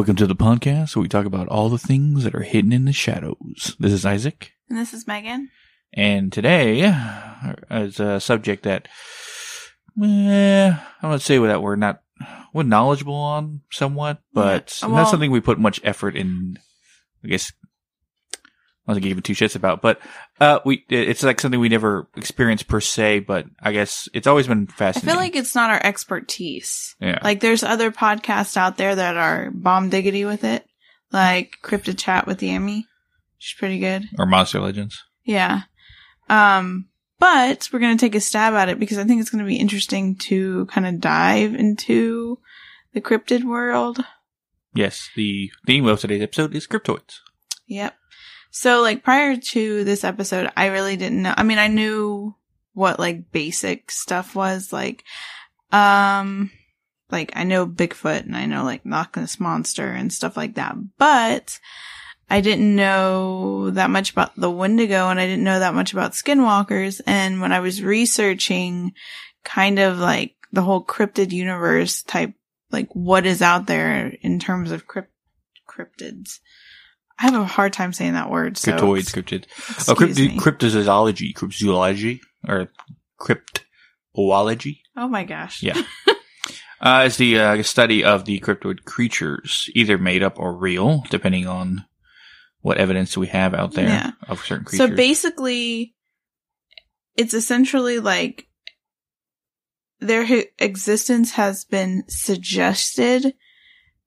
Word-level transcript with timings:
Welcome 0.00 0.16
to 0.16 0.26
the 0.26 0.34
podcast 0.34 0.96
where 0.96 1.02
we 1.02 1.08
talk 1.08 1.26
about 1.26 1.48
all 1.48 1.68
the 1.68 1.76
things 1.76 2.24
that 2.24 2.34
are 2.34 2.40
hidden 2.40 2.72
in 2.72 2.86
the 2.86 2.92
shadows. 2.94 3.76
This 3.78 3.92
is 3.92 4.06
Isaac, 4.06 4.52
And 4.70 4.78
this 4.78 4.94
is 4.94 5.06
Megan. 5.06 5.50
and 5.92 6.32
today 6.32 6.90
is 7.70 8.00
a 8.00 8.18
subject 8.18 8.62
that 8.62 8.88
eh, 10.02 10.74
I 11.02 11.06
would 11.06 11.20
say 11.20 11.36
that 11.36 11.62
we're 11.62 11.76
not 11.76 12.00
we're 12.54 12.62
knowledgeable 12.62 13.12
on 13.12 13.60
somewhat, 13.70 14.22
but 14.32 14.78
Yeah, 14.82 14.88
not 14.88 15.10
something 15.10 15.30
we 15.30 15.40
put 15.40 15.58
much 15.58 15.82
effort 15.84 16.16
in. 16.16 16.58
I 17.22 17.28
guess 17.28 17.52
I 18.86 18.92
wasn't 18.92 19.04
giving 19.04 19.22
two 19.22 19.34
shits 19.34 19.54
about, 19.56 19.82
but 19.82 20.00
uh, 20.40 20.60
we 20.64 20.84
it's 20.88 21.22
like 21.22 21.40
something 21.40 21.60
we 21.60 21.68
never 21.68 22.08
experienced 22.16 22.66
per 22.66 22.80
se. 22.80 23.20
But 23.20 23.46
I 23.62 23.72
guess 23.72 24.08
it's 24.14 24.26
always 24.26 24.48
been 24.48 24.66
fascinating. 24.66 25.08
I 25.08 25.12
feel 25.12 25.20
like 25.20 25.36
it's 25.36 25.54
not 25.54 25.70
our 25.70 25.80
expertise. 25.84 26.96
yeah, 27.00 27.18
Like 27.22 27.40
there's 27.40 27.62
other 27.62 27.90
podcasts 27.92 28.56
out 28.56 28.78
there 28.78 28.94
that 28.94 29.16
are 29.16 29.50
bomb 29.52 29.90
diggity 29.90 30.24
with 30.24 30.44
it, 30.44 30.66
like 31.12 31.56
Cryptid 31.62 31.98
Chat 31.98 32.26
with 32.26 32.40
Yami. 32.40 32.84
She's 33.38 33.58
pretty 33.58 33.78
good. 33.78 34.04
or 34.18 34.26
Monster 34.26 34.60
Legends. 34.60 35.02
Yeah. 35.24 35.62
Um, 36.28 36.88
but 37.18 37.68
we're 37.72 37.78
going 37.80 37.96
to 37.96 38.00
take 38.04 38.14
a 38.14 38.20
stab 38.20 38.54
at 38.54 38.68
it 38.70 38.78
because 38.80 38.98
I 38.98 39.04
think 39.04 39.20
it's 39.20 39.30
going 39.30 39.44
to 39.44 39.48
be 39.48 39.56
interesting 39.56 40.16
to 40.16 40.66
kind 40.66 40.86
of 40.86 41.00
dive 41.00 41.54
into 41.54 42.38
the 42.94 43.00
cryptid 43.00 43.44
world. 43.44 43.98
Yes, 44.74 45.10
the 45.16 45.50
theme 45.66 45.86
of 45.86 46.00
today's 46.00 46.22
episode 46.22 46.54
is 46.54 46.66
cryptoids. 46.66 47.18
Yep. 47.66 47.94
So 48.50 48.82
like 48.82 49.04
prior 49.04 49.36
to 49.36 49.84
this 49.84 50.04
episode, 50.04 50.50
I 50.56 50.66
really 50.66 50.96
didn't 50.96 51.22
know. 51.22 51.34
I 51.36 51.42
mean, 51.42 51.58
I 51.58 51.68
knew 51.68 52.34
what 52.72 52.98
like 52.98 53.30
basic 53.32 53.90
stuff 53.90 54.34
was 54.34 54.72
like, 54.72 55.04
um, 55.72 56.50
like 57.10 57.32
I 57.34 57.44
know 57.44 57.66
Bigfoot 57.66 58.22
and 58.22 58.36
I 58.36 58.46
know 58.46 58.64
like 58.64 58.82
Loch 58.84 59.16
Ness 59.16 59.40
Monster 59.40 59.88
and 59.88 60.12
stuff 60.12 60.36
like 60.36 60.54
that, 60.54 60.76
but 60.98 61.58
I 62.28 62.40
didn't 62.40 62.76
know 62.76 63.70
that 63.70 63.90
much 63.90 64.12
about 64.12 64.36
the 64.36 64.50
Wendigo 64.50 65.08
and 65.08 65.18
I 65.18 65.26
didn't 65.26 65.44
know 65.44 65.58
that 65.58 65.74
much 65.74 65.92
about 65.92 66.12
skinwalkers. 66.12 67.00
And 67.06 67.40
when 67.40 67.52
I 67.52 67.60
was 67.60 67.82
researching 67.82 68.92
kind 69.44 69.78
of 69.80 69.98
like 69.98 70.36
the 70.52 70.62
whole 70.62 70.84
cryptid 70.84 71.32
universe 71.32 72.02
type, 72.02 72.32
like 72.70 72.88
what 72.92 73.26
is 73.26 73.42
out 73.42 73.66
there 73.66 74.14
in 74.22 74.38
terms 74.38 74.70
of 74.70 74.86
crypt- 74.86 75.12
cryptids. 75.68 76.38
I 77.20 77.24
have 77.24 77.34
a 77.34 77.44
hard 77.44 77.72
time 77.74 77.92
saying 77.92 78.14
that 78.14 78.30
word. 78.30 78.56
So 78.56 78.72
Cryptoids, 78.72 79.12
cryptid. 79.14 79.44
Oh, 79.88 79.94
me. 80.06 80.38
cryptozoology, 80.38 81.34
cryptozoology, 81.34 82.20
or 82.48 82.68
cryptozoology. 83.20 84.78
oh 84.96 85.08
my 85.08 85.24
gosh. 85.24 85.62
Yeah. 85.62 85.80
Uh, 86.82 87.02
is 87.04 87.18
the 87.18 87.38
uh, 87.38 87.62
study 87.62 88.02
of 88.02 88.24
the 88.24 88.40
cryptoid 88.40 88.84
creatures, 88.86 89.68
either 89.74 89.98
made 89.98 90.22
up 90.22 90.38
or 90.38 90.56
real, 90.56 91.04
depending 91.10 91.46
on 91.46 91.84
what 92.62 92.78
evidence 92.78 93.18
we 93.18 93.26
have 93.26 93.52
out 93.52 93.74
there 93.74 93.86
Yeah. 93.86 94.12
of 94.28 94.40
certain 94.46 94.64
creatures. 94.64 94.88
So 94.88 94.96
basically, 94.96 95.94
it's 97.16 97.34
essentially 97.34 97.98
like 97.98 98.48
their 99.98 100.26
existence 100.58 101.32
has 101.32 101.66
been 101.66 102.04
suggested 102.08 103.34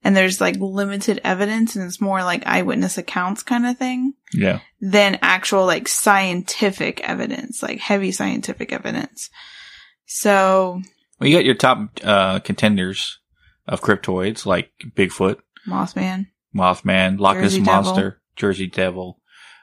and 0.04 0.14
there's 0.14 0.40
like 0.40 0.56
limited 0.60 1.20
evidence 1.24 1.74
and 1.74 1.84
it's 1.84 2.00
more 2.00 2.22
like 2.22 2.46
eyewitness 2.46 2.98
accounts 2.98 3.42
kind 3.42 3.66
of 3.66 3.78
thing 3.78 4.12
yeah. 4.32 4.60
than 4.80 5.18
actual 5.22 5.64
like 5.64 5.88
scientific 5.88 7.00
evidence, 7.08 7.62
like 7.62 7.80
heavy 7.80 8.12
scientific 8.12 8.72
evidence. 8.72 9.30
So, 10.04 10.82
Well, 11.18 11.28
you 11.28 11.36
got 11.36 11.46
your 11.46 11.54
top 11.54 11.88
uh, 12.04 12.38
contenders 12.40 13.18
of 13.66 13.80
cryptoids 13.80 14.44
like 14.44 14.70
Bigfoot, 14.94 15.38
Mothman, 15.66 16.26
Mothman, 16.54 17.18
Loch 17.18 17.38
Ness 17.38 17.56
Devil. 17.56 17.64
Monster, 17.64 18.20
Jersey 18.36 18.66
Devil, 18.66 19.18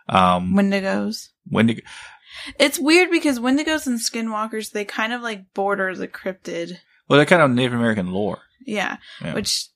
um, 0.09 0.55
Wendigos. 0.55 1.29
Wendigo. 1.49 1.81
It's 2.57 2.79
weird 2.79 3.11
because 3.11 3.39
Wendigos 3.39 3.85
and 3.85 3.99
Skinwalkers, 3.99 4.71
they 4.71 4.85
kind 4.85 5.13
of 5.13 5.21
like 5.21 5.53
border 5.53 5.95
the 5.95 6.07
cryptid. 6.07 6.77
Well, 7.07 7.17
they're 7.17 7.25
kind 7.25 7.41
of 7.41 7.51
Native 7.51 7.73
American 7.73 8.11
lore. 8.11 8.39
Yeah. 8.65 8.97
Yeah. 9.21 9.33
Which 9.33 9.67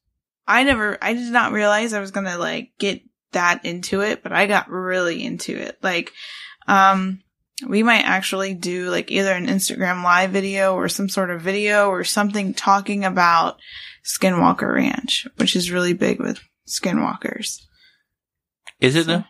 I 0.47 0.63
never, 0.63 0.97
I 1.01 1.13
did 1.13 1.31
not 1.31 1.51
realize 1.51 1.94
I 1.94 2.00
was 2.00 2.11
to 2.11 2.38
like 2.38 2.72
get 2.78 3.01
that 3.31 3.66
into 3.66 4.01
it, 4.01 4.23
but 4.23 4.31
I 4.31 4.45
got 4.47 4.69
really 4.69 5.23
into 5.23 5.56
it. 5.57 5.78
Like, 5.81 6.11
um, 6.67 7.22
we 7.67 7.83
might 7.83 8.03
actually 8.03 8.53
do 8.53 8.89
like 8.89 9.11
either 9.11 9.31
an 9.31 9.47
Instagram 9.47 10.03
live 10.03 10.31
video 10.31 10.75
or 10.75 10.89
some 10.89 11.09
sort 11.09 11.31
of 11.31 11.41
video 11.41 11.89
or 11.89 12.03
something 12.03 12.53
talking 12.53 13.06
about 13.06 13.57
Skinwalker 14.03 14.73
Ranch, 14.75 15.28
which 15.38 15.56
is 15.56 15.72
really 15.72 15.94
big 15.94 16.19
with 16.19 16.39
skinwalkers. 16.67 17.62
Is 18.79 18.95
it 18.95 19.06
So- 19.06 19.17
though? 19.17 19.23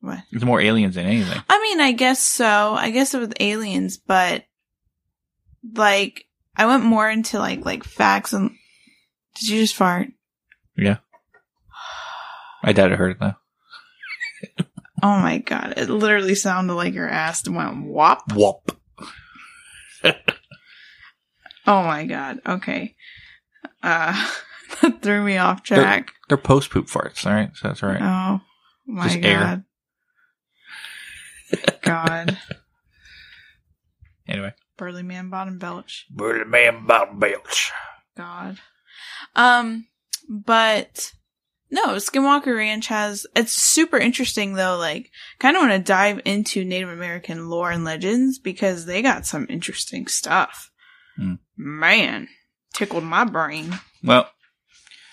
What? 0.00 0.18
It's 0.32 0.44
more 0.44 0.60
aliens 0.60 0.96
than 0.96 1.06
anything. 1.06 1.40
I 1.48 1.60
mean, 1.62 1.80
I 1.80 1.92
guess 1.92 2.18
so. 2.20 2.74
I 2.74 2.90
guess 2.90 3.14
it 3.14 3.18
was 3.20 3.30
aliens, 3.38 3.98
but 3.98 4.44
like 5.74 6.26
I 6.56 6.66
went 6.66 6.84
more 6.84 7.08
into 7.08 7.38
like 7.38 7.64
like 7.64 7.84
facts 7.84 8.32
and 8.32 8.50
did 9.34 9.48
you 9.48 9.60
just 9.60 9.74
fart? 9.76 10.08
Yeah. 10.76 10.98
I 12.62 12.72
doubt 12.72 12.92
I 12.92 12.96
heard 12.96 13.12
it 13.12 13.20
though. 13.20 13.34
Oh 15.02 15.18
my 15.18 15.38
god, 15.38 15.74
it 15.76 15.90
literally 15.90 16.34
sounded 16.36 16.74
like 16.74 16.94
your 16.94 17.08
ass 17.08 17.46
went 17.48 17.84
whop. 17.86 18.32
Whoop. 18.32 18.78
Oh 21.66 21.82
my 21.84 22.06
god. 22.06 22.40
Okay. 22.46 22.94
Uh 23.82 24.30
that 24.82 25.02
threw 25.02 25.22
me 25.24 25.36
off 25.38 25.62
track. 25.62 26.12
They're 26.28 26.38
post 26.38 26.70
poop 26.70 26.86
farts, 26.86 27.26
all 27.26 27.32
right? 27.32 27.50
So 27.54 27.68
that's 27.68 27.82
all 27.82 27.88
right. 27.88 28.02
Oh 28.02 28.40
my 28.86 29.08
Just 29.08 29.20
god. 29.20 29.64
God. 31.82 32.38
Anyway. 34.28 34.54
Burly 34.78 35.02
man 35.02 35.30
bottom 35.30 35.58
belch. 35.58 36.06
Burly 36.08 36.44
man 36.44 36.86
bottom 36.86 37.18
belch. 37.18 37.72
God. 38.16 38.58
Um, 39.34 39.86
but 40.28 41.12
no, 41.70 41.96
Skinwalker 41.96 42.56
Ranch 42.56 42.86
has, 42.88 43.26
it's 43.34 43.52
super 43.52 43.96
interesting 43.96 44.54
though. 44.54 44.76
Like, 44.76 45.10
kind 45.38 45.56
of 45.56 45.62
want 45.62 45.72
to 45.72 45.78
dive 45.78 46.20
into 46.24 46.64
Native 46.64 46.90
American 46.90 47.48
lore 47.48 47.70
and 47.70 47.84
legends 47.84 48.38
because 48.38 48.86
they 48.86 49.02
got 49.02 49.26
some 49.26 49.46
interesting 49.48 50.06
stuff. 50.06 50.70
Hmm. 51.16 51.34
Man, 51.56 52.28
tickled 52.74 53.04
my 53.04 53.24
brain. 53.24 53.78
Well, 54.04 54.28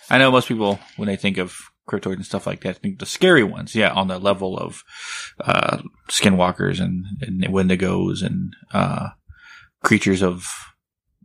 I 0.10 0.18
know 0.18 0.32
most 0.32 0.48
people, 0.48 0.80
when 0.98 1.08
they 1.08 1.16
think 1.16 1.38
of 1.38 1.56
cryptoids 1.88 2.16
and 2.16 2.26
stuff 2.26 2.46
like 2.46 2.62
that, 2.62 2.78
think 2.78 3.00
the 3.00 3.06
scary 3.06 3.44
ones. 3.44 3.74
Yeah, 3.74 3.92
on 3.92 4.08
the 4.08 4.20
level 4.20 4.58
of 4.58 4.84
uh, 5.40 5.80
skinwalkers 6.08 6.80
and, 6.80 7.06
and 7.22 7.42
wendigos 7.44 8.24
and 8.24 8.54
uh, 8.74 9.10
creatures 9.84 10.22
of 10.22 10.48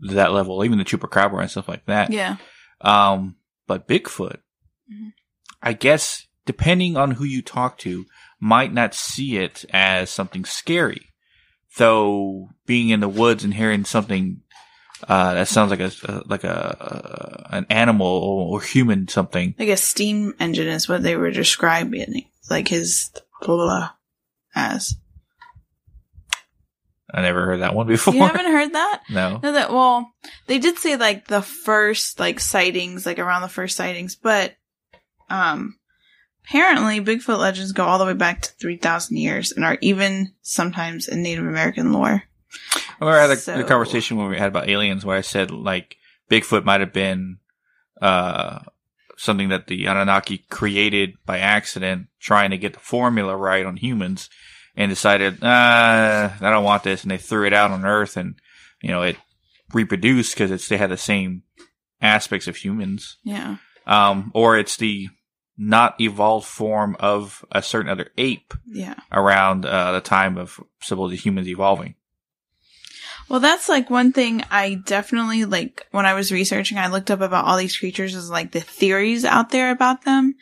that 0.00 0.32
level, 0.32 0.64
even 0.64 0.78
the 0.78 0.84
chupacabra 0.84 1.40
and 1.40 1.50
stuff 1.50 1.69
like 1.69 1.86
that. 1.86 2.12
Yeah. 2.12 2.36
Um, 2.80 3.36
but 3.66 3.88
Bigfoot, 3.88 4.38
Mhm. 4.92 5.12
I 5.62 5.72
guess, 5.72 6.26
depending 6.44 6.96
on 6.96 7.12
who 7.12 7.24
you 7.24 7.42
talk 7.42 7.78
to, 7.78 8.06
might 8.40 8.72
not 8.72 8.94
see 8.94 9.38
it 9.38 9.64
as 9.70 10.10
something 10.10 10.44
scary. 10.44 11.12
Though 11.76 12.50
being 12.66 12.90
in 12.90 13.00
the 13.00 13.08
woods 13.08 13.42
and 13.42 13.54
hearing 13.54 13.84
something 13.84 14.42
uh, 15.08 15.34
that 15.34 15.48
sounds 15.48 15.70
like 15.70 15.80
a 15.80 16.22
like 16.26 16.44
a 16.44 17.46
an 17.50 17.66
animal 17.68 18.06
or, 18.06 18.54
or 18.54 18.62
human 18.62 19.08
something. 19.08 19.54
Like 19.58 19.68
a 19.68 19.76
steam 19.76 20.34
engine 20.38 20.68
is 20.68 20.88
what 20.88 21.02
they 21.02 21.16
were 21.16 21.30
describing, 21.30 22.24
like 22.48 22.68
his 22.68 23.10
blah, 23.40 23.56
blah 23.56 23.90
as. 24.54 24.96
I 27.14 27.22
never 27.22 27.44
heard 27.46 27.61
that 27.61 27.75
one 27.75 27.87
before. 27.88 28.12
You 28.14 28.22
haven't 28.22 28.46
heard 28.50 28.72
that? 28.72 29.02
no. 29.11 29.38
No, 29.43 29.52
that 29.52 29.70
well, 29.70 30.12
they 30.46 30.58
did 30.58 30.78
say 30.78 30.96
like 30.96 31.26
the 31.28 31.43
first 31.43 32.19
like 32.19 32.40
sightings, 32.40 33.06
like 33.06 33.19
around 33.19 33.43
the 33.43 33.49
first 33.49 33.76
sightings, 33.76 34.16
but 34.16 34.55
um, 35.31 35.76
apparently 36.46 37.00
Bigfoot 37.00 37.38
legends 37.38 37.72
go 37.72 37.84
all 37.84 37.99
the 37.99 38.05
way 38.06 38.14
back 38.14 38.43
to 38.43 38.50
three 38.61 38.76
thousand 38.76 39.16
years 39.16 39.52
and 39.52 39.64
are 39.64 39.78
even 39.81 40.32
sometimes 40.43 41.08
in 41.08 41.22
Native 41.22 41.46
American 41.46 41.93
lore. 41.93 42.22
I 42.75 42.81
remember 43.00 43.19
I 43.19 43.22
had 43.22 43.31
a, 43.31 43.37
So- 43.37 43.56
the 43.56 43.64
conversation 43.64 44.17
when 44.17 44.28
we 44.28 44.38
had 44.38 44.49
about 44.49 44.69
aliens 44.69 45.05
where 45.05 45.17
I 45.17 45.22
said 45.22 45.50
like 45.50 45.96
Bigfoot 46.31 46.64
might 46.64 46.81
have 46.81 46.93
been 46.93 47.38
uh 48.02 48.60
something 49.17 49.49
that 49.50 49.69
the 49.69 49.87
Anunnaki 49.87 50.38
created 50.50 51.14
by 51.25 51.38
accident, 51.38 52.08
trying 52.19 52.50
to 52.50 52.58
get 52.58 52.72
the 52.72 52.81
formula 52.81 53.37
right 53.37 53.64
on 53.64 53.76
humans, 53.76 54.28
and 54.76 54.90
decided, 54.90 55.42
uh, 55.42 56.30
I 56.40 56.50
don't 56.50 56.64
want 56.64 56.82
this, 56.82 57.02
and 57.02 57.10
they 57.10 57.18
threw 57.18 57.46
it 57.46 57.52
out 57.52 57.70
on 57.70 57.84
Earth, 57.84 58.16
and 58.16 58.36
you 58.80 58.90
know 58.90 59.02
it 59.02 59.16
reproduced 59.72 60.34
because 60.34 60.50
it's 60.50 60.68
they 60.68 60.76
had 60.76 60.90
the 60.90 60.96
same 60.96 61.42
aspects 62.00 62.46
of 62.46 62.56
humans, 62.56 63.18
Yeah, 63.22 63.56
um, 63.86 64.30
or 64.34 64.58
it's 64.58 64.76
the 64.76 65.08
not 65.56 66.00
evolved 66.00 66.46
form 66.46 66.96
of 66.98 67.44
a 67.52 67.62
certain 67.62 67.90
other 67.90 68.10
ape 68.18 68.54
yeah. 68.66 68.96
around 69.12 69.64
uh, 69.64 69.92
the 69.92 70.00
time 70.00 70.36
of 70.36 70.60
supposed 70.80 71.14
humans 71.24 71.48
evolving. 71.48 71.94
Well, 73.28 73.40
that's 73.40 73.68
like 73.68 73.88
one 73.88 74.12
thing 74.12 74.44
I 74.50 74.74
definitely 74.74 75.44
like 75.44 75.86
when 75.92 76.06
I 76.06 76.14
was 76.14 76.32
researching, 76.32 76.76
I 76.76 76.88
looked 76.88 77.10
up 77.10 77.20
about 77.20 77.46
all 77.46 77.56
these 77.56 77.76
creatures 77.76 78.14
is 78.14 78.28
like 78.28 78.52
the 78.52 78.60
theories 78.60 79.24
out 79.24 79.50
there 79.50 79.70
about 79.70 80.04
them. 80.04 80.34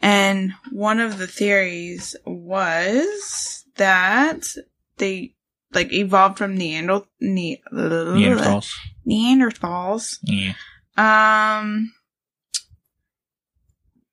And 0.00 0.52
one 0.70 1.00
of 1.00 1.18
the 1.18 1.26
theories 1.26 2.16
was 2.24 3.59
that 3.80 4.44
they 4.98 5.34
like 5.72 5.90
evolved 5.92 6.36
from 6.36 6.56
Neanderthal, 6.56 7.08
ne- 7.20 7.62
Neanderthals. 7.72 8.74
Neanderthals. 9.08 10.18
Yeah. 10.22 10.52
Um, 10.98 11.92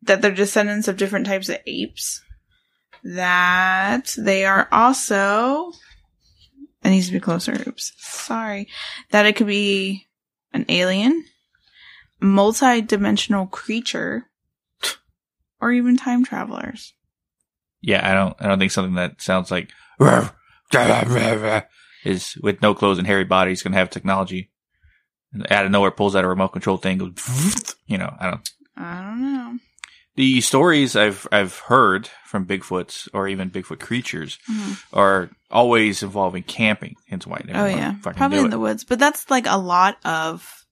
that 0.03 0.21
they're 0.21 0.31
descendants 0.31 0.87
of 0.87 0.95
different 0.95 1.25
types 1.25 1.49
of 1.49 1.57
apes. 1.67 2.21
That 3.03 4.15
they 4.17 4.45
are 4.45 4.69
also, 4.71 5.73
it 6.83 6.89
needs 6.89 7.07
to 7.07 7.13
be 7.13 7.19
closer. 7.19 7.61
Oops. 7.67 7.91
Sorry. 7.97 8.69
That 9.11 9.25
it 9.25 9.35
could 9.35 9.47
be 9.47 10.07
an 10.53 10.65
alien, 10.69 11.25
multi-dimensional 12.21 13.47
creature, 13.47 14.29
or 15.59 15.73
even 15.73 15.97
time 15.97 16.23
travelers. 16.23 16.93
Yeah, 17.87 18.05
I 18.05 18.13
don't. 18.13 18.35
I 18.41 18.47
don't 18.47 18.59
think 18.59 18.73
something 18.73 18.95
that 18.95 19.21
sounds 19.21 19.49
like 19.49 19.69
is 22.03 22.35
with 22.41 22.61
no 22.61 22.73
clothes 22.73 22.97
and 22.97 23.07
hairy 23.07 23.23
body 23.23 23.53
is 23.53 23.63
going 23.63 23.71
to 23.71 23.77
have 23.77 23.89
technology. 23.89 24.49
And 25.31 25.49
out 25.51 25.65
of 25.65 25.71
nowhere, 25.71 25.91
pulls 25.91 26.13
out 26.15 26.25
a 26.25 26.27
remote 26.27 26.49
control 26.49 26.75
thing. 26.77 26.97
Goes, 26.97 27.75
you 27.85 27.97
know, 27.97 28.13
I 28.19 28.29
don't. 28.29 28.49
I 28.75 29.01
don't 29.03 29.21
know. 29.21 29.57
The 30.15 30.41
stories 30.41 30.95
I've 30.97 31.27
I've 31.31 31.57
heard 31.59 32.09
from 32.25 32.45
Bigfoots 32.45 33.07
or 33.13 33.27
even 33.29 33.51
Bigfoot 33.51 33.79
creatures 33.79 34.37
Mhm. 34.51 34.83
are 34.91 35.29
always 35.49 36.03
involving 36.03 36.43
camping. 36.43 36.95
Hence 37.09 37.25
why. 37.25 37.41
Oh 37.53 37.65
yeah, 37.67 37.95
probably 38.01 38.39
in 38.39 38.45
it. 38.47 38.49
the 38.49 38.59
woods, 38.59 38.83
but 38.83 38.99
that's 38.99 39.29
like 39.29 39.45
a 39.47 39.57
lot 39.57 39.97
of 40.03 40.65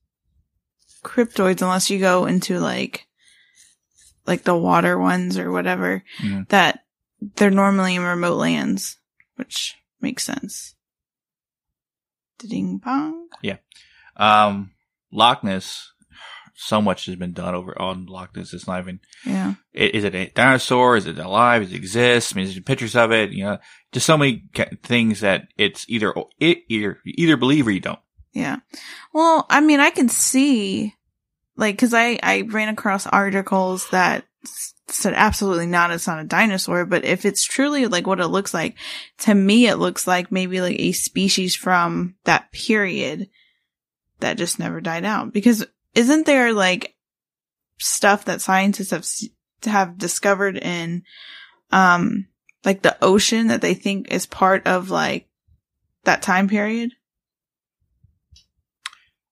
cryptoids 1.02 1.62
unless 1.62 1.88
you 1.88 1.98
go 1.98 2.26
into 2.26 2.58
like 2.58 3.06
like 4.26 4.42
the 4.42 4.56
water 4.56 4.98
ones 4.98 5.38
or 5.38 5.52
whatever 5.52 6.02
Mhm. 6.18 6.48
that 6.48 6.80
they're 7.20 7.50
normally 7.50 7.96
in 7.96 8.02
remote 8.02 8.36
lands, 8.36 8.98
which 9.36 9.74
makes 10.00 10.24
sense. 10.24 10.74
Ding 12.38 12.78
bong. 12.78 13.28
Yeah. 13.42 13.56
Um, 14.16 14.72
Loch 15.12 15.42
Ness. 15.42 15.92
So 16.58 16.80
much 16.80 17.04
has 17.04 17.16
been 17.16 17.32
done 17.32 17.54
over 17.54 17.78
on 17.80 18.06
Loch 18.06 18.34
Ness. 18.34 18.54
It's 18.54 18.66
not 18.66 18.80
even. 18.80 19.00
Yeah. 19.24 19.54
Is 19.74 20.04
it 20.04 20.14
a 20.14 20.30
dinosaur? 20.30 20.96
Is 20.96 21.06
it 21.06 21.18
alive? 21.18 21.62
Does 21.62 21.72
it 21.72 21.76
exist? 21.76 22.32
I 22.32 22.36
mean, 22.36 22.46
there's 22.46 22.60
pictures 22.60 22.96
of 22.96 23.12
it. 23.12 23.32
You 23.32 23.44
know, 23.44 23.58
just 23.92 24.06
so 24.06 24.16
many 24.16 24.44
things 24.82 25.20
that 25.20 25.48
it's 25.56 25.84
either 25.88 26.14
it 26.40 26.58
either 26.68 26.98
you 27.04 27.14
either 27.16 27.36
believe 27.36 27.66
or 27.66 27.72
you 27.72 27.80
don't. 27.80 27.98
Yeah. 28.32 28.58
Well, 29.12 29.46
I 29.48 29.60
mean, 29.60 29.80
I 29.80 29.90
can 29.90 30.08
see, 30.10 30.94
like, 31.56 31.78
cause 31.78 31.94
I, 31.94 32.18
I 32.22 32.42
ran 32.42 32.68
across 32.68 33.06
articles 33.06 33.88
that 33.90 34.24
said 34.88 35.14
absolutely 35.14 35.66
not, 35.66 35.90
it's 35.90 36.06
not 36.06 36.20
a 36.20 36.24
dinosaur, 36.24 36.84
but 36.84 37.04
if 37.04 37.24
it's 37.24 37.44
truly 37.44 37.86
like 37.86 38.06
what 38.06 38.20
it 38.20 38.28
looks 38.28 38.54
like, 38.54 38.76
to 39.18 39.34
me, 39.34 39.66
it 39.66 39.76
looks 39.76 40.06
like 40.06 40.30
maybe 40.30 40.60
like 40.60 40.78
a 40.78 40.92
species 40.92 41.56
from 41.56 42.14
that 42.24 42.52
period 42.52 43.28
that 44.20 44.38
just 44.38 44.58
never 44.58 44.80
died 44.80 45.04
out. 45.04 45.32
Because 45.32 45.66
isn't 45.94 46.26
there 46.26 46.52
like 46.52 46.94
stuff 47.78 48.26
that 48.26 48.40
scientists 48.40 48.90
have, 48.90 49.06
have 49.64 49.98
discovered 49.98 50.56
in, 50.56 51.02
um, 51.72 52.28
like 52.64 52.82
the 52.82 52.96
ocean 53.02 53.48
that 53.48 53.60
they 53.60 53.74
think 53.74 54.12
is 54.12 54.26
part 54.26 54.66
of 54.66 54.90
like 54.90 55.28
that 56.04 56.22
time 56.22 56.48
period? 56.48 56.92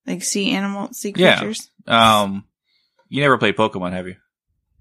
Like 0.07 0.23
sea 0.23 0.50
animal, 0.50 0.93
sea 0.93 1.15
Yeah. 1.17 1.39
creatures? 1.39 1.71
Um, 1.87 2.45
you 3.09 3.23
never 3.23 3.39
played 3.39 3.57
Pokemon, 3.57 3.93
have 3.93 4.09
you? 4.09 4.17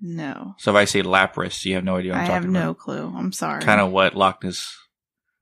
No. 0.05 0.53
So 0.57 0.71
if 0.71 0.75
I 0.75 0.83
say 0.85 1.01
Lapras, 1.01 1.63
you 1.63 1.75
have 1.75 1.85
no 1.85 1.95
idea 1.95 2.11
what 2.11 2.19
I 2.19 2.23
I'm 2.25 2.29
have 2.31 2.41
talking 2.43 2.51
no 2.51 2.73
clue. 2.73 3.13
I'm 3.15 3.31
sorry. 3.31 3.61
Kind 3.61 3.79
of 3.79 3.91
what 3.91 4.15
Loch 4.15 4.43
Ness 4.43 4.77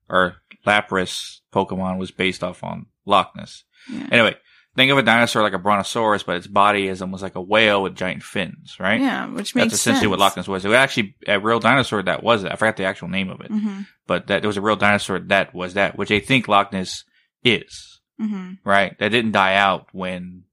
or 0.08 0.36
Lapras 0.64 1.40
Pokemon 1.52 1.98
was 1.98 2.12
based 2.12 2.44
off 2.44 2.62
on 2.62 2.86
Loch 3.04 3.32
Ness. 3.36 3.64
Yeah. 3.90 4.06
Anyway, 4.12 4.36
think 4.76 4.92
of 4.92 4.98
a 4.98 5.02
dinosaur 5.02 5.42
like 5.42 5.52
a 5.52 5.58
brontosaurus, 5.58 6.22
but 6.22 6.36
its 6.36 6.46
body 6.46 6.86
is 6.86 7.02
almost 7.02 7.24
like 7.24 7.34
a 7.34 7.40
whale 7.40 7.82
with 7.82 7.96
giant 7.96 8.22
fins, 8.22 8.76
right? 8.78 9.00
Yeah, 9.00 9.26
which 9.26 9.56
makes 9.56 9.72
That's 9.72 9.80
essentially 9.80 10.02
sense. 10.04 10.10
what 10.10 10.18
Loch 10.20 10.36
Ness 10.36 10.46
was. 10.46 10.64
It 10.64 10.68
was 10.68 10.76
actually 10.76 11.16
a 11.26 11.40
real 11.40 11.58
dinosaur 11.58 12.00
that 12.04 12.22
was 12.22 12.44
it. 12.44 12.52
I 12.52 12.54
forgot 12.56 12.76
the 12.76 12.84
actual 12.84 13.08
name 13.08 13.30
of 13.30 13.40
it, 13.40 13.48
hmm 13.50 13.80
but 14.06 14.28
that 14.28 14.42
there 14.42 14.48
was 14.48 14.56
a 14.56 14.60
real 14.62 14.76
dinosaur 14.76 15.18
that 15.18 15.54
was 15.54 15.74
that, 15.74 15.96
which 15.98 16.08
they 16.10 16.20
think 16.20 16.46
Loch 16.46 16.72
Ness 16.72 17.02
is, 17.42 18.00
hmm 18.18 18.52
right? 18.64 18.96
That 19.00 19.08
didn't 19.08 19.32
die 19.32 19.56
out 19.56 19.88
when 19.92 20.44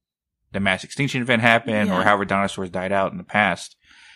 the 0.52 0.60
mass 0.60 0.84
extinction 0.84 1.22
event 1.22 1.42
happened 1.42 1.92
or 1.92 2.04
however 2.04 2.26
dinosaurs 2.26 2.70
died 2.70 2.92
out 2.92 3.12
in 3.12 3.18
the 3.18 3.24
past. 3.24 3.76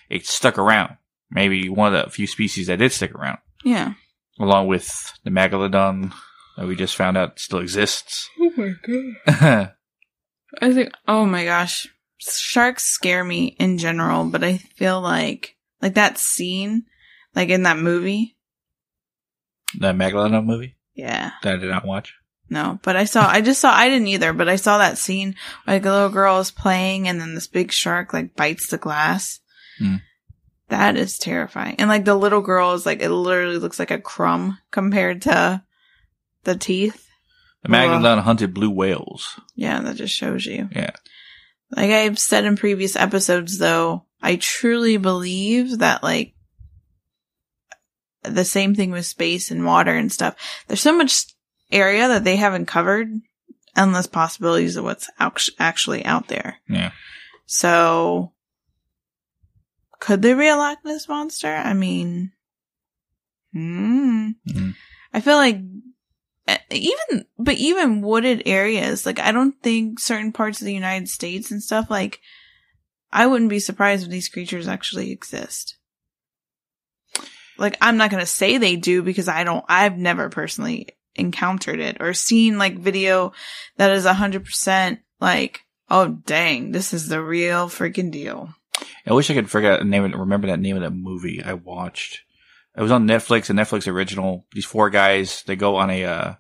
It 0.09 0.25
stuck 0.25 0.57
around. 0.57 0.97
Maybe 1.31 1.69
one 1.69 1.94
of 1.95 2.06
the 2.06 2.12
few 2.12 2.27
species 2.27 2.68
that 2.68 2.77
did 2.80 2.91
stick 2.91 3.13
around, 3.15 3.39
Yeah. 3.63 3.94
along 4.39 4.68
with 4.68 5.13
the 5.24 5.31
megalodon 5.31 6.13
that 6.57 6.68
we 6.68 6.75
just 6.75 6.95
found 6.95 7.18
out 7.18 7.39
still 7.39 7.59
exists. 7.59 8.30
Oh 8.39 8.51
my 8.56 8.74
god. 8.85 9.71
I 10.62 10.74
think, 10.74 10.91
oh 11.07 11.25
my 11.25 11.44
gosh. 11.45 11.88
Sharks 12.19 12.83
scare 12.85 13.24
me 13.24 13.56
in 13.59 13.77
general, 13.80 14.25
but 14.25 14.44
I 14.44 14.57
feel 14.57 15.01
like, 15.01 15.56
like 15.81 15.95
that 15.95 16.18
scene, 16.19 16.83
like 17.35 17.50
in 17.50 17.63
that 17.63 17.77
movie. 17.80 18.38
the 19.80 19.91
megalodon 19.94 20.45
movie 20.45 20.77
Yeah. 20.94 21.31
that 21.41 21.56
I 21.56 21.57
did 21.57 21.69
not 21.71 21.85
watch. 21.85 22.13
No, 22.50 22.80
but 22.84 22.95
I 22.95 23.06
saw, 23.06 23.28
I 23.28 23.42
just 23.42 23.62
saw, 23.62 23.74
I 23.74 23.90
didn't 23.90 24.07
either, 24.07 24.34
but 24.34 24.50
I 24.50 24.57
saw 24.57 24.78
that 24.78 24.98
scene, 24.98 25.36
like 25.66 25.85
a 25.85 25.92
little 25.92 26.09
girl 26.09 26.40
is 26.40 26.52
playing 26.52 27.07
and 27.07 27.19
then 27.19 27.33
this 27.33 27.47
big 27.47 27.71
shark 27.71 28.14
like 28.14 28.35
bites 28.35 28.68
the 28.68 28.78
glass. 28.78 29.40
Hmm. 29.80 29.95
That 30.69 30.97
is 30.97 31.18
terrifying. 31.18 31.76
And 31.80 31.90
like 31.90 32.06
the 32.06 32.16
little 32.16 32.42
girl 32.42 32.73
is 32.73 32.85
like, 32.85 33.02
it 33.02 33.09
literally 33.09 33.57
looks 33.57 33.80
like 33.80 33.92
a 33.92 34.00
crumb 34.00 34.57
compared 34.71 35.23
to 35.23 35.64
the 36.44 36.56
teeth. 36.56 37.07
The 37.64 37.69
megalodon 37.69 38.21
hunted 38.21 38.54
blue 38.54 38.71
whales. 38.71 39.40
Yeah, 39.56 39.80
that 39.81 39.95
just 39.95 40.14
shows 40.14 40.45
you. 40.45 40.69
Yeah. 40.71 40.92
Like 41.71 41.92
I've 41.92 42.19
said 42.19 42.45
in 42.45 42.57
previous 42.57 42.95
episodes 42.95 43.57
though, 43.57 44.06
I 44.21 44.35
truly 44.35 44.97
believe 44.97 45.80
that 45.80 46.04
like 46.04 46.33
the 48.23 48.45
same 48.45 48.76
thing 48.76 48.92
with 48.92 49.06
space 49.06 49.52
and 49.52 49.66
water 49.66 49.95
and 49.95 50.12
stuff. 50.12 50.35
There's 50.68 50.81
so 50.81 50.95
much 50.95 51.26
area 51.73 52.07
that 52.07 52.23
they 52.23 52.35
haven't 52.35 52.68
covered, 52.68 53.09
endless 53.75 54.07
possibilities 54.07 54.75
of 54.75 54.83
what's 54.83 55.09
actually 55.59 56.06
out 56.06 56.27
there. 56.27 56.57
Yeah. 56.69 56.92
So, 57.45 58.31
could 59.99 60.21
there 60.21 60.37
be 60.37 60.47
a 60.47 60.56
Loch 60.56 60.80
Ness 60.85 61.07
monster? 61.07 61.53
I 61.53 61.73
mean, 61.73 62.31
hmm. 63.51 64.30
Mhm. 64.47 64.75
I 65.13 65.21
feel 65.21 65.37
like 65.37 65.59
uh, 66.47 66.57
even, 66.71 67.25
but 67.37 67.56
even 67.56 68.01
wooded 68.01 68.44
areas, 68.45 69.06
like 69.06 69.19
I 69.19 69.31
don't 69.31 69.61
think 69.61 69.99
certain 69.99 70.31
parts 70.31 70.61
of 70.61 70.65
the 70.65 70.73
United 70.73 71.07
States 71.07 71.51
and 71.51 71.61
stuff, 71.61 71.89
like 71.89 72.19
I 73.11 73.27
wouldn't 73.27 73.49
be 73.49 73.59
surprised 73.59 74.03
if 74.06 74.09
these 74.09 74.27
creatures 74.27 74.68
actually 74.68 75.11
exist. 75.11 75.77
Like 77.57 77.77
I'm 77.80 77.97
not 77.97 78.09
gonna 78.09 78.25
say 78.25 78.57
they 78.57 78.75
do 78.75 79.03
because 79.03 79.27
I 79.27 79.44
don't, 79.44 79.63
I've 79.69 79.97
never 79.97 80.30
personally 80.30 80.89
encountered 81.15 81.79
it 81.79 81.97
or 81.99 82.13
seen 82.13 82.57
like 82.57 82.77
video 82.77 83.33
that 83.77 83.91
is 83.91 84.05
a 84.05 84.13
hundred 84.13 84.45
percent 84.45 84.99
like, 85.19 85.61
oh 85.89 86.07
dang, 86.07 86.71
this 86.71 86.93
is 86.93 87.07
the 87.07 87.21
real 87.21 87.67
freaking 87.69 88.11
deal. 88.11 88.53
I 89.05 89.13
wish 89.13 89.29
I 89.29 89.33
could 89.33 89.49
forget 89.49 89.79
the 89.79 89.85
name 89.85 90.03
of 90.03 90.19
remember 90.19 90.47
that 90.47 90.59
name 90.59 90.75
of 90.75 90.81
that 90.81 90.91
movie 90.91 91.41
I 91.43 91.53
watched. 91.53 92.21
It 92.75 92.81
was 92.81 92.91
on 92.91 93.07
Netflix, 93.07 93.49
a 93.49 93.53
Netflix 93.53 93.87
original. 93.87 94.45
These 94.53 94.65
four 94.65 94.89
guys, 94.89 95.43
they 95.45 95.55
go 95.55 95.75
on 95.75 95.89
a, 95.91 96.05
uh, 96.05 96.33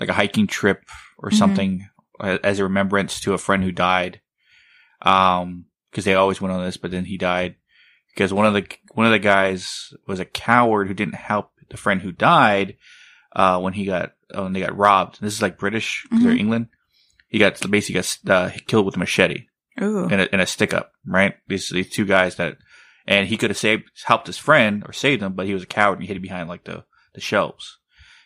like 0.00 0.08
a 0.08 0.14
hiking 0.14 0.46
trip 0.48 0.82
or 1.18 1.30
Mhm. 1.30 1.34
something 1.38 1.88
uh, 2.18 2.38
as 2.42 2.58
a 2.58 2.64
remembrance 2.64 3.20
to 3.20 3.34
a 3.34 3.38
friend 3.38 3.62
who 3.62 3.70
died. 3.72 4.20
Um, 5.02 5.66
cause 5.92 6.04
they 6.04 6.14
always 6.14 6.40
went 6.40 6.52
on 6.52 6.64
this, 6.64 6.76
but 6.76 6.90
then 6.90 7.04
he 7.04 7.16
died 7.16 7.54
because 8.14 8.32
one 8.32 8.46
of 8.46 8.52
the, 8.54 8.66
one 8.92 9.06
of 9.06 9.12
the 9.12 9.18
guys 9.18 9.92
was 10.06 10.20
a 10.20 10.24
coward 10.24 10.88
who 10.88 10.94
didn't 10.94 11.14
help 11.14 11.52
the 11.70 11.76
friend 11.76 12.02
who 12.02 12.12
died, 12.12 12.76
uh, 13.34 13.60
when 13.60 13.72
he 13.72 13.84
got, 13.84 14.12
uh, 14.34 14.42
when 14.42 14.52
they 14.52 14.60
got 14.60 14.76
robbed. 14.76 15.20
This 15.20 15.34
is 15.34 15.42
like 15.42 15.58
British, 15.58 16.02
because 16.04 16.24
they're 16.24 16.32
Mhm. 16.34 16.38
England. 16.40 16.68
He 17.28 17.38
got 17.38 17.60
basically 17.70 18.00
got, 18.00 18.18
uh, 18.28 18.50
killed 18.66 18.86
with 18.86 18.96
a 18.96 18.98
machete 18.98 19.46
Ooh. 19.80 20.04
and 20.08 20.22
a, 20.22 20.32
and 20.32 20.40
a 20.40 20.46
stick 20.46 20.74
up, 20.74 20.92
right? 21.06 21.34
These 21.48 21.68
these 21.70 21.88
two 21.90 22.04
guys 22.04 22.34
that, 22.36 22.56
and 23.06 23.28
he 23.28 23.36
could 23.36 23.50
have 23.50 23.56
saved, 23.56 23.90
helped 24.04 24.26
his 24.26 24.38
friend 24.38 24.82
or 24.86 24.92
saved 24.92 25.22
him, 25.22 25.34
but 25.34 25.46
he 25.46 25.54
was 25.54 25.62
a 25.62 25.66
coward 25.66 25.98
and 25.98 26.02
he 26.02 26.12
hid 26.12 26.20
behind 26.22 26.48
like 26.48 26.64
the 26.64 26.84
the 27.14 27.20
shelves. 27.20 27.78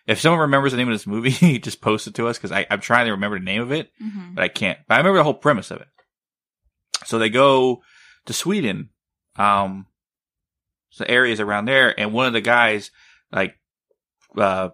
If 0.07 0.21
someone 0.21 0.41
remembers 0.41 0.73
the 0.73 0.79
name 0.79 0.89
of 0.89 0.95
this 0.95 1.07
movie, 1.07 1.59
just 1.61 1.81
post 1.81 2.07
it 2.07 2.15
to 2.15 2.29
us 2.29 2.39
because 2.39 2.53
I'm 2.71 2.81
trying 2.81 3.07
to 3.07 3.13
remember 3.13 3.39
the 3.39 3.45
name 3.45 3.63
of 3.63 3.73
it, 3.73 3.91
Mhm. 4.03 4.35
but 4.35 4.45
I 4.45 4.49
can't. 4.49 4.79
But 4.89 4.95
I 4.95 4.99
remember 4.99 5.19
the 5.19 5.25
whole 5.25 5.35
premise 5.35 5.71
of 5.71 5.81
it. 5.81 5.89
So 7.07 7.19
they 7.19 7.29
go 7.31 7.83
to 8.27 8.33
Sweden, 8.33 8.91
um, 9.37 9.87
so 10.91 11.05
areas 11.09 11.41
around 11.41 11.67
there, 11.67 11.99
and 11.99 12.13
one 12.13 12.27
of 12.27 12.33
the 12.33 12.41
guys 12.41 12.91
like 13.33 13.59
uh 14.37 14.71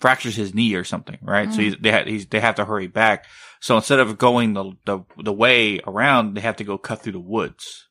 fractures 0.00 0.36
his 0.36 0.54
knee 0.54 0.74
or 0.74 0.84
something, 0.84 1.18
right? 1.22 1.52
So 1.52 1.60
Mm. 1.60 1.64
he's, 1.64 1.76
they 1.80 1.90
ha- 1.90 2.04
he's, 2.04 2.26
they 2.26 2.40
have 2.40 2.54
to 2.56 2.64
hurry 2.64 2.86
back. 2.86 3.26
So 3.60 3.76
instead 3.76 3.98
of 3.98 4.16
going 4.18 4.52
the, 4.54 4.72
the 4.84 5.00
the 5.22 5.32
way 5.32 5.80
around, 5.86 6.34
they 6.34 6.40
have 6.40 6.56
to 6.56 6.64
go 6.64 6.78
cut 6.78 7.02
through 7.02 7.12
the 7.12 7.20
woods. 7.20 7.88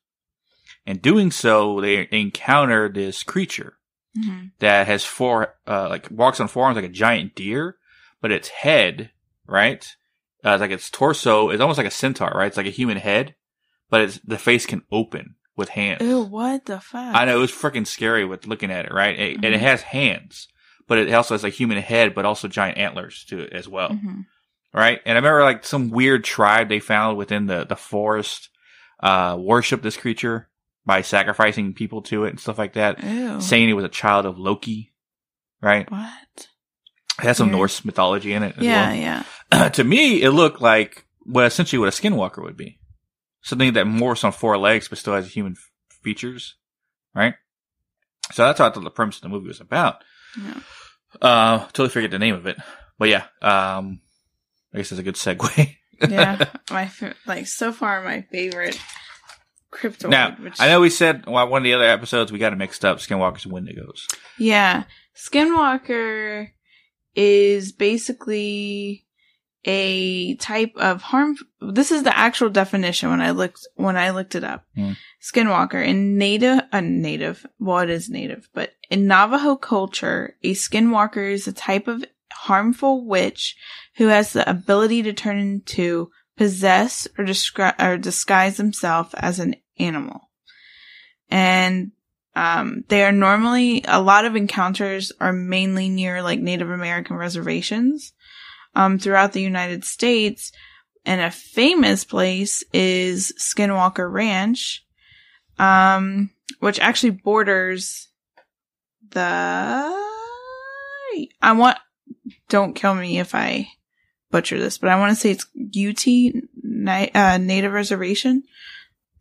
And 0.86 1.02
doing 1.02 1.30
so, 1.30 1.80
they 1.80 2.08
encounter 2.10 2.88
this 2.88 3.22
creature 3.22 3.74
hmm 4.14 4.46
that 4.60 4.86
has 4.88 5.04
four, 5.04 5.54
uh, 5.68 5.88
like 5.88 6.08
walks 6.10 6.40
on 6.40 6.48
four 6.48 6.64
arms 6.64 6.76
like 6.76 6.84
a 6.84 6.88
giant 6.88 7.34
deer, 7.36 7.76
but 8.20 8.32
its 8.32 8.48
head, 8.48 9.10
right? 9.46 9.86
Uh, 10.42 10.56
like 10.58 10.70
its 10.72 10.90
torso 10.90 11.50
is 11.50 11.60
almost 11.60 11.78
like 11.78 11.86
a 11.86 11.90
centaur, 11.92 12.32
right? 12.34 12.46
It's 12.46 12.56
like 12.56 12.66
a 12.66 12.70
human 12.70 12.96
head, 12.96 13.34
but 13.90 14.00
it's, 14.00 14.18
the 14.24 14.38
face 14.38 14.66
can 14.66 14.82
open 14.90 15.34
with 15.56 15.68
hands. 15.70 16.00
Ew, 16.02 16.22
what 16.22 16.64
the 16.64 16.80
fuck? 16.80 17.14
I 17.14 17.24
know 17.26 17.36
it 17.36 17.40
was 17.40 17.52
freaking 17.52 17.86
scary 17.86 18.24
with 18.24 18.46
looking 18.46 18.70
at 18.72 18.86
it, 18.86 18.92
right? 18.92 19.16
It- 19.18 19.36
And 19.36 19.44
it 19.54 19.58
Mhm. 19.60 19.60
has 19.60 19.82
hands, 19.82 20.48
but 20.88 20.98
it 20.98 21.12
also 21.14 21.34
has 21.34 21.44
a 21.44 21.48
human 21.50 21.78
head, 21.78 22.14
but 22.14 22.24
also 22.24 22.48
giant 22.48 22.78
antlers 22.78 23.24
to 23.26 23.38
it 23.40 23.52
as 23.52 23.68
well, 23.68 23.90
Mhm. 23.90 24.24
right? 24.74 25.00
And 25.06 25.12
I 25.16 25.20
remember 25.20 25.42
like 25.44 25.64
some 25.64 25.90
weird 25.90 26.24
tribe 26.24 26.68
they 26.68 26.80
found 26.80 27.16
within 27.16 27.46
the 27.46 27.64
the 27.64 27.76
forest, 27.76 28.48
uh, 29.00 29.36
worship 29.38 29.82
this 29.82 29.96
creature 29.96 30.48
by 30.84 31.02
sacrificing 31.02 31.74
people 31.74 32.02
to 32.02 32.24
it 32.24 32.30
and 32.30 32.40
stuff 32.40 32.58
like 32.58 32.72
that, 32.72 33.00
Ew. 33.04 33.40
saying 33.40 33.68
it 33.68 33.74
was 33.74 33.84
a 33.84 33.88
child 33.90 34.26
of 34.26 34.38
Loki, 34.38 34.92
right? 35.62 35.88
what? 35.90 36.10
It 37.20 37.24
has 37.24 37.36
some 37.36 37.48
Weird. 37.48 37.58
Norse 37.58 37.84
mythology 37.84 38.32
in 38.32 38.42
it 38.42 38.54
Yeah, 38.58 38.88
well. 38.88 39.24
yeah. 39.52 39.68
to 39.74 39.84
me, 39.84 40.22
it 40.22 40.30
looked 40.30 40.60
like 40.62 41.04
what 41.24 41.44
essentially 41.44 41.78
what 41.78 41.88
a 41.88 41.92
skinwalker 42.02 42.42
would 42.42 42.56
be. 42.56 42.78
Something 43.42 43.72
that 43.74 43.86
morphs 43.86 44.24
on 44.24 44.32
four 44.32 44.56
legs 44.56 44.88
but 44.88 44.98
still 44.98 45.14
has 45.14 45.32
human 45.32 45.52
f- 45.52 45.70
features, 46.02 46.54
right? 47.14 47.34
So 48.32 48.44
that's 48.44 48.60
what 48.60 48.70
I 48.70 48.74
thought 48.74 48.84
the 48.84 48.90
premise 48.90 49.16
of 49.16 49.22
the 49.22 49.28
movie 49.28 49.48
was 49.48 49.60
about. 49.60 50.02
Yeah. 50.44 50.60
Uh, 51.20 51.58
totally 51.66 51.88
forget 51.88 52.10
the 52.10 52.18
name 52.18 52.34
of 52.34 52.46
it, 52.46 52.56
but 52.98 53.08
yeah, 53.08 53.24
um, 53.42 54.00
I 54.72 54.78
guess 54.78 54.92
it's 54.92 55.00
a 55.00 55.02
good 55.02 55.14
segue. 55.14 55.74
yeah, 56.08 56.44
my 56.70 56.90
like 57.26 57.46
so 57.46 57.72
far 57.72 58.02
my 58.04 58.22
favorite 58.30 58.78
crypto. 59.70 60.08
now, 60.08 60.36
which, 60.38 60.60
I 60.60 60.68
know 60.68 60.80
we 60.80 60.90
said 60.90 61.24
well, 61.26 61.48
one 61.48 61.62
of 61.62 61.64
the 61.64 61.74
other 61.74 61.84
episodes 61.84 62.30
we 62.30 62.38
got 62.38 62.52
it 62.52 62.56
mixed 62.56 62.84
up, 62.84 62.98
Skinwalkers 62.98 63.46
and 63.46 63.54
Wendigos. 63.54 64.00
Yeah, 64.38 64.84
Skinwalker 65.16 66.48
is 67.14 67.72
basically 67.72 69.06
a 69.70 70.34
type 70.36 70.72
of 70.76 71.02
harm. 71.02 71.36
This 71.60 71.92
is 71.92 72.02
the 72.02 72.16
actual 72.16 72.48
definition 72.48 73.10
when 73.10 73.20
I 73.20 73.32
looked 73.32 73.66
when 73.74 73.98
I 73.98 74.10
looked 74.10 74.34
it 74.34 74.42
up. 74.42 74.64
Hmm. 74.74 74.92
Skinwalker 75.22 75.84
in 75.84 76.16
native, 76.16 76.60
a 76.72 76.80
native. 76.80 77.44
Well, 77.60 77.80
it 77.80 77.90
is 77.90 78.08
native, 78.08 78.48
but 78.54 78.72
in 78.88 79.06
Navajo 79.06 79.56
culture, 79.56 80.36
a 80.42 80.54
skinwalker 80.54 81.30
is 81.30 81.46
a 81.46 81.52
type 81.52 81.86
of 81.86 82.02
harmful 82.32 83.06
witch 83.06 83.56
who 83.96 84.06
has 84.06 84.32
the 84.32 84.48
ability 84.48 85.02
to 85.02 85.12
turn 85.12 85.38
into 85.38 86.10
possess 86.38 87.06
or 87.18 87.26
descri- 87.26 87.78
or 87.78 87.98
disguise 87.98 88.56
himself 88.56 89.14
as 89.18 89.38
an 89.38 89.56
animal. 89.78 90.30
And 91.30 91.92
um, 92.34 92.84
they 92.88 93.02
are 93.02 93.12
normally 93.12 93.84
a 93.86 94.00
lot 94.00 94.24
of 94.24 94.34
encounters 94.34 95.12
are 95.20 95.32
mainly 95.34 95.90
near 95.90 96.22
like 96.22 96.40
Native 96.40 96.70
American 96.70 97.16
reservations 97.16 98.14
um, 98.74 98.98
throughout 98.98 99.32
the 99.32 99.42
United 99.42 99.84
States. 99.84 100.52
And 101.04 101.20
a 101.20 101.30
famous 101.30 102.04
place 102.04 102.62
is 102.72 103.32
Skinwalker 103.38 104.12
Ranch, 104.12 104.84
um, 105.58 106.30
which 106.60 106.78
actually 106.80 107.10
borders 107.10 108.08
the. 109.10 109.20
I 111.40 111.52
want. 111.52 111.78
Don't 112.48 112.74
kill 112.74 112.94
me 112.94 113.18
if 113.18 113.34
I 113.34 113.68
butcher 114.30 114.58
this, 114.58 114.78
but 114.78 114.90
I 114.90 114.98
want 114.98 115.10
to 115.10 115.16
say 115.16 115.30
it's 115.30 115.46
UT 115.56 116.06
Ni- 116.62 117.10
uh, 117.12 117.38
Native 117.38 117.72
Reservation. 117.72 118.42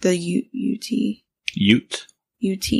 The 0.01 0.15
U- 0.15 0.75
UT. 0.75 1.23
Ute? 1.53 2.07
UT. 2.43 2.71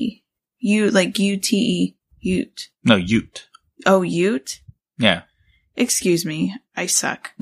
U 0.60 0.92
like 0.92 1.18
U 1.20 1.38
T 1.38 1.58
E 1.58 1.98
Ute. 2.20 2.70
No, 2.84 2.96
Ute. 2.96 3.48
Oh, 3.86 4.02
Ute. 4.02 4.62
Yeah. 4.98 5.24
Excuse 5.78 6.26
me, 6.26 6.56
I 6.76 6.88
suck. 6.88 7.32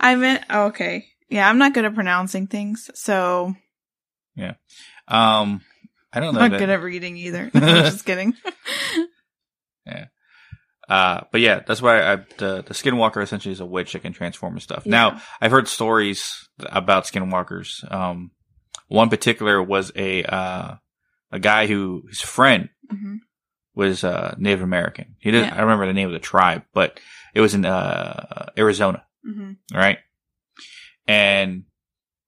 I 0.00 0.14
meant 0.14 0.44
oh, 0.48 0.66
okay. 0.66 1.06
Yeah, 1.28 1.48
I'm 1.48 1.58
not 1.58 1.74
good 1.74 1.84
at 1.84 1.94
pronouncing 1.94 2.46
things, 2.46 2.90
so 2.94 3.54
yeah. 4.34 4.54
um, 5.08 5.60
I 6.12 6.20
don't 6.20 6.28
I'm 6.30 6.34
know. 6.34 6.40
not 6.40 6.50
that- 6.52 6.58
good 6.58 6.70
at 6.70 6.82
reading 6.82 7.16
either. 7.16 7.50
I'm 7.54 7.84
just 7.84 8.04
kidding. 8.04 8.34
Yeah. 9.86 10.06
Uh, 10.88 11.20
but 11.30 11.40
yeah, 11.40 11.60
that's 11.64 11.80
why 11.80 12.02
I, 12.02 12.16
the 12.38 12.62
the 12.66 12.74
skinwalker 12.74 13.22
essentially 13.22 13.52
is 13.52 13.60
a 13.60 13.66
witch 13.66 13.92
that 13.92 14.02
can 14.02 14.12
transform 14.12 14.54
and 14.54 14.62
stuff. 14.62 14.82
Yeah. 14.86 14.90
Now, 14.90 15.22
I've 15.40 15.52
heard 15.52 15.68
stories 15.68 16.48
about 16.58 17.04
skinwalkers. 17.04 17.90
Um, 17.92 18.32
one 18.88 19.08
particular 19.08 19.62
was 19.62 19.92
a 19.94 20.24
uh, 20.24 20.74
a 21.30 21.38
guy 21.38 21.66
who 21.66 22.02
his 22.08 22.20
friend 22.20 22.70
hmm 22.88 23.16
was 23.74 24.04
uh, 24.04 24.34
Native 24.38 24.62
American. 24.62 25.16
He 25.18 25.30
didn't. 25.30 25.48
Yeah. 25.48 25.56
I 25.56 25.60
remember 25.62 25.86
the 25.86 25.92
name 25.92 26.08
of 26.08 26.12
the 26.12 26.18
tribe, 26.18 26.62
but 26.74 26.98
it 27.34 27.40
was 27.40 27.54
in 27.54 27.64
uh, 27.64 28.46
Arizona, 28.58 29.04
hmm 29.24 29.52
right? 29.72 29.98
And 31.06 31.64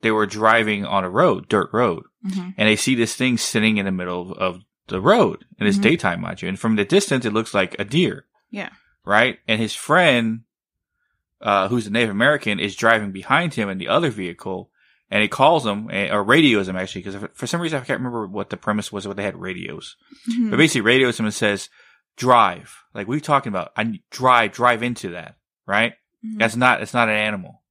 they 0.00 0.10
were 0.10 0.26
driving 0.26 0.84
on 0.84 1.04
a 1.04 1.10
road, 1.10 1.48
dirt 1.48 1.70
road, 1.72 2.04
hmm 2.22 2.50
and 2.56 2.68
they 2.68 2.76
see 2.76 2.94
this 2.94 3.14
thing 3.16 3.38
sitting 3.38 3.76
in 3.78 3.84
the 3.86 3.92
middle 3.92 4.32
of, 4.32 4.38
of 4.38 4.62
the 4.88 5.00
road, 5.00 5.44
and 5.58 5.68
it's 5.68 5.78
Mhm. 5.78 5.82
daytime, 5.82 6.20
mind 6.20 6.42
you. 6.42 6.48
And 6.48 6.58
from 6.58 6.76
the 6.76 6.84
distance, 6.84 7.24
it 7.24 7.32
looks 7.32 7.54
like 7.54 7.76
a 7.78 7.84
deer 7.84 8.26
Yeah. 8.50 8.70
right? 9.04 9.38
And 9.48 9.60
his 9.60 9.74
friend, 9.74 10.40
uh, 11.40 11.68
who's 11.68 11.86
a 11.86 11.90
Native 11.90 12.10
American, 12.10 12.58
is 12.58 12.74
driving 12.76 13.12
behind 13.12 13.54
him 13.54 13.68
in 13.68 13.78
the 13.78 13.88
other 13.88 14.10
vehicle, 14.10 14.70
and 15.12 15.22
he 15.22 15.28
calls 15.28 15.64
him 15.66 15.88
eh, 15.92 16.08
or 16.10 16.24
radios 16.24 16.66
him 16.68 16.76
actually 16.76 17.02
because 17.02 17.28
for 17.34 17.46
some 17.46 17.60
reason 17.60 17.78
I 17.80 17.84
can't 17.84 18.00
remember 18.00 18.26
what 18.26 18.50
the 18.50 18.56
premise 18.56 18.90
was. 18.90 19.06
What 19.06 19.16
they 19.16 19.22
had 19.22 19.40
radios, 19.40 19.96
hmm 20.26 20.50
but 20.50 20.56
basically 20.56 20.80
radios 20.80 21.20
him 21.20 21.26
and 21.26 21.34
says, 21.34 21.68
"Drive." 22.16 22.74
Like 22.94 23.06
we 23.06 23.20
talking 23.20 23.50
about, 23.52 23.72
I 23.76 24.00
drive, 24.10 24.52
drive 24.52 24.82
into 24.82 25.10
that, 25.10 25.36
right? 25.66 25.92
Mhm. 26.26 26.38
That's 26.38 26.56
not, 26.56 26.82
it's 26.82 26.94
not 26.94 27.08
an 27.08 27.16
animal. 27.16 27.62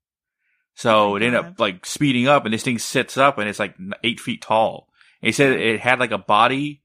So 0.75 1.11
Oh 1.11 1.15
it 1.15 1.23
ended 1.23 1.41
God. 1.41 1.51
up 1.51 1.59
like 1.59 1.85
speeding 1.85 2.27
up, 2.27 2.45
and 2.45 2.53
this 2.53 2.63
thing 2.63 2.79
sits 2.79 3.17
up, 3.17 3.37
and 3.37 3.49
it's 3.49 3.59
like 3.59 3.75
eight 4.03 4.19
feet 4.19 4.41
tall. 4.41 4.87
And 5.21 5.27
he 5.27 5.31
said 5.31 5.59
it 5.59 5.79
had 5.81 5.99
like 5.99 6.11
a 6.11 6.17
body 6.17 6.81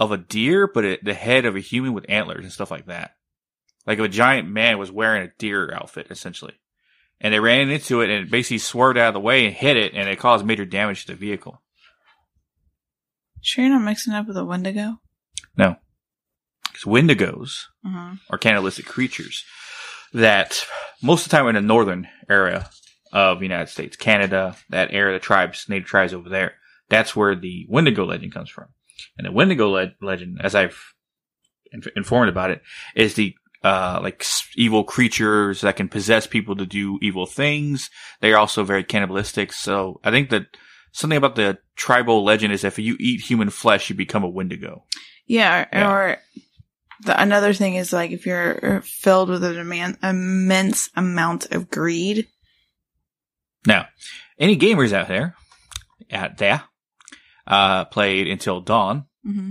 of 0.00 0.10
a 0.12 0.16
deer, 0.18 0.66
but 0.66 0.84
it, 0.84 1.04
the 1.04 1.14
head 1.14 1.44
of 1.44 1.56
a 1.56 1.60
human 1.60 1.92
with 1.94 2.06
antlers 2.08 2.44
and 2.44 2.52
stuff 2.52 2.70
like 2.70 2.86
that. 2.86 3.12
Like 3.86 3.98
a 3.98 4.08
giant 4.08 4.48
man 4.48 4.78
was 4.78 4.90
wearing 4.90 5.22
a 5.22 5.32
deer 5.38 5.72
outfit, 5.72 6.08
essentially. 6.10 6.54
And 7.20 7.32
they 7.32 7.40
ran 7.40 7.70
into 7.70 8.02
it, 8.02 8.10
and 8.10 8.24
it 8.26 8.30
basically 8.30 8.58
swerved 8.58 8.98
out 8.98 9.08
of 9.08 9.14
the 9.14 9.20
way 9.20 9.46
and 9.46 9.54
hit 9.54 9.76
it, 9.76 9.94
and 9.94 10.08
it 10.08 10.18
caused 10.18 10.44
major 10.44 10.64
damage 10.66 11.06
to 11.06 11.12
the 11.12 11.18
vehicle. 11.18 11.62
Sure, 13.40 13.64
you're 13.64 13.74
not 13.74 13.84
mixing 13.84 14.12
up 14.12 14.26
with 14.26 14.36
a 14.36 14.44
Wendigo. 14.44 14.96
No, 15.56 15.76
because 16.64 16.82
Wendigos 16.84 17.64
Uh-huh. 17.84 18.16
are 18.30 18.38
cannibalistic 18.38 18.86
creatures 18.86 19.44
that 20.12 20.66
most 21.02 21.24
of 21.24 21.30
the 21.30 21.36
time 21.36 21.46
are 21.46 21.50
in 21.50 21.54
the 21.54 21.60
northern 21.60 22.08
area 22.28 22.68
of 23.12 23.38
the 23.38 23.44
United 23.44 23.68
States, 23.70 23.96
Canada, 23.96 24.56
that 24.70 24.92
area, 24.92 25.14
the 25.14 25.20
tribes, 25.24 25.66
native 25.68 25.88
tribes 25.88 26.12
over 26.12 26.28
there. 26.28 26.54
That's 26.88 27.16
where 27.16 27.34
the 27.34 27.66
Wendigo 27.68 28.04
legend 28.04 28.32
comes 28.32 28.50
from. 28.50 28.66
And 29.16 29.26
the 29.26 29.32
Wendigo 29.32 29.70
le- 29.70 29.92
legend, 30.02 30.38
as 30.42 30.54
I've 30.54 30.78
inf- 31.72 31.88
informed 31.96 32.28
about 32.28 32.50
it, 32.50 32.62
is 32.94 33.14
the 33.14 33.34
uh, 33.62 34.00
like 34.02 34.24
evil 34.56 34.84
creatures 34.84 35.60
that 35.62 35.76
can 35.76 35.88
possess 35.88 36.26
people 36.26 36.56
to 36.56 36.66
do 36.66 36.98
evil 37.02 37.26
things. 37.26 37.90
They 38.20 38.32
are 38.32 38.38
also 38.38 38.64
very 38.64 38.84
cannibalistic. 38.84 39.52
So 39.52 40.00
I 40.04 40.10
think 40.10 40.30
that 40.30 40.46
something 40.92 41.16
about 41.16 41.36
the 41.36 41.58
tribal 41.74 42.24
legend 42.24 42.52
is 42.52 42.64
if 42.64 42.78
you 42.78 42.96
eat 43.00 43.20
human 43.20 43.50
flesh, 43.50 43.90
you 43.90 43.96
become 43.96 44.24
a 44.24 44.28
Wendigo. 44.28 44.84
Yeah, 45.26 45.62
or, 45.62 45.68
Yeah. 45.72 45.90
or 45.90 46.18
the, 47.04 47.20
another 47.20 47.52
thing 47.52 47.74
is 47.74 47.92
like 47.92 48.10
if 48.12 48.24
you're 48.26 48.80
filled 48.82 49.28
with 49.28 49.44
an 49.44 49.96
immense 50.02 50.88
amount 50.96 51.46
of 51.52 51.68
greed. 51.70 52.28
Now, 53.66 53.88
any 54.38 54.56
gamers 54.56 54.92
out 54.92 55.08
there, 55.08 55.34
out 56.12 56.38
there, 56.38 56.62
uh, 57.46 57.84
played 57.86 58.28
Until 58.28 58.60
Dawn, 58.60 59.06
hmm 59.24 59.50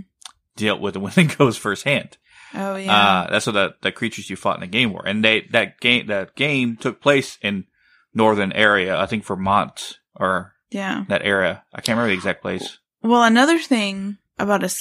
dealt 0.58 0.80
with 0.80 0.94
the 0.94 1.00
Wendigos 1.02 1.58
firsthand. 1.60 2.18
Oh 2.56 2.76
yeah. 2.76 2.96
Uh, 2.96 3.30
that's 3.32 3.48
what 3.48 3.54
the, 3.54 3.76
the 3.82 3.92
creatures 3.92 4.30
you 4.30 4.36
fought 4.36 4.56
in 4.56 4.62
the 4.62 4.68
game 4.68 4.94
were. 4.94 5.06
And 5.06 5.24
they, 5.24 5.42
that 5.52 5.80
game, 5.80 6.08
that 6.08 6.36
game 6.36 6.78
took 6.78 7.02
place 7.02 7.38
in 7.42 7.66
northern 8.14 8.52
area, 8.54 8.98
I 8.98 9.06
think 9.06 9.26
Vermont 9.26 10.00
or 10.16 10.54
yeah. 10.72 11.06
that 11.10 11.24
area. 11.24 11.64
I 11.74 11.82
can't 11.82 11.98
remember 11.98 12.10
the 12.10 12.18
exact 12.18 12.42
place. 12.42 12.80
Well, 13.04 13.24
another 13.24 13.60
thing 13.60 14.18
about 14.40 14.64
a 14.64 14.74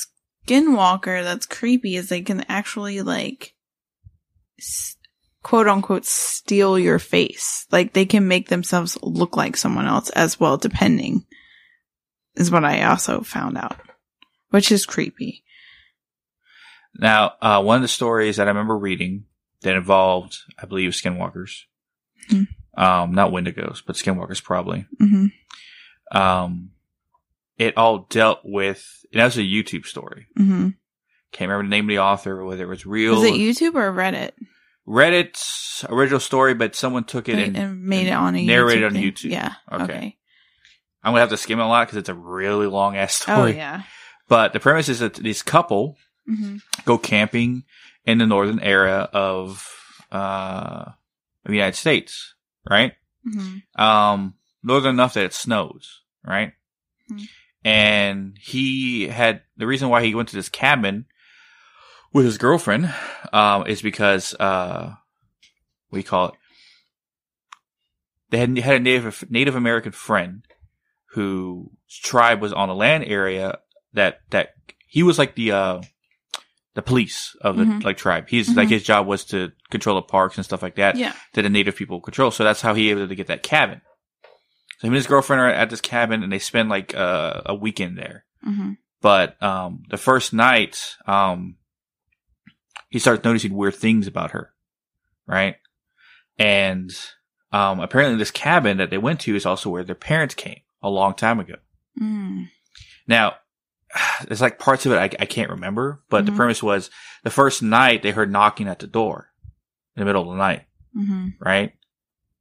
skinwalker 0.46 1.22
that's 1.22 1.46
creepy 1.46 1.96
is 1.96 2.08
they 2.08 2.22
can 2.22 2.44
actually 2.48 3.02
like 3.02 3.54
s- 4.58 4.96
quote 5.42 5.68
unquote 5.68 6.06
steal 6.06 6.78
your 6.78 6.98
face. 6.98 7.66
Like 7.70 7.92
they 7.92 8.06
can 8.06 8.28
make 8.28 8.48
themselves 8.48 8.96
look 9.02 9.36
like 9.36 9.56
someone 9.56 9.86
else 9.86 10.10
as 10.10 10.38
well, 10.40 10.56
depending. 10.56 11.26
Is 12.36 12.50
what 12.50 12.64
I 12.64 12.82
also 12.82 13.20
found 13.20 13.56
out, 13.56 13.76
which 14.50 14.72
is 14.72 14.86
creepy. 14.86 15.43
Now, 16.98 17.32
uh, 17.42 17.62
one 17.62 17.76
of 17.76 17.82
the 17.82 17.88
stories 17.88 18.36
that 18.36 18.46
I 18.46 18.50
remember 18.50 18.76
reading 18.76 19.24
that 19.62 19.74
involved, 19.74 20.38
I 20.58 20.66
believe, 20.66 20.92
skinwalkers. 20.92 21.62
Hmm. 22.28 22.42
Um, 22.76 23.12
not 23.12 23.30
Wendigos, 23.30 23.82
but 23.86 23.96
skinwalkers 23.96 24.42
probably. 24.42 24.86
hmm 24.98 25.26
Um, 26.10 26.70
it 27.58 27.76
all 27.76 28.06
dealt 28.10 28.40
with, 28.44 29.04
and 29.12 29.20
that 29.20 29.26
was 29.26 29.38
a 29.38 29.42
YouTube 29.42 29.86
story. 29.86 30.26
hmm 30.36 30.70
Can't 31.32 31.48
remember 31.50 31.64
the 31.64 31.70
name 31.70 31.84
of 31.86 31.88
the 31.88 31.98
author, 32.00 32.44
whether 32.44 32.64
it 32.64 32.68
was 32.68 32.86
real. 32.86 33.14
Was 33.20 33.24
it 33.24 33.34
YouTube 33.34 33.74
or 33.74 33.92
Reddit? 33.92 34.32
Reddit's 34.86 35.84
original 35.88 36.20
story, 36.20 36.54
but 36.54 36.74
someone 36.74 37.04
took 37.04 37.28
it 37.28 37.38
and 37.38 37.56
and 37.56 37.82
made 37.84 38.06
it 38.06 38.12
on 38.12 38.34
a 38.36 38.44
narrated 38.44 38.92
YouTube 38.92 38.96
on? 38.96 39.02
YouTube. 39.02 39.30
Yeah. 39.30 39.52
Okay. 39.72 39.84
Okay. 39.84 40.16
I'm 41.02 41.12
gonna 41.12 41.20
have 41.20 41.30
to 41.30 41.36
skim 41.36 41.58
it 41.58 41.62
a 41.62 41.66
lot 41.66 41.86
because 41.86 41.98
it's 41.98 42.08
a 42.08 42.14
really 42.14 42.66
long 42.66 42.96
ass 42.96 43.14
story. 43.14 43.36
Oh 43.36 43.40
story. 43.42 43.56
yeah. 43.56 43.82
But 44.28 44.52
the 44.52 44.60
premise 44.60 44.88
is 44.88 44.98
that 45.00 45.14
this 45.14 45.42
couple 45.42 45.96
hmm 46.26 46.56
go 46.84 46.98
camping 46.98 47.64
in 48.04 48.18
the 48.18 48.26
northern 48.26 48.60
area 48.60 48.98
of 49.12 49.66
uh 50.12 50.90
the 51.44 51.52
United 51.52 51.76
States, 51.76 52.34
right? 52.68 52.92
hmm 53.24 53.58
Um 53.76 54.34
northern 54.62 54.94
enough 54.94 55.14
that 55.14 55.24
it 55.24 55.34
snows, 55.34 56.02
right? 56.26 56.52
Mhm. 57.10 57.28
And 57.64 58.38
he 58.40 59.08
had 59.08 59.42
the 59.56 59.66
reason 59.66 59.88
why 59.88 60.02
he 60.04 60.14
went 60.14 60.28
to 60.30 60.36
this 60.36 60.48
cabin 60.48 61.06
with 62.12 62.24
his 62.24 62.38
girlfriend 62.38 62.92
um 63.32 63.66
is 63.66 63.82
because 63.82 64.34
uh 64.38 64.94
what 65.88 65.96
do 65.96 66.00
you 66.00 66.04
call 66.04 66.28
it? 66.28 66.34
They 68.30 68.38
had 68.38 68.56
had 68.58 68.76
a 68.76 68.80
Native 68.80 69.24
Native 69.30 69.54
American 69.54 69.92
friend 69.92 70.44
whose 71.10 71.68
tribe 72.02 72.40
was 72.40 72.52
on 72.52 72.68
the 72.68 72.74
land 72.74 73.04
area 73.04 73.58
that 73.92 74.20
that 74.30 74.54
he 74.88 75.02
was 75.02 75.18
like 75.18 75.34
the 75.34 75.52
uh 75.52 75.80
the 76.74 76.82
police 76.82 77.36
of 77.40 77.56
the 77.56 77.64
Mhm. 77.64 77.84
like 77.84 77.96
tribe. 77.96 78.28
He's 78.28 78.54
like 78.56 78.66
Mhm. 78.68 78.72
his 78.72 78.82
job 78.82 79.06
was 79.06 79.24
to 79.26 79.52
control 79.70 79.96
the 79.96 80.02
parks 80.02 80.36
and 80.36 80.44
stuff 80.44 80.62
like 80.62 80.74
that 80.76 80.96
Yeah. 80.96 81.12
that 81.34 81.42
the 81.42 81.48
native 81.48 81.76
people 81.76 82.00
control. 82.00 82.30
So 82.32 82.42
that's 82.44 82.60
how 82.62 82.74
he 82.74 82.90
able 82.90 83.06
to 83.06 83.14
get 83.14 83.28
that 83.28 83.42
cabin. 83.44 83.80
So 84.78 84.88
him 84.88 84.92
and 84.92 84.96
his 84.96 85.06
girlfriend 85.06 85.40
are 85.40 85.48
at 85.50 85.70
this 85.70 85.80
cabin 85.80 86.22
and 86.24 86.32
they 86.32 86.40
spend 86.40 86.68
like 86.68 86.94
uh, 86.94 87.42
a 87.46 87.54
weekend 87.54 87.96
there. 87.96 88.24
hmm 88.42 88.72
But 89.00 89.40
um 89.42 89.84
the 89.88 89.96
first 89.98 90.32
night, 90.32 90.96
um 91.06 91.56
he 92.90 92.98
starts 92.98 93.24
noticing 93.24 93.54
weird 93.54 93.74
things 93.76 94.06
about 94.06 94.32
her. 94.32 94.52
Right? 95.26 95.56
And 96.38 96.90
um 97.52 97.78
apparently 97.80 98.18
this 98.18 98.30
cabin 98.32 98.78
that 98.78 98.90
they 98.90 98.98
went 98.98 99.20
to 99.20 99.36
is 99.36 99.46
also 99.46 99.70
where 99.70 99.84
their 99.84 99.94
parents 99.94 100.34
came 100.34 100.60
a 100.82 100.90
long 100.90 101.14
time 101.14 101.38
ago. 101.38 101.54
Mm. 102.00 102.48
Now, 103.06 103.36
there's 104.26 104.40
like 104.40 104.58
parts 104.58 104.86
of 104.86 104.92
it 104.92 104.96
I, 104.96 105.04
I 105.22 105.26
can't 105.26 105.50
remember, 105.50 106.02
but 106.10 106.26
the 106.26 106.32
Mhm. 106.32 106.36
premise 106.36 106.62
was 106.62 106.90
the 107.22 107.30
first 107.30 107.62
night 107.62 108.02
they 108.02 108.10
heard 108.10 108.30
knocking 108.32 108.68
at 108.68 108.78
the 108.80 108.86
door 108.86 109.30
in 109.96 110.00
the 110.00 110.04
middle 110.06 110.22
of 110.22 110.28
the 110.28 110.36
night, 110.42 110.64
hmm 110.92 111.28
right? 111.40 111.72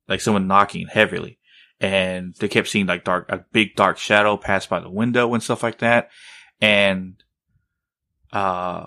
Like 0.08 0.22
someone 0.22 0.48
knocking 0.48 0.88
heavily. 0.88 1.40
And 1.80 2.34
they 2.36 2.48
kept 2.48 2.70
seeing 2.70 2.86
like 2.86 3.04
dark, 3.04 3.26
a 3.30 3.44
big 3.52 3.76
dark 3.76 3.98
shadow 3.98 4.38
pass 4.38 4.66
by 4.66 4.80
the 4.80 4.90
window 4.90 5.34
and 5.34 5.44
stuff 5.44 5.64
like 5.64 5.80
that. 5.80 6.10
And, 6.62 7.16
uh, 8.32 8.86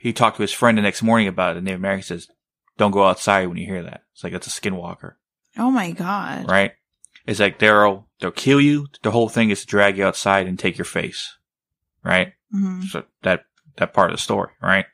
he 0.00 0.12
talked 0.12 0.36
to 0.36 0.42
his 0.42 0.52
friend 0.52 0.78
the 0.78 0.82
next 0.82 1.02
morning 1.02 1.26
about 1.26 1.56
it. 1.56 1.58
And 1.58 1.64
Native 1.64 1.80
American 1.80 2.04
says, 2.04 2.28
don't 2.76 2.92
go 2.92 3.04
outside 3.04 3.46
when 3.48 3.56
you 3.56 3.66
hear 3.66 3.82
that. 3.82 4.02
It's 4.14 4.22
like, 4.22 4.32
that's 4.32 4.46
a 4.46 4.50
skinwalker, 4.50 5.14
Oh 5.56 5.70
my 5.70 5.90
god. 5.90 6.48
right? 6.48 6.72
It's 7.28 7.40
like 7.40 7.58
they'll, 7.58 8.08
they'll 8.20 8.30
kill 8.30 8.58
you. 8.58 8.86
The 9.02 9.10
whole 9.10 9.28
thing 9.28 9.50
is 9.50 9.60
to 9.60 9.66
drag 9.66 9.98
you 9.98 10.06
outside 10.06 10.46
and 10.46 10.58
take 10.58 10.78
your 10.78 10.86
face, 10.86 11.36
right? 12.02 12.32
hmm 12.50 12.80
So 12.84 13.04
that 13.22 13.44
that 13.76 13.92
part 13.92 14.10
of 14.10 14.16
the 14.16 14.22
story, 14.22 14.50
right? 14.62 14.86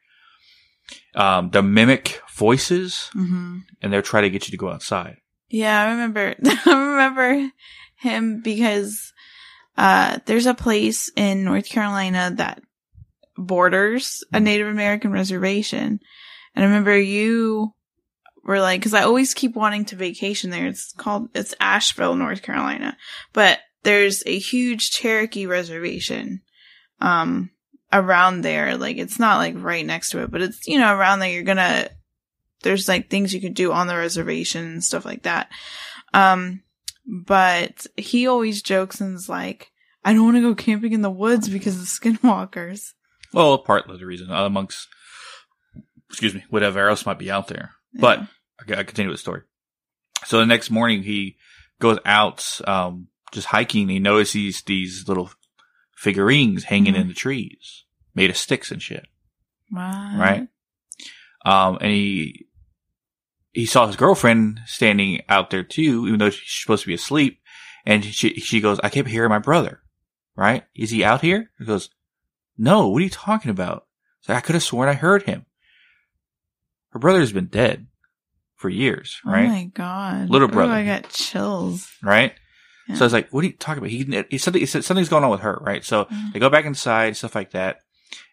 Um, 1.15 1.51
the 1.51 1.63
mimic 1.63 2.21
voices, 2.35 3.09
hmm 3.13 3.59
and 3.81 3.93
they'll 3.93 4.03
try 4.03 4.21
to 4.21 4.31
get 4.31 4.49
you 4.49 4.51
to 4.51 4.57
go 4.57 4.69
outside. 4.69 5.19
Yeah, 5.49 5.81
I 5.81 5.91
remember. 5.93 6.35
I 6.45 6.73
remember 6.73 7.51
him 7.97 8.41
because 8.41 9.13
uh, 9.77 10.19
there's 10.27 10.47
a 10.47 10.55
place 10.55 11.13
in 11.15 11.45
North 11.45 11.69
Carolina 11.69 12.33
that 12.37 12.63
borders 13.37 14.25
a 14.33 14.41
Native 14.41 14.67
American 14.67 15.13
reservation, 15.13 16.01
and 16.57 16.65
I 16.65 16.67
remember 16.67 16.99
you 16.99 17.75
were 18.45 18.61
like, 18.61 18.81
because 18.81 18.95
I 18.95 19.03
always 19.03 19.35
keep 19.35 19.57
wanting 19.57 19.85
to 19.87 19.97
vacation 19.97 20.51
there. 20.51 20.67
It's 20.67 20.93
called 20.93 21.29
it's 21.35 21.55
Asheville, 21.61 22.15
North 22.15 22.43
Carolina, 22.43 22.97
but 23.33 23.61
there's 23.83 24.23
a 24.27 24.39
huge 24.39 24.91
Cherokee 24.91 25.47
reservation 25.47 26.43
um 27.01 27.51
around 27.93 28.43
there. 28.43 28.77
Like 28.77 28.99
it's 28.99 29.19
not 29.19 29.39
like 29.39 29.55
right 29.57 29.85
next 29.85 30.11
to 30.11 30.23
it, 30.23 30.31
but 30.31 30.43
it's 30.43 30.67
you 30.67 30.79
know 30.79 30.95
around 30.95 31.21
there. 31.21 31.31
You're 31.31 31.43
gonna 31.43 31.89
there's 32.63 32.89
like 32.89 33.09
things 33.09 33.33
you 33.33 33.41
could 33.41 33.55
do 33.55 33.73
on 33.73 33.87
the 33.87 33.97
reservation 33.97 34.65
and 34.65 34.85
stuff 34.85 35.05
like 35.05 35.23
that. 35.23 35.49
Um, 36.13 36.63
but 37.07 37.87
he 37.97 38.27
always 38.27 38.63
jokes 38.63 39.01
and 39.01 39.15
is 39.15 39.29
like, 39.29 39.71
I 40.05 40.13
don't 40.13 40.25
want 40.25 40.37
to 40.37 40.43
go 40.43 40.55
camping 40.55 40.93
in 40.93 41.03
the 41.03 41.11
woods 41.11 41.49
because 41.49 41.77
of 41.77 41.87
skinwalkers. 41.87 42.93
Well, 43.33 43.59
partly 43.59 43.99
the 43.99 44.07
reason, 44.07 44.31
amongst 44.31 44.89
excuse 46.09 46.35
me, 46.35 46.45
whatever 46.51 46.89
else 46.89 47.07
might 47.07 47.19
be 47.19 47.31
out 47.31 47.49
there. 47.49 47.73
But 47.95 48.21
I, 48.21 48.81
I 48.81 48.83
continue 48.85 49.11
with 49.11 49.19
the 49.19 49.23
story. 49.23 49.43
So 50.27 50.39
the 50.39 50.47
next 50.47 50.71
morning, 50.71 51.03
he 51.03 51.37
goes 51.81 51.99
out, 52.05 52.61
um, 52.67 53.09
just 53.33 53.49
hiking. 53.49 53.89
He 53.89 53.99
notices 53.99 54.63
these 54.63 55.07
little 55.09 55.31
figurines 55.97 56.65
hanging 56.65 56.95
Mhm. 56.95 57.01
in 57.01 57.09
the 57.09 57.15
trees, 57.15 57.85
made 58.15 58.31
of 58.31 58.37
sticks 58.37 58.71
and 58.71 58.83
shit. 58.83 59.07
Wow. 59.71 60.17
right? 60.19 60.49
Um, 61.45 61.79
and 61.81 61.91
he 61.91 62.47
he 63.53 63.67
saw 63.67 63.87
his 63.87 63.97
girlfriend 63.97 64.61
standing 64.67 65.21
out 65.29 65.51
there 65.51 65.63
too, 65.63 66.07
even 66.07 66.19
though 66.19 66.31
she's 66.31 66.63
supposed 66.63 66.83
to 66.83 66.89
be 66.89 66.95
asleep. 66.95 67.41
And 67.87 68.05
she 68.05 68.35
she 68.41 68.61
goes, 68.61 68.81
"I 68.83 68.89
kept 68.89 69.09
hearing 69.09 69.31
my 69.31 69.39
brother. 69.39 69.83
Right? 70.37 70.65
Is 70.75 70.91
he 70.91 71.05
out 71.05 71.21
here?" 71.21 71.51
He 71.59 71.65
goes, 71.65 71.91
"No. 72.57 72.89
What 72.89 73.01
are 73.01 73.05
you 73.05 73.11
talking 73.11 73.51
about?" 73.51 73.87
Like, 74.29 74.39
I 74.39 74.41
could 74.41 74.55
have 74.55 74.63
sworn 74.65 74.89
I 74.89 74.95
heard 74.95 75.25
him. 75.25 75.47
Her 76.95 76.99
brother's 77.01 77.33
been 77.33 77.47
dead 77.49 77.87
for 78.57 78.71
years, 78.71 79.21
right? 79.27 79.45
Oh 79.45 79.49
my 79.49 79.65
god. 79.75 80.31
Little 80.31 80.49
Ooh, 80.49 80.53
brother. 80.53 80.73
I 80.73 80.85
got 80.87 81.11
chills. 81.11 81.91
right? 82.03 82.33
Yeah. 82.89 82.95
So 82.97 83.05
I 83.05 83.07
was 83.07 83.13
like, 83.13 83.31
"What 83.31 83.45
are 83.45 83.49
you 83.49 83.53
talking 83.55 83.79
about?" 83.79 83.91
He 83.91 84.25
he 84.31 84.39
said 84.39 84.55
he 84.55 84.65
said 84.65 84.85
something's 84.85 85.09
going 85.11 85.25
on 85.25 85.31
with 85.31 85.41
her, 85.41 85.59
right? 85.61 85.85
So 85.85 86.05
Mhm. 86.07 86.33
they 86.33 86.39
go 86.39 86.49
back 86.51 86.65
inside, 86.65 87.17
stuff 87.17 87.35
like 87.35 87.51
that. 87.51 87.81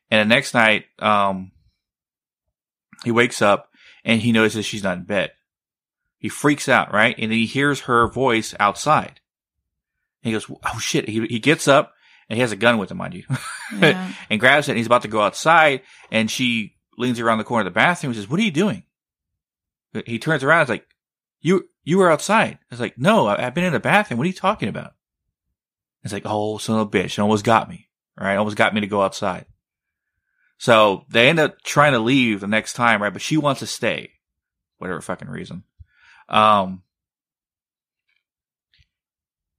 And 0.09 0.29
the 0.29 0.35
next 0.35 0.53
night, 0.53 0.85
um, 0.99 1.51
he 3.03 3.11
wakes 3.11 3.41
up 3.41 3.69
and 4.05 4.21
he 4.21 4.31
notices 4.31 4.65
she's 4.65 4.83
not 4.83 4.97
in 4.97 5.03
bed. 5.05 5.31
He 6.17 6.29
freaks 6.29 6.69
out, 6.69 6.93
right? 6.93 7.15
And 7.17 7.31
then 7.31 7.37
he 7.39 7.45
hears 7.45 7.81
her 7.81 8.07
voice 8.07 8.53
outside. 8.59 9.19
And 10.23 10.29
he 10.29 10.31
goes, 10.33 10.45
"Oh 10.49 10.79
shit!" 10.79 11.09
He 11.09 11.25
he 11.27 11.39
gets 11.39 11.67
up 11.67 11.93
and 12.29 12.37
he 12.37 12.41
has 12.41 12.51
a 12.51 12.55
gun 12.57 12.77
with 12.77 12.91
him, 12.91 12.97
mind 12.97 13.15
you, 13.15 13.23
Yeah. 13.79 14.13
and 14.29 14.39
grabs 14.39 14.67
it. 14.67 14.73
and 14.73 14.77
He's 14.77 14.85
about 14.85 15.01
to 15.01 15.07
go 15.07 15.21
outside, 15.21 15.81
and 16.11 16.29
she 16.29 16.75
leans 16.97 17.19
around 17.19 17.37
the 17.37 17.43
corner 17.43 17.67
of 17.67 17.73
the 17.73 17.77
bathroom 17.77 18.11
and 18.11 18.17
says, 18.17 18.29
"What 18.29 18.39
are 18.39 18.43
you 18.43 18.51
doing?" 18.51 18.83
He 20.05 20.19
turns 20.19 20.43
around. 20.43 20.63
is 20.63 20.69
like, 20.69 20.87
"You 21.39 21.69
you 21.83 21.97
were 21.97 22.11
outside." 22.11 22.59
I 22.61 22.65
was 22.69 22.79
like, 22.79 22.97
"No, 22.97 23.27
I- 23.27 23.45
I've 23.45 23.53
been 23.53 23.63
in 23.63 23.73
the 23.73 23.79
bathroom. 23.79 24.17
What 24.17 24.25
are 24.25 24.27
you 24.27 24.33
talking 24.33 24.69
about?" 24.69 24.95
It's 26.03 26.13
like, 26.13 26.23
"Oh, 26.25 26.57
son 26.57 26.79
of 26.79 26.87
a 26.87 26.89
bitch! 26.89 27.13
It 27.13 27.19
almost 27.19 27.45
got 27.45 27.69
me. 27.69 27.89
Right? 28.17 28.35
Almost 28.35 28.57
got 28.57 28.73
me 28.73 28.81
to 28.81 28.87
go 28.87 29.01
outside." 29.01 29.45
So 30.57 31.05
they 31.09 31.27
end 31.27 31.39
up 31.39 31.61
trying 31.63 31.93
to 31.93 31.99
leave 31.99 32.39
the 32.39 32.47
next 32.47 32.73
time, 32.73 33.01
right? 33.01 33.11
But 33.11 33.21
she 33.23 33.35
wants 33.35 33.59
to 33.59 33.67
stay, 33.67 34.11
whatever 34.77 35.01
fucking 35.01 35.27
reason. 35.27 35.63
Um, 36.29 36.83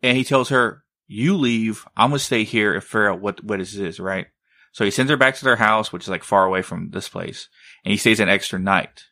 and 0.03 0.17
he 0.17 0.25
tells 0.25 0.49
her, 0.51 0.85
"You 1.07 1.37
leave. 1.37 1.87
I'm 1.97 2.11
gonna 2.11 2.19
stay 2.21 2.45
here 2.45 2.73
and 2.75 2.83
figure 2.83 3.11
out 3.11 3.21
what 3.21 3.43
what 3.43 3.59
this 3.59 3.75
is." 3.75 3.99
Right? 4.01 4.29
So 4.73 4.85
he 4.85 4.91
sends 4.91 5.11
her 5.11 5.17
back 5.17 5.37
to 5.37 5.45
their 5.45 5.57
house, 5.57 5.93
which 5.93 6.05
is 6.05 6.09
like 6.09 6.25
far 6.25 6.45
away 6.45 6.63
from 6.63 6.91
this 6.91 7.09
place, 7.09 7.49
and 7.85 7.93
he 7.93 7.99
stays 7.99 8.21
an 8.21 8.29
extra 8.29 8.59
night. 8.59 9.05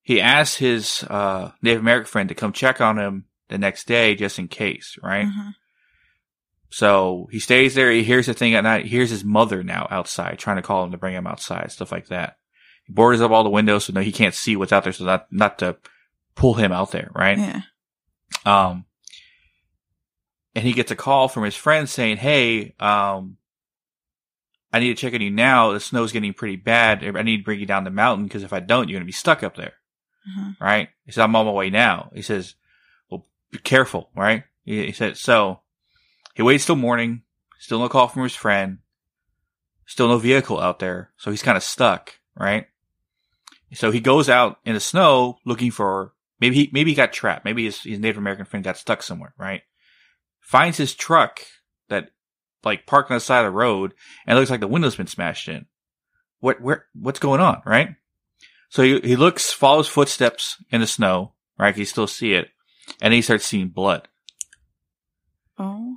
He 0.00 0.20
asks 0.20 0.56
his 0.56 1.04
uh, 1.04 1.52
Native 1.62 1.80
American 1.80 2.06
friend 2.08 2.28
to 2.28 2.34
come 2.34 2.52
check 2.52 2.80
on 2.80 2.98
him 2.98 3.26
the 3.48 3.58
next 3.58 3.86
day, 3.86 4.14
just 4.14 4.38
in 4.38 4.48
case. 4.48 4.98
Right? 5.02 5.26
Mhm. 5.26 5.54
So 6.70 7.28
he 7.30 7.38
stays 7.38 7.74
there. 7.74 7.90
He 7.92 8.02
hears 8.02 8.26
the 8.26 8.34
thing 8.34 8.54
at 8.54 8.64
night. 8.64 8.84
He 8.84 8.90
hears 8.90 9.10
his 9.10 9.22
mother 9.24 9.62
now 9.62 9.86
outside 9.90 10.38
trying 10.38 10.56
to 10.56 10.62
call 10.62 10.82
him 10.84 10.90
to 10.92 10.98
bring 10.98 11.14
him 11.14 11.26
outside, 11.26 11.70
stuff 11.70 11.92
like 11.92 12.06
that. 12.06 12.36
He 12.86 12.92
boards 12.94 13.20
up 13.20 13.30
all 13.30 13.44
the 13.44 13.50
windows 13.50 13.84
so 13.84 13.92
no, 13.92 14.00
he 14.00 14.10
can't 14.12 14.34
see 14.34 14.56
what's 14.56 14.72
out 14.72 14.82
there, 14.84 14.92
so 14.94 15.04
not 15.04 15.26
not 15.30 15.58
to 15.58 15.76
pull 16.34 16.54
him 16.54 16.72
out 16.72 16.90
there, 16.90 17.10
right? 17.14 17.38
Yeah. 17.38 17.60
Um, 18.46 18.86
and 20.54 20.64
he 20.64 20.72
gets 20.72 20.90
a 20.90 20.96
call 20.96 21.28
from 21.28 21.44
his 21.44 21.54
friend 21.54 21.88
saying, 21.88 22.16
"Hey, 22.16 22.74
um, 22.80 23.36
I 24.72 24.80
need 24.80 24.88
to 24.88 25.00
check 25.00 25.14
on 25.14 25.20
you 25.20 25.30
now. 25.30 25.72
The 25.72 25.80
snow's 25.80 26.12
getting 26.12 26.32
pretty 26.32 26.56
bad. 26.56 27.04
I 27.04 27.22
need 27.22 27.38
to 27.38 27.44
bring 27.44 27.60
you 27.60 27.66
down 27.66 27.84
the 27.84 27.90
mountain 27.90 28.24
because 28.26 28.42
if 28.42 28.52
I 28.52 28.60
don't, 28.60 28.88
you're 28.88 28.98
gonna 28.98 29.06
be 29.06 29.12
stuck 29.12 29.42
up 29.42 29.56
there." 29.56 29.74
Mhm. 30.28 30.56
right? 30.60 30.88
He 31.04 31.10
said, 31.12 31.24
I'm 31.24 31.34
on 31.34 31.46
my 31.46 31.52
way 31.52 31.68
now. 31.68 32.10
He 32.14 32.22
says, 32.22 32.54
well, 33.10 33.26
be 33.50 33.58
careful, 33.58 34.08
right? 34.14 34.44
He, 34.64 34.86
he 34.86 34.92
said, 34.92 35.16
so 35.16 35.62
he 36.34 36.42
waits 36.42 36.64
till 36.64 36.76
morning, 36.76 37.22
still 37.58 37.80
no 37.80 37.88
call 37.88 38.06
from 38.08 38.22
his 38.22 38.36
friend, 38.36 38.78
Still 39.84 40.08
no 40.08 40.18
vehicle 40.18 40.60
out 40.60 40.78
there, 40.78 41.10
so 41.16 41.30
he's 41.30 41.42
kind 41.42 41.56
of 41.56 41.62
stuck, 41.62 42.18
right? 42.36 42.66
So 43.74 43.90
he 43.90 44.00
goes 44.00 44.28
out 44.28 44.58
in 44.64 44.74
the 44.74 44.80
snow 44.80 45.38
looking 45.44 45.70
for 45.70 46.12
maybe 46.40 46.54
he 46.56 46.70
maybe 46.72 46.92
he 46.92 46.94
got 46.94 47.12
trapped. 47.12 47.44
Maybe 47.44 47.64
his, 47.64 47.82
his 47.82 47.98
Native 47.98 48.16
American 48.18 48.44
friend 48.46 48.64
got 48.64 48.78
stuck 48.78 49.02
somewhere, 49.02 49.34
right? 49.36 49.62
Finds 50.40 50.78
his 50.78 50.94
truck 50.94 51.40
that 51.88 52.10
like 52.64 52.86
parked 52.86 53.10
on 53.10 53.16
the 53.16 53.20
side 53.20 53.40
of 53.40 53.46
the 53.46 53.50
road 53.56 53.94
and 54.26 54.36
it 54.36 54.40
looks 54.40 54.50
like 54.50 54.60
the 54.60 54.68
window's 54.68 54.96
been 54.96 55.06
smashed 55.06 55.48
in. 55.48 55.66
What 56.40 56.60
where 56.60 56.86
what's 56.94 57.20
going 57.20 57.40
on, 57.40 57.62
right? 57.64 57.96
So 58.68 58.82
he 58.82 59.00
he 59.00 59.16
looks, 59.16 59.52
follows 59.52 59.88
footsteps 59.88 60.56
in 60.70 60.80
the 60.80 60.86
snow, 60.86 61.34
right? 61.58 61.76
He 61.76 61.84
still 61.84 62.06
see 62.06 62.32
it, 62.32 62.48
and 63.00 63.12
he 63.12 63.22
starts 63.22 63.44
seeing 63.44 63.68
blood. 63.68 64.08
Oh. 65.58 65.96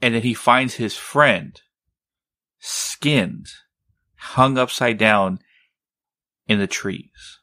And 0.00 0.14
then 0.14 0.22
he 0.22 0.34
finds 0.34 0.74
his 0.74 0.96
friend 0.96 1.60
skinned, 2.58 3.48
hung 4.16 4.56
upside 4.56 4.98
down 4.98 5.40
in 6.46 6.58
the 6.58 6.66
trees. 6.66 7.40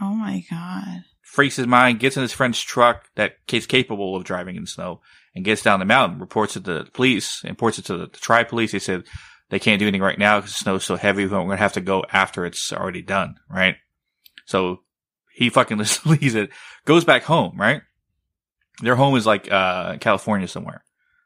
Oh 0.00 0.14
my 0.14 0.44
god. 0.50 1.04
Freaks 1.34 1.56
his 1.56 1.66
mind, 1.66 1.98
gets 1.98 2.16
in 2.16 2.22
his 2.22 2.32
friend's 2.32 2.60
truck 2.62 3.06
that 3.16 3.32
is 3.52 3.66
capable 3.66 4.14
of 4.14 4.22
driving 4.22 4.54
in 4.54 4.66
snow, 4.66 5.00
and 5.34 5.44
gets 5.44 5.62
down 5.64 5.80
the 5.80 5.84
mountain, 5.84 6.20
reports 6.20 6.54
it 6.56 6.64
to 6.64 6.84
the 6.84 6.90
police, 6.92 7.42
reports 7.42 7.76
it 7.80 7.86
to 7.86 7.96
the, 7.96 8.06
the 8.06 8.18
tribe 8.18 8.46
police. 8.48 8.70
They 8.70 8.78
said 8.78 9.02
they 9.50 9.58
can't 9.58 9.80
do 9.80 9.84
anything 9.86 10.00
right 10.00 10.16
now 10.18 10.38
because 10.38 10.52
the 10.52 10.58
snow's 10.58 10.84
so 10.84 10.94
heavy, 10.94 11.24
we're 11.24 11.30
going 11.30 11.50
to 11.50 11.56
have 11.56 11.72
to 11.72 11.80
go 11.80 12.04
after 12.12 12.46
it's 12.46 12.72
already 12.72 13.02
done, 13.02 13.34
right? 13.50 13.74
So 14.46 14.82
he 15.32 15.50
fucking 15.50 15.78
leaves 16.04 16.36
it, 16.36 16.50
goes 16.84 17.04
back 17.04 17.24
home, 17.24 17.58
right? 17.58 17.82
Their 18.80 18.94
home 18.94 19.16
is 19.16 19.26
like, 19.26 19.50
uh, 19.50 19.96
California 19.98 20.46
somewhere, 20.46 20.84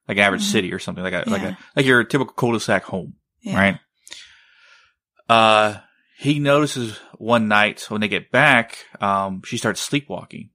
like 0.08 0.16
an 0.16 0.24
average 0.24 0.40
Mhm. 0.42 0.52
city 0.52 0.72
or 0.72 0.78
something 0.78 1.04
like 1.04 1.12
a, 1.12 1.28
like 1.28 1.42
a, 1.42 1.58
like 1.76 1.84
your 1.84 2.02
typical 2.04 2.32
cul-de-sac 2.32 2.84
home. 2.84 3.12
Yeah. 3.42 3.56
right? 3.58 3.80
Uh, 5.28 5.80
he 6.16 6.38
notices 6.38 6.98
one 7.18 7.48
night 7.48 7.90
when 7.90 8.00
they 8.00 8.08
get 8.08 8.30
back, 8.30 8.78
um, 9.00 9.42
she 9.44 9.58
starts 9.58 9.80
sleepwalking, 9.80 10.50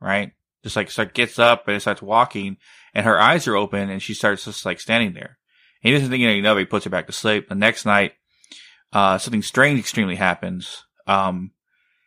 right? 0.00 0.32
Just 0.62 0.76
like 0.76 0.90
start 0.90 1.14
gets 1.14 1.38
up 1.38 1.68
and 1.68 1.80
starts 1.80 2.02
walking, 2.02 2.56
and 2.94 3.04
her 3.04 3.20
eyes 3.20 3.46
are 3.46 3.56
open, 3.56 3.90
and 3.90 4.02
she 4.02 4.14
starts 4.14 4.44
just 4.44 4.64
like 4.64 4.80
standing 4.80 5.14
there. 5.14 5.38
He 5.80 5.92
doesn't 5.92 6.10
think 6.10 6.24
anything 6.24 6.46
of 6.46 6.56
it. 6.56 6.60
He 6.60 6.66
puts 6.66 6.84
her 6.84 6.90
back 6.90 7.06
to 7.06 7.12
sleep. 7.12 7.48
The 7.48 7.54
next 7.54 7.84
night, 7.84 8.14
uh, 8.92 9.18
something 9.18 9.42
strange 9.42 9.78
extremely 9.78 10.16
happens. 10.16 10.84
Um, 11.06 11.50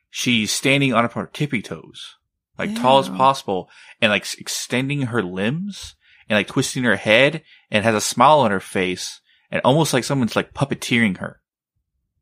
she's 0.09 0.51
standing 0.51 0.93
on 0.93 1.07
her 1.07 1.29
tippy 1.31 1.61
toes, 1.61 2.15
like 2.57 2.75
tall 2.75 2.99
as 2.99 3.09
possible, 3.09 3.69
and 4.01 4.11
like 4.11 4.25
extending 4.39 5.03
her 5.03 5.21
limbs 5.21 5.95
and 6.27 6.37
like 6.37 6.47
twisting 6.47 6.83
her 6.83 6.95
head, 6.95 7.43
and 7.69 7.83
has 7.83 7.95
a 7.95 8.01
smile 8.01 8.39
on 8.39 8.51
her 8.51 8.59
face, 8.59 9.21
and 9.51 9.61
almost 9.63 9.93
like 9.93 10.03
someone's 10.03 10.35
like 10.35 10.53
puppeteering 10.53 11.17
her, 11.17 11.41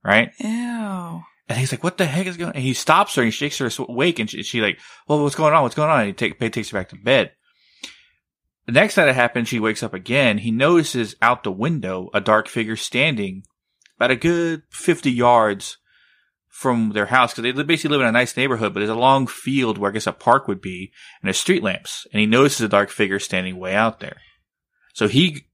right? 0.03 0.31
Ew. 0.39 1.23
And 1.47 1.57
he's 1.57 1.71
like, 1.71 1.83
"What 1.83 1.97
the 1.97 2.05
heck 2.05 2.27
is 2.27 2.37
going?" 2.37 2.49
on? 2.49 2.55
And 2.55 2.63
he 2.63 2.73
stops 2.73 3.15
her 3.15 3.21
and 3.21 3.27
he 3.27 3.31
shakes 3.31 3.57
her 3.59 3.69
awake, 3.79 4.19
and 4.19 4.29
she, 4.29 4.43
she 4.43 4.61
like, 4.61 4.79
"Well, 5.07 5.21
what's 5.21 5.35
going 5.35 5.53
on? 5.53 5.63
What's 5.63 5.75
going 5.75 5.89
on?" 5.89 5.99
And 5.99 6.07
he 6.07 6.13
take, 6.13 6.39
takes 6.39 6.69
her 6.69 6.79
back 6.79 6.89
to 6.89 6.95
bed. 6.95 7.31
The 8.65 8.71
next 8.71 8.95
time 8.95 9.07
it 9.07 9.15
happens, 9.15 9.47
she 9.47 9.59
wakes 9.59 9.83
up 9.83 9.93
again. 9.93 10.39
He 10.39 10.49
notices 10.49 11.15
out 11.21 11.43
the 11.43 11.51
window 11.51 12.09
a 12.13 12.21
dark 12.21 12.47
figure 12.47 12.75
standing 12.75 13.43
about 13.97 14.11
a 14.11 14.15
good 14.15 14.63
fifty 14.69 15.11
yards 15.11 15.77
from 16.49 16.91
their 16.93 17.07
house 17.07 17.33
because 17.33 17.43
they 17.43 17.63
basically 17.63 17.97
live 17.97 18.01
in 18.01 18.07
a 18.07 18.13
nice 18.13 18.35
neighborhood, 18.37 18.73
but 18.73 18.79
there's 18.79 18.89
a 18.89 18.95
long 18.95 19.27
field 19.27 19.77
where 19.77 19.91
I 19.91 19.93
guess 19.93 20.07
a 20.07 20.13
park 20.13 20.47
would 20.47 20.61
be, 20.61 20.91
and 21.21 21.27
there's 21.27 21.37
street 21.37 21.61
lamps. 21.61 22.07
And 22.13 22.21
he 22.21 22.25
notices 22.25 22.61
a 22.61 22.69
dark 22.69 22.89
figure 22.89 23.19
standing 23.19 23.57
way 23.57 23.75
out 23.75 23.99
there. 23.99 24.17
So 24.93 25.09
he 25.09 25.47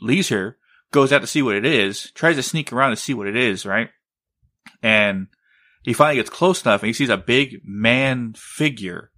leaves 0.00 0.30
her, 0.30 0.56
goes 0.90 1.12
out 1.12 1.20
to 1.20 1.26
see 1.26 1.42
what 1.42 1.54
it 1.54 1.66
is, 1.66 2.10
tries 2.12 2.36
to 2.36 2.42
sneak 2.42 2.72
around 2.72 2.90
to 2.90 2.96
see 2.96 3.12
what 3.12 3.26
it 3.26 3.36
is, 3.36 3.66
right? 3.66 3.90
And 4.82 5.28
he 5.82 5.92
finally 5.92 6.16
gets 6.16 6.30
close 6.30 6.64
enough 6.64 6.82
and 6.82 6.88
he 6.88 6.92
sees 6.92 7.08
a 7.08 7.16
big 7.16 7.60
man 7.64 8.34
figure, 8.36 9.10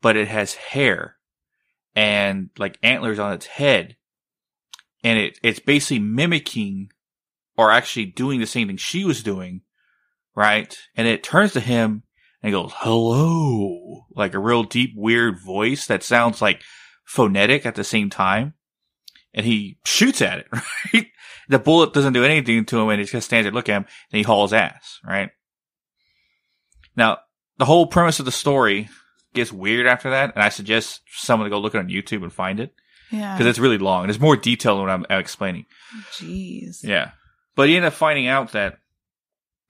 but 0.00 0.16
it 0.16 0.28
has 0.28 0.54
hair 0.54 1.16
and 1.94 2.50
like 2.58 2.78
antlers 2.82 3.18
on 3.18 3.32
its 3.32 3.46
head. 3.46 3.96
And 5.04 5.18
it, 5.18 5.38
it's 5.42 5.60
basically 5.60 6.00
mimicking 6.00 6.90
or 7.56 7.70
actually 7.70 8.06
doing 8.06 8.40
the 8.40 8.46
same 8.46 8.68
thing 8.68 8.76
she 8.76 9.04
was 9.04 9.22
doing, 9.22 9.62
right? 10.34 10.76
And 10.96 11.06
it 11.06 11.22
turns 11.22 11.52
to 11.52 11.60
him 11.60 12.04
and 12.42 12.52
goes, 12.52 12.72
hello, 12.76 14.06
like 14.14 14.34
a 14.34 14.38
real 14.38 14.62
deep, 14.62 14.92
weird 14.96 15.42
voice 15.44 15.86
that 15.86 16.02
sounds 16.02 16.40
like 16.40 16.62
phonetic 17.04 17.66
at 17.66 17.74
the 17.74 17.84
same 17.84 18.10
time. 18.10 18.54
And 19.34 19.44
he 19.44 19.78
shoots 19.84 20.22
at 20.22 20.38
it, 20.40 20.46
right? 20.94 21.06
The 21.48 21.58
bullet 21.58 21.92
doesn't 21.92 22.12
do 22.14 22.24
anything 22.24 22.64
to 22.66 22.80
him 22.80 22.88
and 22.88 23.00
he 23.00 23.06
just 23.06 23.26
stands 23.26 23.44
there 23.44 23.52
looking 23.52 23.74
at 23.74 23.78
him 23.82 23.86
and 24.12 24.16
he 24.18 24.22
hauls 24.22 24.52
ass, 24.52 24.98
right? 25.04 25.30
Now, 26.96 27.18
the 27.58 27.64
whole 27.64 27.86
premise 27.86 28.18
of 28.18 28.24
the 28.24 28.32
story 28.32 28.88
gets 29.34 29.52
weird 29.52 29.86
after 29.86 30.10
that, 30.10 30.34
and 30.34 30.42
I 30.42 30.48
suggest 30.48 31.00
someone 31.10 31.44
to 31.46 31.50
go 31.50 31.60
look 31.60 31.74
it 31.74 31.78
on 31.78 31.88
YouTube 31.88 32.22
and 32.22 32.32
find 32.32 32.60
it 32.60 32.72
Yeah. 33.10 33.34
because 33.36 33.46
it's 33.46 33.58
really 33.58 33.78
long. 33.78 34.02
And 34.02 34.08
there's 34.10 34.20
more 34.20 34.36
detail 34.36 34.76
than 34.76 34.86
what 34.86 34.90
I'm, 34.92 35.06
I'm 35.10 35.20
explaining. 35.20 35.66
Jeez. 36.12 36.82
Yeah, 36.82 37.10
but 37.54 37.68
you 37.68 37.76
end 37.76 37.84
up 37.84 37.92
finding 37.92 38.26
out 38.26 38.52
that 38.52 38.78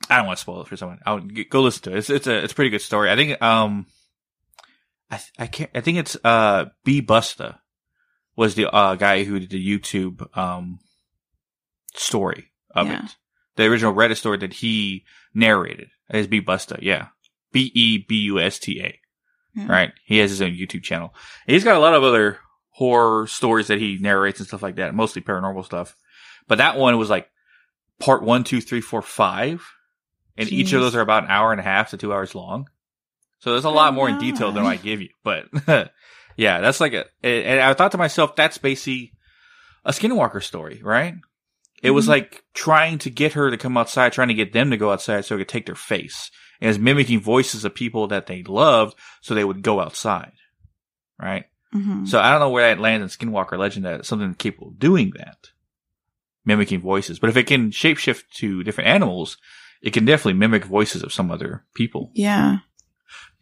I 0.09 0.17
don't 0.19 0.27
want 0.27 0.39
to 0.39 0.41
spoil 0.41 0.63
it 0.63 0.69
for 0.69 0.77
someone. 0.77 1.01
I'll 1.05 1.21
g- 1.21 1.45
go 1.45 1.61
listen 1.63 1.83
to 1.85 1.93
it. 1.95 1.99
It's 1.99 2.11
it's 2.11 2.27
a 2.27 2.45
it's 2.45 2.53
a 2.53 2.57
pretty 2.57 2.71
good 2.71 2.81
story. 2.83 3.11
I 3.11 3.17
think 3.17 3.43
um, 3.43 3.87
I 5.11 5.21
I 5.39 5.47
can't 5.49 5.71
I 5.75 5.81
think 5.81 5.99
it's 5.99 6.17
uh 6.25 6.67
Bebusta 6.87 7.59
was 8.39 8.55
the 8.55 8.71
uh 8.71 8.95
guy 8.95 9.25
who 9.25 9.39
did 9.41 9.51
the 9.51 9.79
YouTube 9.79 10.25
um 10.39 10.79
story 11.95 12.51
of 12.75 12.87
Yeah. 12.87 13.05
it. 13.05 13.17
The 13.57 13.65
original 13.65 13.93
Reddit 13.95 14.17
story 14.17 14.39
that 14.39 14.53
he 14.55 15.05
narrated 15.35 15.89
is 16.11 16.29
Bebusta. 16.29 16.79
Yeah, 16.81 17.09
B 17.53 17.71
E 17.75 17.99
B 17.99 18.15
U 18.23 18.39
S 18.41 18.59
T 18.59 18.81
A. 18.81 18.99
Yeah. 19.55 19.67
Right. 19.67 19.93
He 20.05 20.19
has 20.19 20.31
his 20.31 20.41
own 20.41 20.53
YouTube 20.53 20.85
channel. 20.85 21.13
And 21.47 21.55
he's 21.55 21.65
got 21.65 21.75
a 21.77 21.81
lot 21.81 21.95
of 21.95 22.05
other 22.05 22.39
horror 22.71 23.27
stories 23.27 23.67
that 23.67 23.81
he 23.81 23.99
narrates 24.01 24.39
and 24.39 24.47
stuff 24.47 24.63
like 24.63 24.77
that, 24.77 24.95
mostly 24.95 25.21
paranormal 25.23 25.65
stuff. 25.65 25.97
But 26.47 26.59
that 26.59 26.77
one 26.79 26.97
was 26.97 27.11
like 27.11 27.29
part 27.99 28.23
one, 28.23 28.45
two, 28.45 28.61
three, 28.61 28.81
four, 28.81 29.03
five. 29.03 29.67
And 30.37 30.53
each 30.53 30.73
of 30.73 30.81
those 30.81 30.95
are 30.95 31.01
about 31.01 31.25
an 31.25 31.31
hour 31.31 31.51
and 31.51 31.61
a 31.61 31.65
half 31.65 31.91
to 31.91 31.97
two 31.97 32.13
hours 32.13 32.37
long. 32.37 32.69
So 33.41 33.51
there's 33.51 33.65
a 33.65 33.69
Oh 33.69 33.73
lot 33.73 33.95
more 33.95 34.09
in 34.09 34.19
detail 34.19 34.53
than. 34.53 34.65
I 34.65 34.77
give 34.77 35.01
you. 35.01 35.09
But 35.25 35.47
yeah, 36.39 36.61
that's 36.61 36.81
like 36.81 36.95
a, 36.95 37.05
and 37.23 37.61
I 37.61 37.75
thought 37.75 37.91
to 37.93 37.99
myself, 37.99 38.37
that's 38.37 38.57
basically 38.59 39.13
a 39.85 39.91
Skinwalker 39.91 40.43
story, 40.43 40.81
right? 40.83 41.15
It 41.83 41.91
was 41.91 42.07
Mhm. 42.07 42.11
like 42.11 42.45
trying 42.55 42.99
to 42.99 43.11
get 43.11 43.33
her 43.35 43.51
to 43.51 43.57
come 43.57 43.77
outside, 43.77 44.13
trying 44.13 44.29
to 44.29 44.35
get 44.35 44.53
them 44.53 44.71
to 44.71 44.77
go 44.77 44.93
outside 44.93 45.25
so 45.25 45.35
it 45.35 45.39
could 45.39 45.49
take 45.49 45.67
their 45.67 45.75
face. 45.75 46.31
And 46.61 46.67
it 46.67 46.71
was 46.71 46.79
mimicking 46.79 47.21
voices 47.21 47.65
of 47.65 47.75
people 47.75 48.07
that 48.09 48.27
they 48.27 48.43
loved 48.45 48.97
so 49.21 49.35
they 49.35 49.45
would 49.45 49.63
go 49.63 49.81
outside. 49.81 50.33
Right? 51.21 51.45
hmm 51.73 52.05
So 52.07 52.21
I 52.21 52.31
don't 52.31 52.41
know 52.41 52.51
where 52.51 52.69
that 52.75 52.81
lands 52.81 53.17
in 53.19 53.29
Skinwalker 53.29 53.59
legend 53.59 53.85
that 53.85 54.01
it's 54.01 54.09
something 54.09 54.35
capable 54.35 54.69
of 54.69 54.79
doing 54.79 55.13
that. 55.17 55.51
Mimicking 56.45 56.81
voices. 56.81 57.19
But 57.19 57.31
if 57.31 57.37
it 57.37 57.47
can 57.49 57.71
shapeshift 57.71 58.23
to 58.37 58.63
different 58.63 58.89
animals, 58.89 59.37
it 59.83 59.93
can 59.93 60.05
definitely 60.05 60.35
mimic 60.39 60.65
voices 60.65 61.03
of 61.03 61.13
some 61.13 61.31
other 61.31 61.65
people. 61.75 62.11
Yeah. 62.15 62.59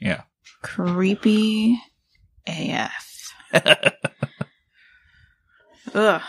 Yeah. 0.00 0.22
Creepy 0.62 1.78
AF. 2.46 3.32
Ugh. 5.94 6.22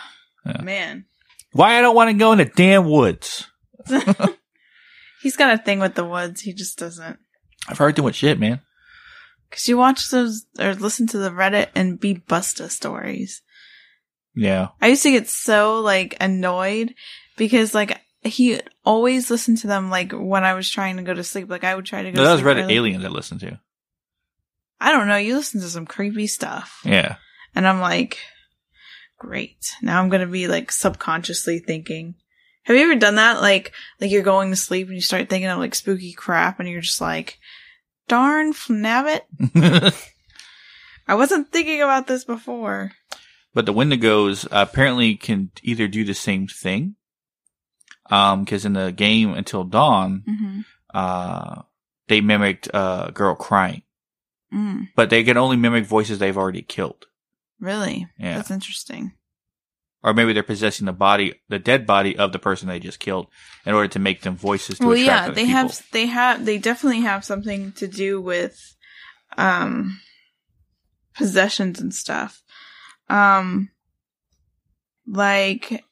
Yeah. 0.46 0.62
Man. 0.62 1.04
Why 1.52 1.78
I 1.78 1.80
don't 1.80 1.96
want 1.96 2.10
to 2.10 2.14
go 2.14 2.32
in 2.32 2.38
the 2.38 2.44
damn 2.44 2.88
woods. 2.88 3.46
He's 5.22 5.36
got 5.36 5.52
a 5.54 5.58
thing 5.62 5.80
with 5.80 5.94
the 5.94 6.04
woods. 6.04 6.40
He 6.40 6.52
just 6.52 6.78
doesn't. 6.78 7.18
I've 7.68 7.78
heard 7.78 7.96
too 7.96 8.02
much 8.02 8.16
shit, 8.16 8.38
man. 8.38 8.60
Cause 9.50 9.66
you 9.66 9.78
watch 9.78 10.10
those 10.10 10.44
or 10.58 10.74
listen 10.74 11.06
to 11.08 11.18
the 11.18 11.30
Reddit 11.30 11.68
and 11.74 11.98
Bebusta 11.98 12.70
stories. 12.70 13.42
Yeah. 14.34 14.68
I 14.80 14.88
used 14.88 15.02
to 15.04 15.10
get 15.10 15.28
so 15.28 15.80
like 15.80 16.16
annoyed 16.20 16.94
because 17.38 17.74
like 17.74 17.98
he 18.22 18.60
always 18.84 19.30
listened 19.30 19.58
to 19.58 19.66
them 19.66 19.90
like 19.90 20.12
when 20.12 20.44
I 20.44 20.52
was 20.54 20.68
trying 20.70 20.98
to 20.98 21.02
go 21.02 21.14
to 21.14 21.24
sleep. 21.24 21.48
Like 21.48 21.64
I 21.64 21.74
would 21.74 21.86
try 21.86 22.02
to 22.02 22.12
go. 22.12 22.16
No, 22.16 22.22
to 22.22 22.28
that 22.28 22.44
was 22.44 22.56
Reddit 22.56 22.64
early. 22.64 22.74
aliens 22.74 23.04
I 23.04 23.08
listened 23.08 23.40
to. 23.40 23.58
I 24.80 24.92
don't 24.92 25.08
know. 25.08 25.16
You 25.16 25.36
listen 25.36 25.60
to 25.60 25.68
some 25.68 25.86
creepy 25.86 26.26
stuff, 26.26 26.80
Yeah. 26.84 27.16
and 27.54 27.66
I'm 27.66 27.80
like, 27.80 28.18
great. 29.18 29.72
Now 29.82 30.00
I'm 30.00 30.08
gonna 30.08 30.26
be 30.26 30.46
like 30.48 30.70
subconsciously 30.72 31.58
thinking. 31.58 32.14
Have 32.64 32.76
you 32.76 32.82
ever 32.84 32.96
done 32.96 33.14
that? 33.16 33.40
Like, 33.40 33.72
like 34.00 34.10
you're 34.10 34.22
going 34.22 34.50
to 34.50 34.56
sleep 34.56 34.88
and 34.88 34.94
you 34.96 35.00
start 35.00 35.28
thinking 35.30 35.48
of 35.48 35.58
like 35.58 35.74
spooky 35.74 36.12
crap, 36.12 36.60
and 36.60 36.68
you're 36.68 36.80
just 36.82 37.00
like, 37.00 37.38
darn 38.08 38.52
fnabbit. 38.52 39.22
I 41.08 41.14
wasn't 41.14 41.50
thinking 41.50 41.80
about 41.80 42.06
this 42.06 42.24
before. 42.24 42.92
but 43.54 43.64
the 43.66 43.72
Wendigos 43.72 44.46
apparently 44.50 45.16
can 45.16 45.50
either 45.62 45.88
do 45.88 46.04
the 46.04 46.14
same 46.14 46.46
thing. 46.46 46.96
Um, 48.10 48.44
cause 48.46 48.64
in 48.64 48.72
the 48.74 48.90
game 48.92 49.34
Until 49.34 49.64
Dawn, 49.64 50.22
hmm 50.26 50.60
uh, 50.94 51.62
they 52.08 52.20
mimicked 52.22 52.68
a 52.72 53.10
girl 53.12 53.34
crying, 53.34 53.82
Mm, 54.52 54.88
but 54.96 55.10
they 55.10 55.24
can 55.24 55.36
only 55.36 55.56
mimic 55.56 55.84
voices 55.84 56.18
they've 56.18 56.36
already 56.36 56.62
killed. 56.62 57.06
really? 57.60 58.06
Yeah. 58.18 58.36
That's 58.36 58.50
interesting. 58.50 59.12
or 60.02 60.14
maybe 60.14 60.32
they're 60.32 60.42
possessing 60.42 60.86
the 60.86 60.92
body, 60.92 61.34
the 61.48 61.58
dead 61.58 61.86
body 61.86 62.16
of 62.16 62.32
the 62.32 62.38
person 62.38 62.68
they 62.68 62.78
just 62.78 63.00
killed, 63.00 63.26
in 63.66 63.74
order 63.74 63.88
to 63.88 63.98
make 63.98 64.22
them 64.22 64.36
voices 64.36 64.78
to 64.78 64.86
well, 64.86 64.96
yeah, 64.96 65.28
they 65.28 65.44
people. 65.44 65.46
have, 65.46 65.82
they 65.92 66.06
have, 66.06 66.44
they 66.44 66.56
definitely 66.56 67.00
have 67.00 67.24
something 67.24 67.72
to 67.72 67.88
do 67.88 68.20
with, 68.20 68.76
um, 69.36 70.00
possessions 71.14 71.80
and 71.80 71.92
stuff. 71.92 72.42
Um, 73.10 73.70
like, 75.06 75.84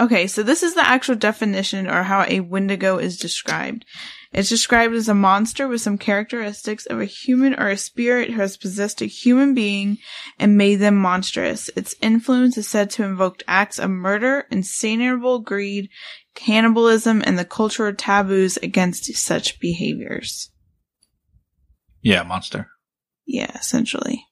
okay, 0.00 0.26
so 0.26 0.42
this 0.42 0.62
is 0.62 0.74
the 0.74 0.86
actual 0.86 1.16
definition 1.16 1.86
or 1.86 2.02
how 2.04 2.24
a 2.26 2.40
Wendigo 2.40 2.96
is 2.96 3.18
described. 3.18 3.84
It's 4.32 4.48
described 4.48 4.94
as 4.94 5.08
a 5.08 5.14
monster 5.14 5.68
with 5.68 5.82
some 5.82 5.98
characteristics 5.98 6.86
of 6.86 7.00
a 7.00 7.04
human 7.04 7.54
or 7.54 7.68
a 7.68 7.76
spirit 7.76 8.30
who 8.30 8.40
has 8.40 8.56
possessed 8.56 9.02
a 9.02 9.06
human 9.06 9.52
being 9.54 9.98
and 10.38 10.56
made 10.56 10.76
them 10.76 10.96
monstrous. 10.96 11.68
Its 11.76 11.94
influence 12.00 12.56
is 12.56 12.66
said 12.66 12.88
to 12.90 13.04
invoke 13.04 13.42
acts 13.46 13.78
of 13.78 13.90
murder, 13.90 14.46
insatiable 14.50 15.40
greed, 15.40 15.90
cannibalism, 16.34 17.22
and 17.26 17.38
the 17.38 17.44
cultural 17.44 17.92
taboos 17.94 18.56
against 18.58 19.04
such 19.16 19.60
behaviors. 19.60 20.50
yeah, 22.00 22.22
monster. 22.22 22.68
Yeah, 23.26 23.54
essentially. 23.54 24.26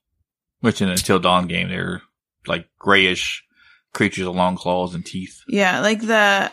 Which 0.60 0.80
in 0.80 0.88
the 0.88 0.96
Till 0.96 1.18
Dawn 1.18 1.46
game, 1.46 1.68
they're 1.68 2.02
like 2.46 2.68
grayish 2.78 3.44
creatures 3.92 4.26
with 4.26 4.36
long 4.36 4.56
claws 4.56 4.94
and 4.94 5.04
teeth. 5.04 5.40
Yeah, 5.48 5.80
like 5.80 6.00
the. 6.00 6.50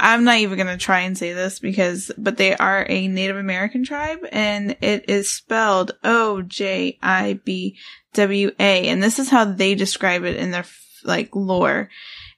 I'm 0.00 0.24
not 0.24 0.38
even 0.38 0.58
gonna 0.58 0.78
try 0.78 1.00
and 1.00 1.16
say 1.16 1.32
this 1.32 1.58
because, 1.58 2.10
but 2.16 2.36
they 2.36 2.56
are 2.56 2.86
a 2.88 3.06
Native 3.06 3.36
American 3.36 3.84
tribe 3.84 4.20
and 4.32 4.76
it 4.80 5.08
is 5.08 5.30
spelled 5.30 5.92
O 6.02 6.42
J 6.42 6.98
I 7.02 7.40
B 7.44 7.76
W 8.14 8.50
A 8.58 8.88
and 8.88 9.02
this 9.02 9.18
is 9.18 9.28
how 9.28 9.44
they 9.44 9.74
describe 9.74 10.24
it 10.24 10.36
in 10.36 10.50
their 10.50 10.64
like 11.04 11.34
lore. 11.34 11.90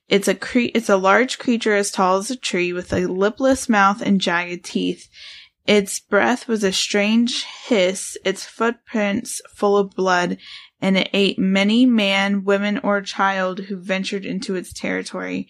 It's 0.09 0.29
a 0.29 0.35
cre- 0.35 0.75
it's 0.75 0.89
a 0.89 0.97
large 0.97 1.39
creature 1.39 1.75
as 1.75 1.91
tall 1.91 2.19
as 2.19 2.31
a 2.31 2.37
tree 2.37 2.73
with 2.73 2.93
a 2.93 3.07
lipless 3.07 3.69
mouth 3.69 4.03
and 4.03 4.21
jagged 4.21 4.65
teeth. 4.65 5.09
Its 5.67 6.01
breath 6.01 6.49
was 6.49 6.65
a 6.65 6.73
strange 6.73 7.45
hiss, 7.45 8.19
its 8.25 8.45
footprints 8.45 9.41
full 9.55 9.79
of 9.79 9.93
blood, 9.93 10.37
and 10.81 10.99
it 10.99 11.09
ate 11.13 11.39
many 11.39 11.87
man, 11.87 12.43
women, 12.43 12.79
or 12.83 13.01
child 13.01 13.61
who 13.61 13.77
ventured 13.77 14.27
into 14.27 14.57
its 14.57 14.73
territory. 14.73 15.49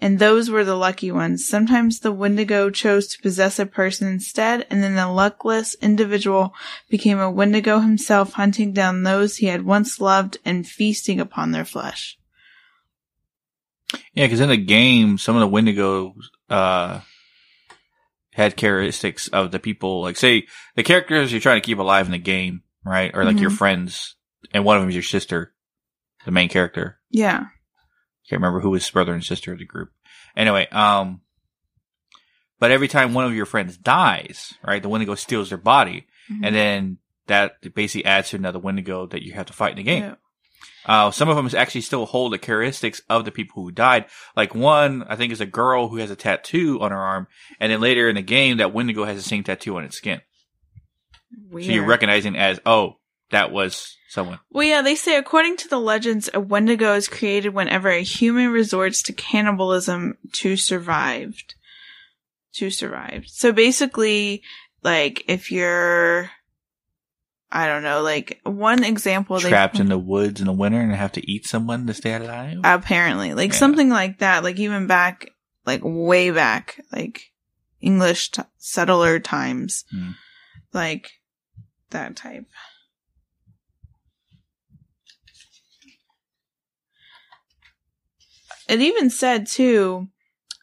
And 0.00 0.18
those 0.20 0.48
were 0.48 0.64
the 0.64 0.76
lucky 0.76 1.10
ones. 1.10 1.48
Sometimes 1.48 2.00
the 2.00 2.12
Wendigo 2.12 2.70
chose 2.70 3.08
to 3.08 3.22
possess 3.22 3.58
a 3.58 3.66
person 3.66 4.06
instead, 4.06 4.64
and 4.70 4.80
then 4.82 4.94
the 4.94 5.08
luckless 5.08 5.74
individual 5.82 6.54
became 6.88 7.18
a 7.18 7.30
Wendigo 7.30 7.80
himself, 7.80 8.34
hunting 8.34 8.72
down 8.72 9.02
those 9.02 9.38
he 9.38 9.46
had 9.46 9.64
once 9.64 10.00
loved 10.00 10.38
and 10.44 10.68
feasting 10.68 11.18
upon 11.18 11.50
their 11.50 11.64
flesh. 11.64 12.16
Yeah, 14.12 14.26
because 14.26 14.40
in 14.40 14.50
the 14.50 14.56
game, 14.56 15.18
some 15.18 15.34
of 15.36 15.40
the 15.40 15.48
Wendigos 15.48 16.12
uh, 16.48 17.00
had 18.34 18.56
characteristics 18.56 19.26
of 19.28 19.50
the 19.50 19.58
people. 19.58 20.02
Like, 20.02 20.16
say, 20.16 20.46
the 20.76 20.82
characters 20.84 21.32
you're 21.32 21.40
trying 21.40 21.60
to 21.60 21.66
keep 21.66 21.78
alive 21.78 22.06
in 22.06 22.12
the 22.12 22.18
game, 22.18 22.62
right? 22.84 23.10
Or 23.14 23.24
like 23.24 23.40
your 23.40 23.50
Mhm. 23.50 23.56
friends, 23.56 24.14
and 24.52 24.64
one 24.64 24.76
of 24.76 24.82
them 24.82 24.90
is 24.90 24.94
your 24.94 25.02
sister, 25.02 25.54
the 26.24 26.30
main 26.30 26.48
character. 26.48 27.00
Yeah. 27.10 27.46
Can't 28.28 28.40
remember 28.42 28.60
who 28.60 28.70
was 28.70 28.90
brother 28.90 29.14
and 29.14 29.24
sister 29.24 29.52
of 29.52 29.58
the 29.58 29.64
group. 29.64 29.90
Anyway, 30.36 30.66
um, 30.68 31.20
but 32.58 32.70
every 32.70 32.88
time 32.88 33.14
one 33.14 33.24
of 33.24 33.34
your 33.34 33.46
friends 33.46 33.76
dies, 33.76 34.54
right, 34.66 34.82
the 34.82 34.88
Wendigo 34.88 35.14
steals 35.14 35.48
their 35.48 35.58
body, 35.58 36.06
Mhm. 36.30 36.40
and 36.46 36.54
then 36.54 36.98
that 37.26 37.74
basically 37.74 38.04
adds 38.04 38.30
to 38.30 38.36
another 38.36 38.58
Wendigo 38.58 39.06
that 39.06 39.22
you 39.22 39.32
have 39.32 39.46
to 39.46 39.52
fight 39.52 39.72
in 39.72 39.76
the 39.76 39.82
game. 39.82 40.02
Yeah. 40.02 40.14
Uh, 40.84 41.10
some 41.10 41.28
of 41.28 41.36
them 41.36 41.48
actually 41.58 41.82
still 41.82 42.06
hold 42.06 42.32
the 42.32 42.38
characteristics 42.38 43.02
of 43.10 43.24
the 43.24 43.30
people 43.30 43.62
who 43.62 43.70
died. 43.70 44.06
Like 44.36 44.54
one, 44.54 45.04
I 45.08 45.16
think 45.16 45.32
is 45.32 45.40
a 45.40 45.46
girl 45.46 45.88
who 45.88 45.96
has 45.98 46.10
a 46.10 46.16
tattoo 46.16 46.80
on 46.80 46.90
her 46.90 46.98
arm, 46.98 47.28
and 47.60 47.70
then 47.70 47.80
later 47.80 48.08
in 48.08 48.16
the 48.16 48.22
game, 48.22 48.56
that 48.58 48.72
Wendigo 48.72 49.04
has 49.04 49.16
the 49.16 49.22
same 49.28 49.44
tattoo 49.44 49.76
on 49.76 49.84
its 49.84 49.96
skin. 49.96 50.20
Weird. 51.50 51.66
So 51.66 51.72
you're 51.72 51.84
recognizing 51.86 52.36
as, 52.36 52.58
oh, 52.64 52.97
that 53.30 53.50
was 53.52 53.96
someone. 54.08 54.38
Well, 54.50 54.66
yeah, 54.66 54.82
they 54.82 54.94
say 54.94 55.16
according 55.16 55.56
to 55.58 55.68
the 55.68 55.78
legends, 55.78 56.30
a 56.32 56.40
Wendigo 56.40 56.94
is 56.94 57.08
created 57.08 57.54
whenever 57.54 57.88
a 57.90 58.02
human 58.02 58.50
resorts 58.50 59.02
to 59.04 59.12
cannibalism 59.12 60.16
to 60.32 60.56
survive. 60.56 61.42
To 62.54 62.70
survive. 62.70 63.24
So 63.26 63.52
basically, 63.52 64.42
like, 64.82 65.24
if 65.28 65.52
you're, 65.52 66.30
I 67.52 67.66
don't 67.66 67.82
know, 67.82 68.02
like, 68.02 68.40
one 68.44 68.82
example 68.84 69.38
they 69.38 69.48
Trapped 69.50 69.78
in 69.78 69.88
the 69.88 69.98
woods 69.98 70.40
in 70.40 70.46
the 70.46 70.52
winter 70.52 70.80
and 70.80 70.92
have 70.94 71.12
to 71.12 71.30
eat 71.30 71.46
someone 71.46 71.86
to 71.86 71.94
stay 71.94 72.14
alive. 72.14 72.58
apparently, 72.64 73.34
like, 73.34 73.52
Yeah. 73.52 73.58
something 73.58 73.90
like 73.90 74.18
that, 74.18 74.42
like, 74.42 74.58
even 74.58 74.86
back, 74.86 75.30
like, 75.66 75.80
way 75.84 76.30
back, 76.30 76.82
like, 76.92 77.30
English 77.80 78.30
t- 78.30 78.42
settler 78.56 79.18
times, 79.20 79.84
Hmm. 79.90 80.10
like, 80.72 81.10
that 81.90 82.16
type. 82.16 82.46
It 88.68 88.80
even 88.80 89.08
said 89.08 89.46
too, 89.46 90.08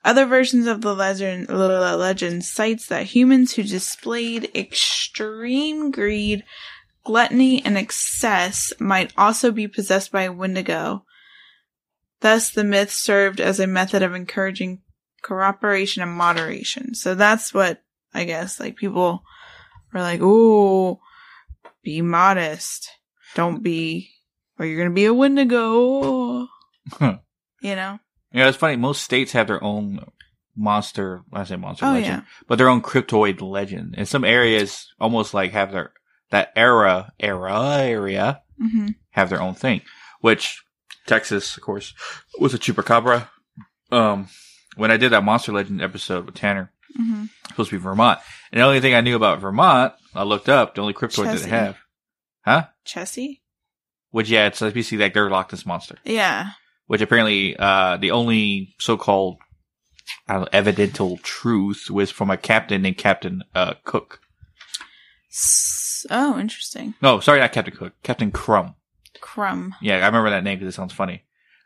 other 0.04 0.28
versions 0.28 0.68
of 0.68 0.82
the 0.82 0.94
legend, 0.94 1.50
legend 1.50 2.46
cites 2.46 2.86
that 2.88 3.08
humans 3.08 3.54
who 3.54 3.64
displayed 3.64 4.52
extreme 4.54 5.90
greed, 5.90 6.44
gluttony, 7.04 7.66
and 7.66 7.76
excess 7.76 8.72
might 8.80 9.12
also 9.18 9.52
be 9.52 9.68
possessed 9.68 10.12
by 10.12 10.24
a 10.24 10.32
Wendigo. 10.32 11.04
Thus, 12.22 12.52
the 12.52 12.64
myth 12.64 12.92
served 12.92 13.42
as 13.42 13.60
a 13.60 13.66
method 13.66 14.04
of 14.04 14.14
encouraging 14.14 14.84
cooperation 15.24 16.04
and 16.04 16.12
moderation. 16.12 16.94
So 16.94 17.16
that's 17.16 17.52
what 17.52 17.82
I 18.14 18.26
guess 18.26 18.60
like 18.60 18.76
people 18.76 19.24
were 19.92 20.02
like, 20.02 20.22
"Ooh, 20.22 21.00
be 21.82 22.02
modest. 22.04 22.88
Don't 23.34 23.64
be, 23.64 24.12
or 24.60 24.68
you're 24.68 24.78
gonna 24.78 24.94
be 24.94 25.06
a 25.06 25.14
Wendigo." 25.14 26.48
You 27.66 27.76
know? 27.76 28.00
Yeah, 28.32 28.48
it's 28.48 28.58
funny. 28.58 28.76
Most 28.76 29.02
states 29.02 29.32
have 29.32 29.48
their 29.48 29.64
own 29.64 30.06
monster. 30.56 31.24
I 31.34 31.44
say 31.46 31.56
monster 31.56 31.86
Oh 31.86 31.94
legend, 31.94 32.24
yeah. 32.24 32.46
but 32.48 32.58
their 32.58 32.70
own 32.70 32.82
cryptoid 32.82 33.42
legend. 33.42 33.96
And 33.98 34.08
some 34.08 34.24
areas 34.24 34.94
almost 35.00 35.34
like 35.34 35.52
have 35.52 35.72
their 35.72 35.92
that 36.30 36.52
era 36.56 37.12
era 37.20 37.78
area 37.80 38.42
hmm 38.60 38.90
have 39.12 39.30
their 39.30 39.42
own 39.42 39.56
thing. 39.56 39.82
Which 40.22 40.62
Texas, 41.08 41.56
of 41.58 41.64
course, 41.64 41.94
was 42.40 42.54
a 42.54 42.60
chupacabra. 42.60 43.30
Um, 43.92 44.28
when 44.76 44.92
I 44.92 44.98
did 44.98 45.12
that 45.12 45.24
monster 45.24 45.52
legend 45.54 45.82
episode 45.82 46.26
with 46.26 46.36
Tanner, 46.36 46.72
hmm 46.96 47.26
supposed 47.50 47.70
to 47.72 47.78
be 47.78 47.82
Vermont, 47.82 48.20
and 48.52 48.60
the 48.60 48.66
only 48.66 48.82
thing 48.82 48.94
I 48.94 49.02
knew 49.02 49.16
about 49.16 49.40
Vermont, 49.40 49.94
I 50.14 50.24
looked 50.24 50.50
up 50.50 50.76
the 50.76 50.82
only 50.82 50.94
cryptoid 50.94 51.32
that 51.32 51.42
they 51.42 51.50
have, 51.50 51.78
huh? 52.46 52.68
Chessie? 52.86 53.40
Which 54.12 54.30
yeah, 54.30 54.48
it's 54.48 54.60
basically 54.60 54.98
like 55.00 55.14
their 55.14 55.30
Loch 55.30 55.52
Ness 55.52 55.66
monster. 55.66 55.98
Yeah. 56.04 56.52
Which 56.88 57.02
apparently 57.02 57.56
uh, 57.58 57.98
the 57.98 58.12
only 58.12 58.76
so-called 58.80 59.38
know, 60.30 60.48
evidential 60.54 61.18
truth 61.18 61.90
was 61.90 62.12
from 62.12 62.30
a 62.30 62.38
captain 62.38 62.82
named 62.84 62.98
Captain 62.98 63.44
uh, 63.56 63.74
Cook. 63.84 64.20
S- 65.32 66.06
oh, 66.10 66.40
interesting. 66.40 66.94
No, 67.02 67.20
sorry, 67.20 67.40
not 67.40 67.52
Captain 67.52 67.76
Cook, 67.76 67.94
Captain 68.04 68.32
Crum. 68.32 68.76
Crum. 69.22 69.74
Yeah, 69.82 69.96
I 69.96 70.06
remember 70.06 70.30
that 70.30 70.44
name 70.44 70.60
because 70.60 70.74
it 70.74 70.78
sounds 70.78 70.94
funny. 70.94 71.24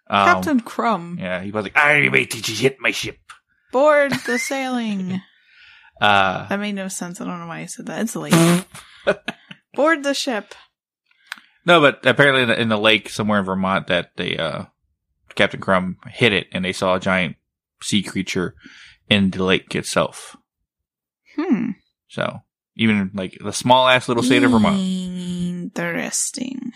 Um, 0.09 0.25
Captain 0.25 0.59
Crum. 0.61 1.17
Yeah, 1.19 1.41
he 1.41 1.51
was 1.51 1.63
like, 1.63 1.75
"I 1.77 2.07
may 2.09 2.25
teach 2.25 2.49
you 2.49 2.55
hit 2.55 2.77
my 2.79 2.91
ship." 2.91 3.19
Board 3.71 4.11
the 4.25 4.37
sailing. 4.39 5.21
Uh, 6.01 6.47
That 6.47 6.61
made 6.61 6.75
no 6.75 6.87
sense. 6.87 7.19
I 7.19 7.25
don't 7.25 7.41
know 7.41 7.47
why 7.47 7.59
I 7.59 7.65
said 7.65 7.87
that. 7.87 7.99
It's 7.99 8.15
late. 8.15 8.33
Board 9.73 10.01
the 10.01 10.13
ship. 10.13 10.55
no, 11.65 11.81
but 11.81 12.05
apparently 12.05 12.43
in 12.43 12.47
the, 12.47 12.61
in 12.61 12.69
the 12.69 12.77
lake 12.77 13.09
somewhere 13.09 13.39
in 13.39 13.43
Vermont, 13.45 13.87
that 13.87 14.11
they 14.15 14.37
uh, 14.37 14.63
Captain 15.39 15.61
Crum 15.61 15.95
hit 16.07 16.33
it, 16.33 16.47
and 16.51 16.65
they 16.65 16.73
saw 16.73 16.95
a 16.95 16.99
giant 16.99 17.37
sea 17.81 18.03
creature 18.03 18.55
in 19.09 19.29
the 19.29 19.41
lake 19.41 19.73
itself. 19.73 20.35
Hmm. 21.37 21.71
So 22.09 22.41
even 22.75 23.11
like 23.13 23.37
the 23.41 23.53
small 23.53 23.87
ass 23.87 24.09
little 24.09 24.21
state 24.21 24.43
of 24.43 24.51
Vermont 24.51 24.77
Interesting. 24.77 26.71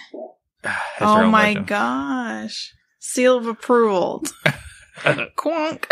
Oh 1.01 1.27
my 1.27 1.47
legend. 1.47 1.67
gosh. 1.67 2.73
Seal 2.99 3.37
of 3.37 3.47
approval. 3.47 4.23
Quonk. 5.35 5.91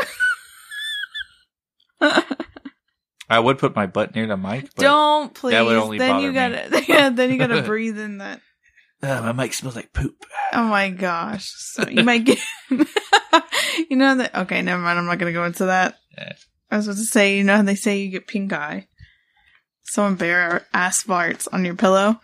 I 3.30 3.38
would 3.38 3.58
put 3.58 3.76
my 3.76 3.86
butt 3.86 4.16
near 4.16 4.28
the 4.28 4.38
mic, 4.38 4.70
but 4.76 4.82
Don't 4.82 5.34
please. 5.34 5.52
that 5.52 5.66
would 5.66 5.76
only 5.76 5.98
then 5.98 6.12
bother 6.12 6.26
you 6.26 6.32
gotta 6.32 6.86
yeah, 6.88 7.10
then 7.10 7.32
you 7.32 7.38
gotta 7.38 7.62
breathe 7.66 8.00
in 8.00 8.20
that. 8.20 8.40
Uh, 9.04 9.22
my 9.22 9.32
mic 9.32 9.54
smells 9.54 9.76
like 9.76 9.94
poop. 9.94 10.26
Oh 10.54 10.64
my 10.64 10.90
gosh. 10.90 11.50
So 11.56 11.88
you 11.90 12.04
might 12.04 12.26
get 12.26 12.40
You 13.90 13.98
know 13.98 14.16
that 14.18 14.36
okay, 14.36 14.62
never 14.62 14.82
mind, 14.82 15.00
I'm 15.00 15.06
not 15.06 15.18
gonna 15.18 15.32
go 15.34 15.46
into 15.46 15.66
that. 15.66 15.98
Yeah. 16.18 16.34
I 16.70 16.78
was 16.78 16.88
about 16.88 16.98
to 16.98 17.04
say, 17.06 17.38
you 17.38 17.44
know 17.44 17.58
how 17.58 17.62
they 17.64 17.76
say 17.76 18.00
you 18.00 18.10
get 18.10 18.28
pink 18.28 18.54
eye? 18.54 18.88
Someone 19.84 20.16
bare 20.16 20.66
ass 20.74 21.04
farts 21.04 21.48
on 21.52 21.66
your 21.66 21.76
pillow? 21.76 22.20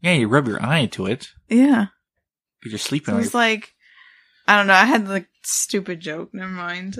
Yeah, 0.00 0.12
you 0.14 0.28
rub 0.28 0.46
your 0.48 0.62
eye 0.62 0.78
into 0.78 1.06
it 1.06 1.28
Yeah. 1.48 1.86
you're 2.64 2.78
sleeping. 2.78 3.14
So 3.14 3.18
it's 3.20 3.32
your- 3.34 3.40
like 3.42 3.72
I 4.48 4.56
don't 4.56 4.66
know. 4.66 4.74
I 4.74 4.84
had 4.84 5.06
the 5.06 5.26
stupid 5.42 6.00
joke. 6.00 6.30
Never 6.34 6.50
mind. 6.50 6.98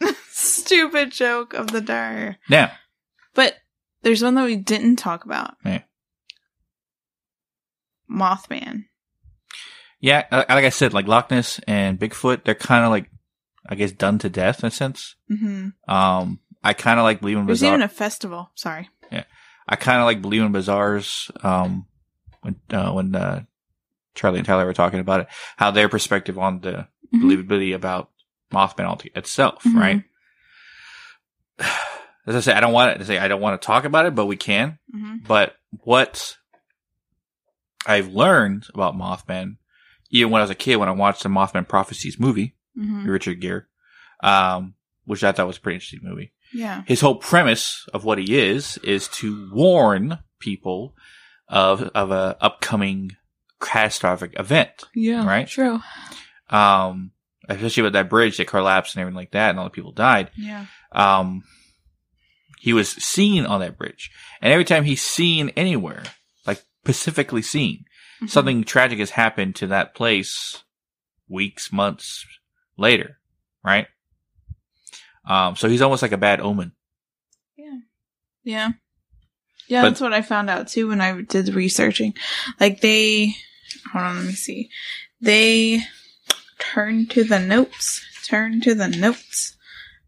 stupid 0.30 1.12
joke 1.12 1.54
of 1.54 1.68
the 1.72 1.80
dar. 1.80 2.36
Yeah. 2.48 2.72
But 3.34 3.56
there's 4.02 4.22
one 4.22 4.34
that 4.34 4.44
we 4.46 4.56
didn't 4.56 4.96
talk 4.96 5.24
about. 5.24 5.54
Yeah. 5.64 5.82
Mothman. 8.10 8.84
yeah, 10.00 10.26
uh, 10.30 10.44
like 10.48 10.64
I 10.64 10.70
said, 10.70 10.92
like 10.94 11.06
Loch 11.06 11.30
Ness 11.30 11.60
and 11.66 11.98
Bigfoot, 11.98 12.44
they're 12.44 12.54
kind 12.54 12.84
of 12.84 12.90
like, 12.90 13.10
I 13.68 13.74
guess, 13.74 13.92
done 13.92 14.18
to 14.20 14.28
death 14.28 14.60
in 14.62 14.68
a 14.68 14.70
sense. 14.70 15.14
hmm 15.28 15.68
Um, 15.88 16.40
I 16.62 16.72
kind 16.74 16.98
of 16.98 17.04
like 17.04 17.20
believing 17.20 17.46
There's 17.46 17.60
bizarre. 17.60 17.74
even 17.74 17.82
a 17.82 17.88
festival. 17.88 18.50
Sorry. 18.54 18.88
Yeah, 19.12 19.24
I 19.68 19.76
kind 19.76 20.00
of 20.00 20.04
like 20.06 20.20
believing 20.22 20.52
bazaars. 20.52 21.30
Um, 21.42 21.86
when 22.42 22.56
uh, 22.72 22.92
when 22.92 23.14
uh, 23.14 23.44
Charlie 24.14 24.38
and 24.38 24.46
Tyler 24.46 24.64
were 24.66 24.72
talking 24.74 25.00
about 25.00 25.20
it, 25.20 25.26
how 25.56 25.70
their 25.70 25.88
perspective 25.88 26.38
on 26.38 26.60
the 26.60 26.88
Mhm. 27.14 27.22
believability 27.22 27.74
about 27.74 28.10
Mothman 28.52 29.04
itself, 29.16 29.62
Mhm. 29.64 29.74
right? 29.80 30.04
As 32.26 32.36
I 32.36 32.40
say, 32.40 32.52
I 32.52 32.60
don't 32.60 32.72
want 32.72 32.98
to 32.98 33.04
say 33.04 33.18
I 33.18 33.28
don't 33.28 33.40
want 33.40 33.60
to 33.60 33.66
talk 33.66 33.84
about 33.84 34.06
it, 34.06 34.14
but 34.14 34.26
we 34.26 34.36
can. 34.36 34.78
hmm 34.92 35.16
But 35.26 35.56
what 35.84 36.36
I've 37.86 38.08
learned 38.12 38.66
about 38.74 38.94
Mothman, 38.94 39.56
even 40.10 40.30
when 40.30 40.40
I 40.40 40.44
was 40.44 40.50
a 40.50 40.54
kid, 40.54 40.76
when 40.76 40.88
I 40.88 40.92
watched 40.92 41.22
the 41.22 41.28
Mothman 41.28 41.66
Prophecies 41.68 42.18
movie, 42.20 42.54
hmm 42.76 43.06
Richard 43.06 43.40
Gere, 43.40 43.62
um, 44.22 44.74
which 45.04 45.24
I 45.24 45.32
thought 45.32 45.46
was 45.46 45.56
a 45.56 45.60
pretty 45.60 45.76
interesting 45.76 46.00
movie. 46.02 46.32
Yeah. 46.52 46.82
His 46.86 47.00
whole 47.00 47.16
premise 47.16 47.88
of 47.94 48.04
what 48.04 48.18
he 48.18 48.38
is 48.38 48.76
is 48.78 49.08
to 49.08 49.50
warn 49.52 50.18
people 50.40 50.94
of 51.48 51.82
of 51.94 52.10
a 52.10 52.36
upcoming 52.40 53.12
catastrophic 53.60 54.38
event. 54.38 54.84
Yeah. 54.94 55.26
Right? 55.26 55.46
True. 55.46 55.80
Um, 56.48 57.12
especially 57.48 57.84
with 57.84 57.92
that 57.94 58.08
bridge 58.10 58.36
that 58.36 58.46
collapsed 58.48 58.94
and 58.94 59.00
everything 59.00 59.16
like 59.16 59.32
that, 59.32 59.50
and 59.50 59.58
all 59.58 59.64
the 59.64 59.70
people 59.70 59.92
died. 59.92 60.30
Yeah. 60.36 60.66
um, 60.92 61.44
he 62.58 62.72
was 62.74 62.90
seen 62.90 63.46
on 63.46 63.60
that 63.60 63.78
bridge. 63.78 64.10
And 64.42 64.52
every 64.52 64.64
time 64.66 64.84
he's 64.84 65.02
seen 65.02 65.48
anywhere, 65.56 66.02
specifically 66.90 67.42
seen, 67.42 67.84
Mhm. 68.20 68.30
something 68.30 68.64
tragic 68.64 68.98
has 68.98 69.10
happened 69.10 69.54
to 69.56 69.68
that 69.68 69.94
place 69.94 70.62
weeks, 71.28 71.72
months 71.72 72.26
later, 72.76 73.18
right? 73.64 73.86
Um, 75.24 75.54
so 75.54 75.68
he's 75.68 75.82
almost 75.82 76.02
like 76.02 76.12
a 76.12 76.16
bad 76.16 76.40
omen. 76.40 76.72
Yeah. 77.56 77.78
Yeah. 78.42 78.68
Yeah, 79.68 79.82
But- 79.82 79.90
that's 79.90 80.00
what 80.00 80.12
I 80.12 80.22
found 80.22 80.50
out 80.50 80.66
too 80.66 80.88
when 80.88 81.00
I 81.00 81.20
did 81.22 81.46
the 81.46 81.52
researching. 81.52 82.14
Like 82.58 82.80
they, 82.80 83.36
hold 83.92 84.04
on, 84.04 84.16
let 84.16 84.24
me 84.26 84.32
see. 84.32 84.70
They 85.20 85.82
turn 86.58 87.06
to 87.08 87.22
the 87.22 87.38
notes. 87.38 88.04
Turn 88.26 88.60
to 88.62 88.74
the 88.74 88.88
notes. 88.88 89.56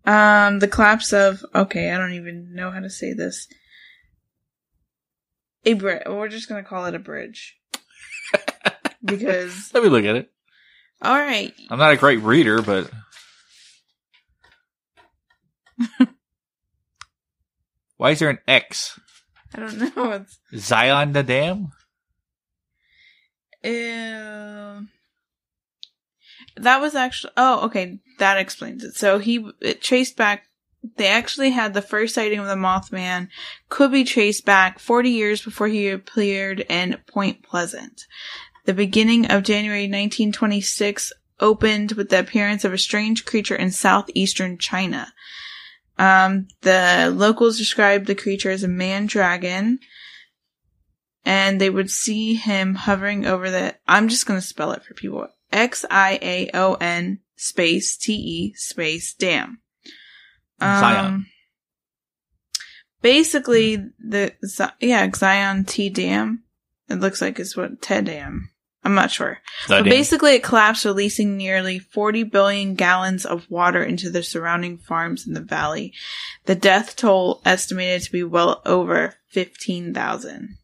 Um, 0.05 0.59
the 0.59 0.67
collapse 0.67 1.13
of, 1.13 1.45
okay, 1.55 1.93
I 1.93 1.99
don't 1.99 2.15
even 2.15 2.55
know 2.55 2.73
how 2.73 2.81
to 2.81 2.91
say 2.91 3.13
this. 3.13 3.47
A 5.65 5.75
bridge. 5.75 6.03
We're 6.07 6.29
just 6.29 6.49
gonna 6.49 6.63
call 6.65 6.87
it 6.87 6.95
a 6.95 6.99
bridge. 6.99 7.57
because, 9.05 9.71
Let 9.73 9.83
me 9.83 9.89
look 9.89 10.05
at 10.05 10.17
it. 10.17 10.31
alright. 11.05 11.53
I'm 11.71 11.79
not 11.79 11.93
a 11.93 11.97
great 11.97 12.21
reader, 12.21 12.63
but 12.63 12.91
why 17.97 18.11
is 18.11 18.19
there 18.19 18.31
an 18.31 18.39
X? 18.49 18.99
I 19.55 19.61
don't 19.61 19.97
know. 19.97 20.11
It's, 20.13 20.39
Zion 20.57 21.13
the 21.13 21.23
Dam? 21.23 21.73
Ew. 23.63 24.89
That 26.57 26.81
was 26.81 26.95
actually. 26.95 27.33
Oh, 27.37 27.67
okay. 27.67 28.01
That 28.19 28.39
explains 28.39 28.83
it. 28.85 28.95
So 28.97 29.19
he 29.19 29.49
it 29.61 29.81
traced 29.83 30.17
back. 30.17 30.47
They 30.97 31.07
actually 31.07 31.51
had 31.51 31.75
the 31.75 31.83
first 31.83 32.15
sighting 32.15 32.41
of 32.41 32.47
the 32.47 32.55
Mothman 32.55 33.29
could 33.69 33.93
be 33.93 34.05
traced 34.05 34.45
back 34.45 34.79
40 34.79 35.11
years 35.11 35.43
before 35.43 35.69
he 35.69 35.89
appeared 35.89 36.61
in 36.61 36.99
Point 37.07 37.43
Pleasant. 37.43 38.07
The 38.65 38.75
beginning 38.75 39.31
of 39.31 39.43
January 39.43 39.83
1926 39.83 41.13
opened 41.41 41.93
with 41.93 42.09
the 42.09 42.21
appearance 42.21 42.65
of 42.65 42.73
a 42.73 42.79
strange 42.79 43.25
creature 43.25 43.57
in 43.57 43.71
southeastern 43.71 44.59
China. 44.59 45.13
Um, 45.99 46.49
the 46.63 47.13
locals 47.15 47.59
described 47.59 48.07
the 48.07 48.15
creature 48.15 48.51
as 48.51 48.65
a 48.65 48.69
man 48.69 49.07
dragon 49.07 49.79
and 51.25 51.61
they 51.61 51.71
would 51.71 51.91
see 51.91 52.35
him 52.35 52.75
hovering 52.75 53.27
over 53.27 53.51
the 53.51 53.77
I'm 53.87 54.09
just 54.09 54.27
going 54.27 54.41
to 54.41 54.47
spell 54.47 54.73
it 54.73 54.85
for 54.85 54.95
people. 54.95 55.29
X 55.53 55.85
I 55.91 56.19
A 56.23 56.51
O 56.55 56.75
N 56.75 57.21
space 57.37 57.97
T 57.97 58.15
E 58.15 58.55
space 58.55 59.15
dam. 59.15 59.62
Zion. 60.81 61.05
Um, 61.07 61.27
basically, 63.01 63.77
hmm. 63.77 63.89
the 64.01 64.33
yeah 64.81 65.11
Zion 65.15 65.65
T 65.65 65.91
dam. 65.91 66.45
It 66.89 67.01
looks 67.01 67.23
like 67.23 67.39
it's 67.39 67.57
what 67.57 67.81
Ted 67.81 68.07
dam. 68.07 68.51
I'm 68.85 68.95
not 68.95 69.11
sure. 69.13 69.39
The 69.69 69.75
But 69.75 69.83
dam. 69.85 69.91
basically, 69.91 70.35
it 70.35 70.43
collapsed, 70.43 70.85
releasing 70.85 71.37
nearly 71.37 71.79
40 71.79 72.25
billion 72.25 72.75
gallons 72.75 73.25
of 73.25 73.49
water 73.49 73.83
into 73.83 74.11
the 74.11 74.23
surrounding 74.23 74.77
farms 74.79 75.27
in 75.27 75.35
the 75.35 75.41
valley. 75.41 75.93
The 76.47 76.57
death 76.57 76.97
toll 76.97 77.41
estimated 77.45 78.03
to 78.03 78.13
be 78.13 78.25
well 78.25 78.61
over 78.67 79.15
15,000. 79.29 80.59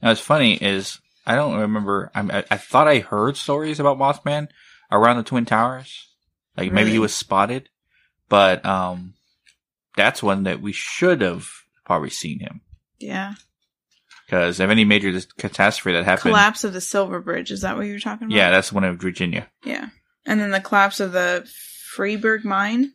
Now, 0.00 0.08
what's 0.08 0.20
funny 0.20 0.54
is 0.54 0.98
I 1.26 1.34
don't 1.34 1.60
remember. 1.60 2.10
I'm, 2.14 2.30
I, 2.30 2.44
I 2.50 2.56
thought 2.56 2.88
I 2.88 3.00
heard 3.00 3.36
stories 3.36 3.80
about 3.80 3.98
Mothman 3.98 4.48
around 4.90 5.16
the 5.16 5.22
Twin 5.24 5.44
Towers. 5.44 6.08
Like 6.56 6.72
maybe 6.72 6.90
he 6.90 6.98
was 6.98 7.14
spotted, 7.14 7.68
but 8.28 8.64
um, 8.64 9.14
that's 9.96 10.22
one 10.22 10.44
that 10.44 10.60
we 10.60 10.72
should 10.72 11.20
have 11.20 11.48
probably 11.84 12.10
seen 12.10 12.40
him 12.40 12.60
Yeah. 12.98 13.34
because 14.26 14.58
of 14.60 14.70
any 14.70 14.84
major 14.84 15.18
catastrophe 15.38 15.96
that 15.96 16.04
happened. 16.04 16.32
collapse 16.32 16.64
of 16.64 16.72
the 16.72 16.80
Silver 16.80 17.20
Bridge. 17.20 17.50
Is 17.50 17.60
that 17.62 17.76
what 17.76 17.86
you're 17.86 17.98
talking 18.00 18.26
about? 18.26 18.36
Yeah, 18.36 18.50
that's 18.50 18.72
one 18.72 18.84
of 18.84 18.98
Virginia. 19.00 19.48
yeah. 19.64 19.88
And 20.28 20.40
then 20.40 20.50
the 20.50 20.60
collapse 20.60 20.98
of 20.98 21.12
the 21.12 21.48
Freiburg 21.94 22.44
mine. 22.44 22.92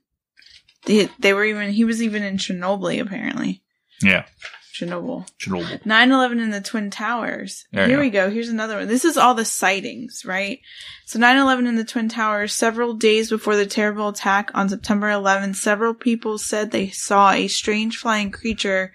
They, 0.86 1.10
they 1.20 1.32
were 1.34 1.46
even, 1.46 1.72
he 1.72 1.86
was 1.86 2.02
even 2.02 2.24
in 2.24 2.38
Chernobyl, 2.38 3.00
apparently. 3.00 3.62
Yeah, 4.02 4.26
Chernobyl. 4.74 5.28
Chernobyl. 5.38 5.82
9-11 5.84 6.42
in 6.42 6.50
the 6.52 6.62
Twin 6.62 6.90
Towers. 6.90 7.66
There 7.72 7.88
Here 7.88 8.00
we 8.00 8.10
go. 8.10 8.30
Here's 8.30 8.50
another 8.50 8.78
one. 8.78 8.88
This 8.88 9.06
is 9.06 9.18
all 9.18 9.34
the 9.36 9.46
sightings, 9.46 10.24
right? 10.26 10.60
So 11.06 11.20
9-11 11.20 11.68
in 11.68 11.76
the 11.76 11.84
Twin 11.84 12.10
Towers, 12.10 12.54
several 12.54 12.94
days 12.94 13.30
before 13.30 13.56
the 13.56 13.66
terrible 13.66 14.10
attack 14.10 14.50
on 14.54 14.70
September 14.70 15.10
11, 15.10 15.54
several 15.56 15.94
people 15.94 16.38
said 16.38 16.72
they 16.72 16.90
saw 16.90 17.32
a 17.32 17.48
strange 17.48 17.98
flying 17.98 18.32
creature 18.32 18.94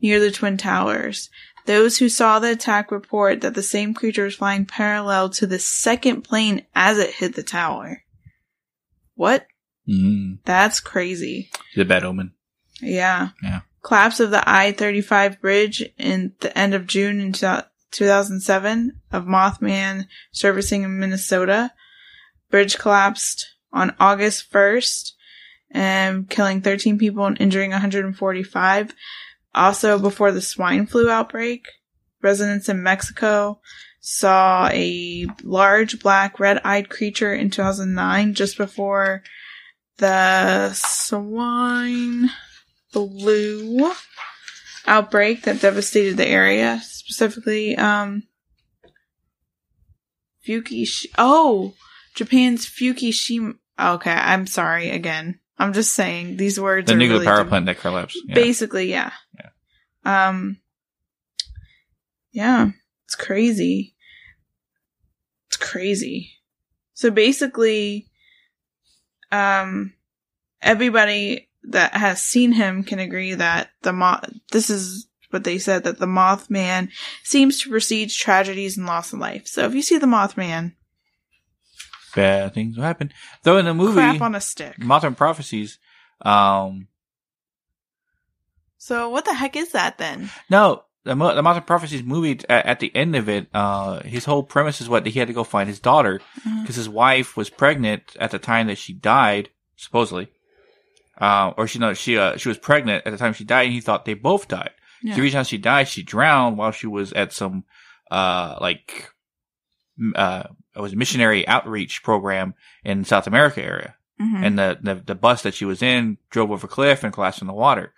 near 0.00 0.18
the 0.20 0.30
Twin 0.30 0.56
Towers. 0.56 1.28
Those 1.66 1.98
who 1.98 2.08
saw 2.08 2.38
the 2.38 2.52
attack 2.52 2.90
report 2.90 3.42
that 3.42 3.54
the 3.54 3.62
same 3.62 3.92
creature 3.92 4.24
was 4.24 4.36
flying 4.36 4.64
parallel 4.64 5.28
to 5.30 5.46
the 5.46 5.58
second 5.58 6.22
plane 6.22 6.64
as 6.74 6.96
it 6.96 7.10
hit 7.16 7.34
the 7.34 7.42
tower. 7.42 8.04
What? 9.14 9.46
Mm, 9.86 10.38
That's 10.44 10.80
crazy. 10.80 11.50
he's 11.74 11.82
a 11.82 11.84
bad 11.84 12.04
omen. 12.04 12.32
Yeah. 12.80 13.30
Yeah. 13.42 13.60
Collapse 13.82 14.20
of 14.20 14.30
the 14.30 14.48
I-35 14.48 15.40
bridge 15.40 15.84
in 15.96 16.32
the 16.40 16.56
end 16.56 16.74
of 16.74 16.86
June 16.86 17.20
in 17.20 17.32
2007 17.32 19.00
of 19.12 19.24
Mothman 19.24 20.06
servicing 20.32 20.82
in 20.82 20.98
Minnesota. 20.98 21.72
Bridge 22.50 22.78
collapsed 22.78 23.46
on 23.72 23.94
August 24.00 24.50
1st 24.52 25.12
and 25.70 26.16
um, 26.16 26.24
killing 26.24 26.60
13 26.60 26.98
people 26.98 27.26
and 27.26 27.40
injuring 27.40 27.70
145. 27.70 28.94
Also 29.54 29.98
before 29.98 30.32
the 30.32 30.40
swine 30.40 30.86
flu 30.86 31.10
outbreak, 31.10 31.66
residents 32.22 32.68
in 32.68 32.82
Mexico 32.82 33.60
saw 34.00 34.68
a 34.72 35.26
large 35.42 36.00
black 36.00 36.40
red-eyed 36.40 36.88
creature 36.88 37.34
in 37.34 37.50
2009 37.50 38.34
just 38.34 38.56
before 38.56 39.22
the 39.98 40.72
swine 40.72 42.30
flu 42.90 43.92
outbreak 44.86 45.42
that 45.42 45.60
devastated 45.60 46.16
the 46.16 46.26
area, 46.26 46.80
specifically 46.82 47.76
um 47.76 48.22
Fukush 50.46 51.06
oh, 51.18 51.74
Japan's 52.14 52.66
Fukushima 52.66 53.56
Okay, 53.80 54.10
I'm 54.10 54.46
sorry 54.46 54.90
again. 54.90 55.38
I'm 55.56 55.72
just 55.72 55.92
saying 55.92 56.36
these 56.36 56.58
words 56.58 56.88
The 56.88 56.96
nuclear 56.96 57.14
really 57.14 57.26
power 57.26 57.44
plant 57.44 57.66
that 57.66 57.78
collapsed. 57.78 58.18
Yeah. 58.26 58.34
Basically, 58.34 58.90
yeah. 58.90 59.12
Yeah. 59.36 60.28
Um 60.28 60.58
Yeah, 62.32 62.70
it's 63.04 63.14
crazy. 63.14 63.94
It's 65.48 65.56
crazy. 65.56 66.32
So 66.94 67.10
basically 67.10 68.08
um 69.30 69.92
everybody 70.60 71.47
that 71.64 71.94
has 71.94 72.22
seen 72.22 72.52
him 72.52 72.82
can 72.84 72.98
agree 72.98 73.34
that 73.34 73.70
the 73.82 73.92
moth, 73.92 74.30
this 74.52 74.70
is 74.70 75.06
what 75.30 75.44
they 75.44 75.58
said 75.58 75.84
that 75.84 75.98
the 75.98 76.06
Mothman 76.06 76.88
seems 77.22 77.60
to 77.60 77.68
precede 77.70 78.10
tragedies 78.10 78.78
and 78.78 78.86
loss 78.86 79.12
of 79.12 79.18
life. 79.18 79.46
So 79.46 79.64
if 79.66 79.74
you 79.74 79.82
see 79.82 79.98
the 79.98 80.06
Mothman, 80.06 80.72
bad 82.14 82.54
things 82.54 82.76
will 82.76 82.84
happen. 82.84 83.12
Though 83.42 83.58
in 83.58 83.66
the 83.66 83.74
movie, 83.74 83.94
Crap 83.94 84.22
on 84.22 84.34
a 84.34 84.40
stick. 84.40 84.76
Mothman 84.78 85.16
Prophecies, 85.16 85.78
um, 86.22 86.88
So 88.78 89.10
what 89.10 89.24
the 89.24 89.34
heck 89.34 89.56
is 89.56 89.72
that 89.72 89.98
then? 89.98 90.30
no, 90.48 90.84
the, 91.04 91.14
Mo- 91.14 91.34
the 91.34 91.60
Prophecies 91.60 92.02
movie 92.02 92.40
at, 92.48 92.66
at 92.66 92.80
the 92.80 92.94
end 92.94 93.14
of 93.16 93.28
it, 93.28 93.48
uh, 93.52 94.00
his 94.02 94.24
whole 94.24 94.42
premise 94.42 94.80
is 94.80 94.88
what 94.88 95.04
he 95.06 95.18
had 95.18 95.28
to 95.28 95.34
go 95.34 95.44
find 95.44 95.68
his 95.68 95.80
daughter 95.80 96.20
Uh, 96.46 96.62
because 96.62 96.76
his 96.76 96.88
wife 96.88 97.36
was 97.36 97.50
pregnant 97.50 98.16
at 98.18 98.30
the 98.30 98.38
time 98.38 98.66
that 98.68 98.78
she 98.78 98.92
died, 98.92 99.50
supposedly. 99.76 100.28
Uh, 101.20 101.52
or 101.56 101.66
she 101.66 101.78
no, 101.78 101.94
she 101.94 102.16
uh, 102.16 102.36
she 102.36 102.48
was 102.48 102.58
pregnant 102.58 103.04
at 103.06 103.10
the 103.10 103.18
time 103.18 103.32
she 103.32 103.44
died, 103.44 103.64
and 103.64 103.72
he 103.72 103.80
thought 103.80 104.04
they 104.04 104.14
both 104.14 104.48
died. 104.48 104.70
Yeah. 105.02 105.16
The 105.16 105.22
reason 105.22 105.38
how 105.38 105.42
she 105.42 105.58
died, 105.58 105.88
she 105.88 106.02
drowned 106.02 106.56
while 106.56 106.70
she 106.70 106.86
was 106.86 107.12
at 107.12 107.32
some 107.32 107.64
uh 108.10 108.56
like 108.60 109.10
uh 110.14 110.44
it 110.74 110.80
was 110.80 110.92
a 110.92 110.96
missionary 110.96 111.46
outreach 111.46 112.02
program 112.02 112.54
in 112.84 113.04
South 113.04 113.26
America 113.26 113.62
area, 113.62 113.96
mhm. 114.20 114.46
and 114.46 114.58
the, 114.58 114.78
the 114.80 114.94
the 114.94 115.14
bus 115.14 115.42
that 115.42 115.54
she 115.54 115.64
was 115.64 115.82
in 115.82 116.18
drove 116.30 116.50
over 116.50 116.66
a 116.66 116.70
cliff 116.70 117.02
and 117.02 117.12
collapsed 117.12 117.40
in 117.40 117.48
the 117.48 117.52
water. 117.52 117.92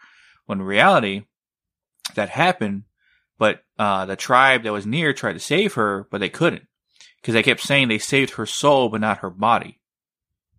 When 0.47 0.61
in 0.61 0.65
reality, 0.65 1.25
that 2.15 2.31
happened, 2.31 2.85
but 3.39 3.63
uh 3.79 4.07
the 4.07 4.17
tribe 4.17 4.63
that 4.63 4.73
was 4.73 4.87
near 4.87 5.13
tried 5.13 5.35
to 5.35 5.41
save 5.41 5.75
her, 5.75 6.09
but 6.11 6.21
they 6.21 6.31
couldn't 6.31 6.67
because 7.21 7.35
they 7.35 7.43
kept 7.43 7.61
saying 7.61 7.89
they 7.89 7.99
saved 7.99 8.33
her 8.33 8.47
soul 8.47 8.89
but 8.89 9.03
not 9.03 9.19
her 9.19 9.31
body, 9.31 9.79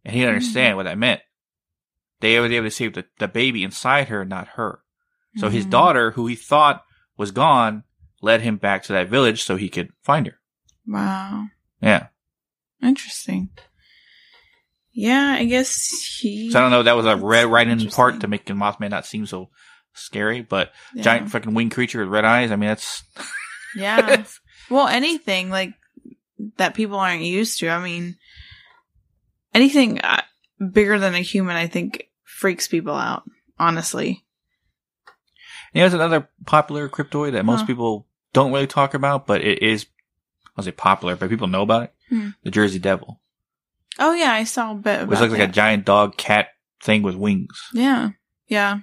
and 0.05 0.13
he 0.13 0.21
didn't 0.21 0.35
understand 0.35 0.77
what 0.77 0.83
that 0.83 0.97
meant. 0.97 1.21
They 2.21 2.39
were 2.39 2.45
able 2.45 2.67
to 2.67 2.71
save 2.71 2.93
the, 2.93 3.05
the 3.19 3.27
baby 3.27 3.63
inside 3.63 4.07
her, 4.07 4.23
not 4.23 4.47
her. 4.55 4.79
So 5.37 5.49
his 5.49 5.65
Mhm. 5.65 5.69
daughter, 5.71 6.11
who 6.11 6.27
he 6.27 6.35
thought 6.35 6.83
was 7.17 7.31
gone, 7.31 7.83
led 8.21 8.41
him 8.41 8.57
back 8.57 8.83
to 8.83 8.93
that 8.93 9.09
village 9.09 9.43
so 9.43 9.55
he 9.55 9.69
could 9.69 9.89
find 10.03 10.27
her. 10.27 10.39
Wow. 10.87 11.47
Yeah. 11.81 12.07
Interesting. 12.81 13.49
Yeah, 14.93 15.35
I 15.39 15.45
guess 15.45 16.17
he. 16.19 16.51
So 16.51 16.59
I 16.59 16.61
don't 16.63 16.71
know 16.71 16.83
that 16.83 16.97
was 16.97 17.05
a 17.05 17.15
red 17.15 17.45
writing 17.47 17.89
part 17.89 18.19
to 18.21 18.27
make 18.27 18.45
the 18.45 18.53
Mothman 18.53 18.89
not 18.89 19.05
seem 19.05 19.25
so 19.25 19.49
scary, 19.93 20.41
but 20.41 20.73
Yeah. 20.93 21.03
giant 21.03 21.31
fucking 21.31 21.53
winged 21.53 21.71
creature 21.71 21.99
with 21.99 22.09
red 22.09 22.25
eyes. 22.25 22.51
I 22.51 22.55
mean, 22.57 22.67
that's 22.69 23.03
Yeah. 23.75 24.23
well, 24.69 24.87
anything 24.87 25.49
like 25.49 25.73
that 26.57 26.73
people 26.73 26.99
aren't 26.99 27.23
used 27.23 27.59
to. 27.59 27.69
I 27.69 27.81
mean, 27.81 28.17
anything 29.53 30.01
uh, 30.01 30.23
bigger 30.73 30.99
than 30.99 31.13
a 31.15 31.19
human, 31.21 31.55
I 31.55 31.67
think, 31.67 32.07
freaks 32.41 32.67
people 32.67 32.95
out. 32.95 33.23
Honestly. 33.59 34.23
you 35.73 35.79
know, 35.81 35.85
it's 35.85 35.93
another 35.95 36.27
popular 36.47 36.89
cryptoid 36.89 37.33
that 37.33 37.45
most 37.45 37.61
Huh. 37.61 37.65
people 37.67 38.07
don't 38.33 38.51
really 38.51 38.65
talk 38.67 38.95
about, 38.95 39.27
but 39.27 39.41
it 39.41 39.61
is, 39.61 39.85
I'll 40.57 40.63
say 40.63 40.71
popular, 40.71 41.15
but 41.15 41.29
people 41.29 41.47
know 41.47 41.61
about 41.61 41.83
it. 41.83 41.93
Hmm. 42.09 42.29
The 42.43 42.49
Jersey 42.51 42.79
Devil, 42.79 43.21
Oh 43.99 44.13
yeah, 44.13 44.31
I 44.33 44.45
saw 44.45 44.71
a 44.71 44.75
bit. 44.75 45.07
which 45.07 45.19
looks 45.19 45.31
like 45.33 45.47
a 45.49 45.51
giant 45.51 45.85
dog 45.85 46.17
cat 46.17 46.47
thing 46.83 47.03
with 47.03 47.15
wings. 47.15 47.69
Yeah, 47.73 48.09
yeah. 48.47 48.79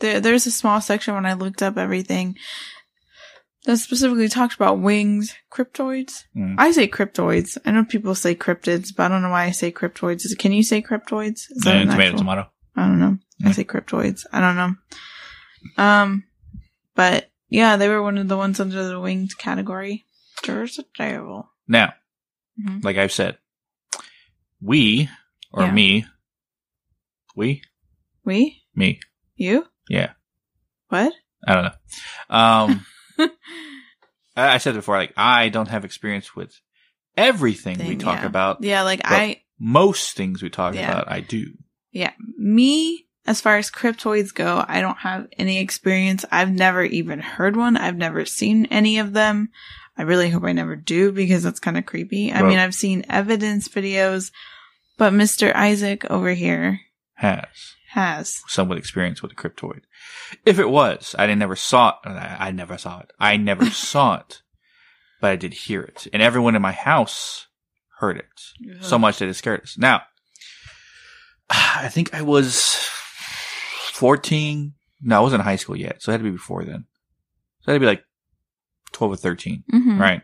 There, 0.00 0.20
there's 0.20 0.46
a 0.46 0.50
small 0.50 0.80
section 0.82 1.14
when 1.14 1.24
I 1.24 1.32
looked 1.34 1.62
up 1.62 1.78
everything 1.78 2.36
that 3.64 3.78
specifically 3.78 4.28
talked 4.28 4.54
about 4.54 4.80
wings, 4.80 5.34
cryptoids. 5.50 6.24
Mm. 6.36 6.56
I 6.58 6.72
say 6.72 6.86
cryptoids. 6.88 7.56
I 7.64 7.70
know 7.70 7.84
people 7.84 8.14
say 8.14 8.34
cryptids, 8.34 8.94
but 8.94 9.04
I 9.04 9.08
don't 9.08 9.22
know 9.22 9.30
why 9.30 9.44
I 9.44 9.52
say 9.52 9.72
cryptoids. 9.72 10.24
Can 10.38 10.52
you 10.52 10.62
say 10.62 10.82
cryptoids? 10.82 11.46
Is 11.50 11.64
an 11.66 11.88
tomato, 11.88 12.02
actual- 12.02 12.18
tomato. 12.18 12.50
I 12.76 12.86
don't 12.86 12.98
know. 13.00 13.18
I 13.44 13.52
say 13.52 13.64
cryptoids. 13.64 14.26
I 14.32 14.40
don't 14.40 14.56
know. 14.56 15.82
Um, 15.82 16.24
but 16.94 17.30
yeah, 17.48 17.76
they 17.76 17.88
were 17.88 18.02
one 18.02 18.18
of 18.18 18.28
the 18.28 18.36
ones 18.36 18.60
under 18.60 18.86
the 18.88 19.00
winged 19.00 19.36
category. 19.38 20.04
There's 20.44 20.78
a 20.78 20.84
devil. 20.96 21.50
Now, 21.68 21.94
Mhm. 22.60 22.84
like 22.84 22.96
I've 22.96 23.12
said, 23.12 23.38
we 24.60 25.08
or 25.52 25.64
Yeah. 25.64 25.72
me, 25.72 26.06
we, 27.36 27.62
We? 28.24 28.62
me, 28.74 29.00
You? 29.36 29.66
yeah. 29.88 30.12
What? 30.88 31.12
I 31.46 31.54
don't 31.54 31.64
know. 31.64 32.36
Um, 32.36 32.86
I 34.36 34.54
I 34.54 34.58
said 34.58 34.74
before, 34.74 34.96
like 34.96 35.12
I 35.16 35.48
don't 35.48 35.68
have 35.68 35.84
experience 35.84 36.34
with 36.34 36.58
everything 37.16 37.78
we 37.86 37.96
talk 37.96 38.20
yeah. 38.20 38.26
about. 38.26 38.62
Yeah, 38.62 38.82
like 38.82 39.00
I, 39.04 39.42
Most 39.58 40.16
things 40.16 40.42
we 40.42 40.50
talk 40.50 40.74
Yeah. 40.74 40.90
about, 40.90 41.10
I 41.10 41.20
do. 41.20 41.52
Yeah, 41.94 42.12
me, 42.36 43.06
as 43.26 43.40
far 43.40 43.56
as 43.56 43.70
cryptoids 43.70 44.34
go, 44.34 44.62
I 44.68 44.80
don't 44.82 44.98
have 44.98 45.28
any 45.38 45.58
experience. 45.60 46.24
I've 46.30 46.50
never 46.52 46.82
even 46.84 47.20
heard 47.20 47.56
one. 47.56 47.76
I've 47.76 47.96
never 47.96 48.24
seen 48.26 48.66
any 48.66 48.98
of 48.98 49.12
them. 49.14 49.48
I 49.96 50.02
really 50.02 50.28
hope 50.28 50.42
I 50.44 50.52
never 50.52 50.74
do 50.76 51.12
because 51.12 51.44
that's 51.44 51.60
kind 51.60 51.78
of 51.78 51.86
creepy. 51.86 52.32
I 52.32 52.40
Well- 52.42 52.50
mean, 52.50 52.58
I've 52.58 52.74
seen 52.74 53.06
evidence 53.08 53.68
videos, 53.68 54.32
but 54.98 55.12
Mr. 55.12 55.54
Isaac 55.54 56.04
over 56.10 56.34
here 56.34 56.80
Has 57.14 57.46
has. 57.90 58.42
somewhat 58.48 58.76
experience 58.76 59.22
with 59.22 59.30
a 59.32 59.36
cryptoid. 59.36 59.82
If 60.44 60.58
it 60.58 60.68
was, 60.68 61.14
I 61.16 61.26
didn't 61.26 61.38
never 61.38 61.56
saw 61.56 61.90
it. 61.90 62.08
I 62.08 62.48
I 62.48 62.50
never 62.50 62.76
saw 62.76 62.98
it. 63.00 63.12
I 63.20 63.36
never 63.36 63.66
saw 63.70 64.16
it, 64.16 64.42
but 65.20 65.30
I 65.30 65.36
did 65.36 65.54
hear 65.54 65.80
it, 65.82 66.08
and 66.12 66.20
everyone 66.20 66.56
in 66.56 66.62
my 66.62 66.72
house 66.72 67.46
heard 68.00 68.16
it 68.18 68.82
so 68.82 68.98
much 68.98 69.18
that 69.18 69.28
it 69.28 69.34
scared 69.34 69.60
us. 69.62 69.78
Now, 69.78 70.02
I 71.50 71.88
think 71.90 72.14
I 72.14 72.22
was 72.22 72.74
fourteen. 73.92 74.74
No, 75.00 75.18
I 75.18 75.20
wasn't 75.20 75.40
in 75.40 75.44
high 75.44 75.56
school 75.56 75.76
yet, 75.76 76.02
so 76.02 76.10
it 76.10 76.14
had 76.14 76.18
to 76.18 76.24
be 76.24 76.30
before 76.30 76.64
then. 76.64 76.86
So 77.60 77.70
it 77.70 77.72
had 77.72 77.74
to 77.74 77.80
be 77.80 77.86
like 77.86 78.04
twelve 78.92 79.12
or 79.12 79.16
thirteen. 79.16 79.64
Mhm. 79.72 79.98
Right. 79.98 80.22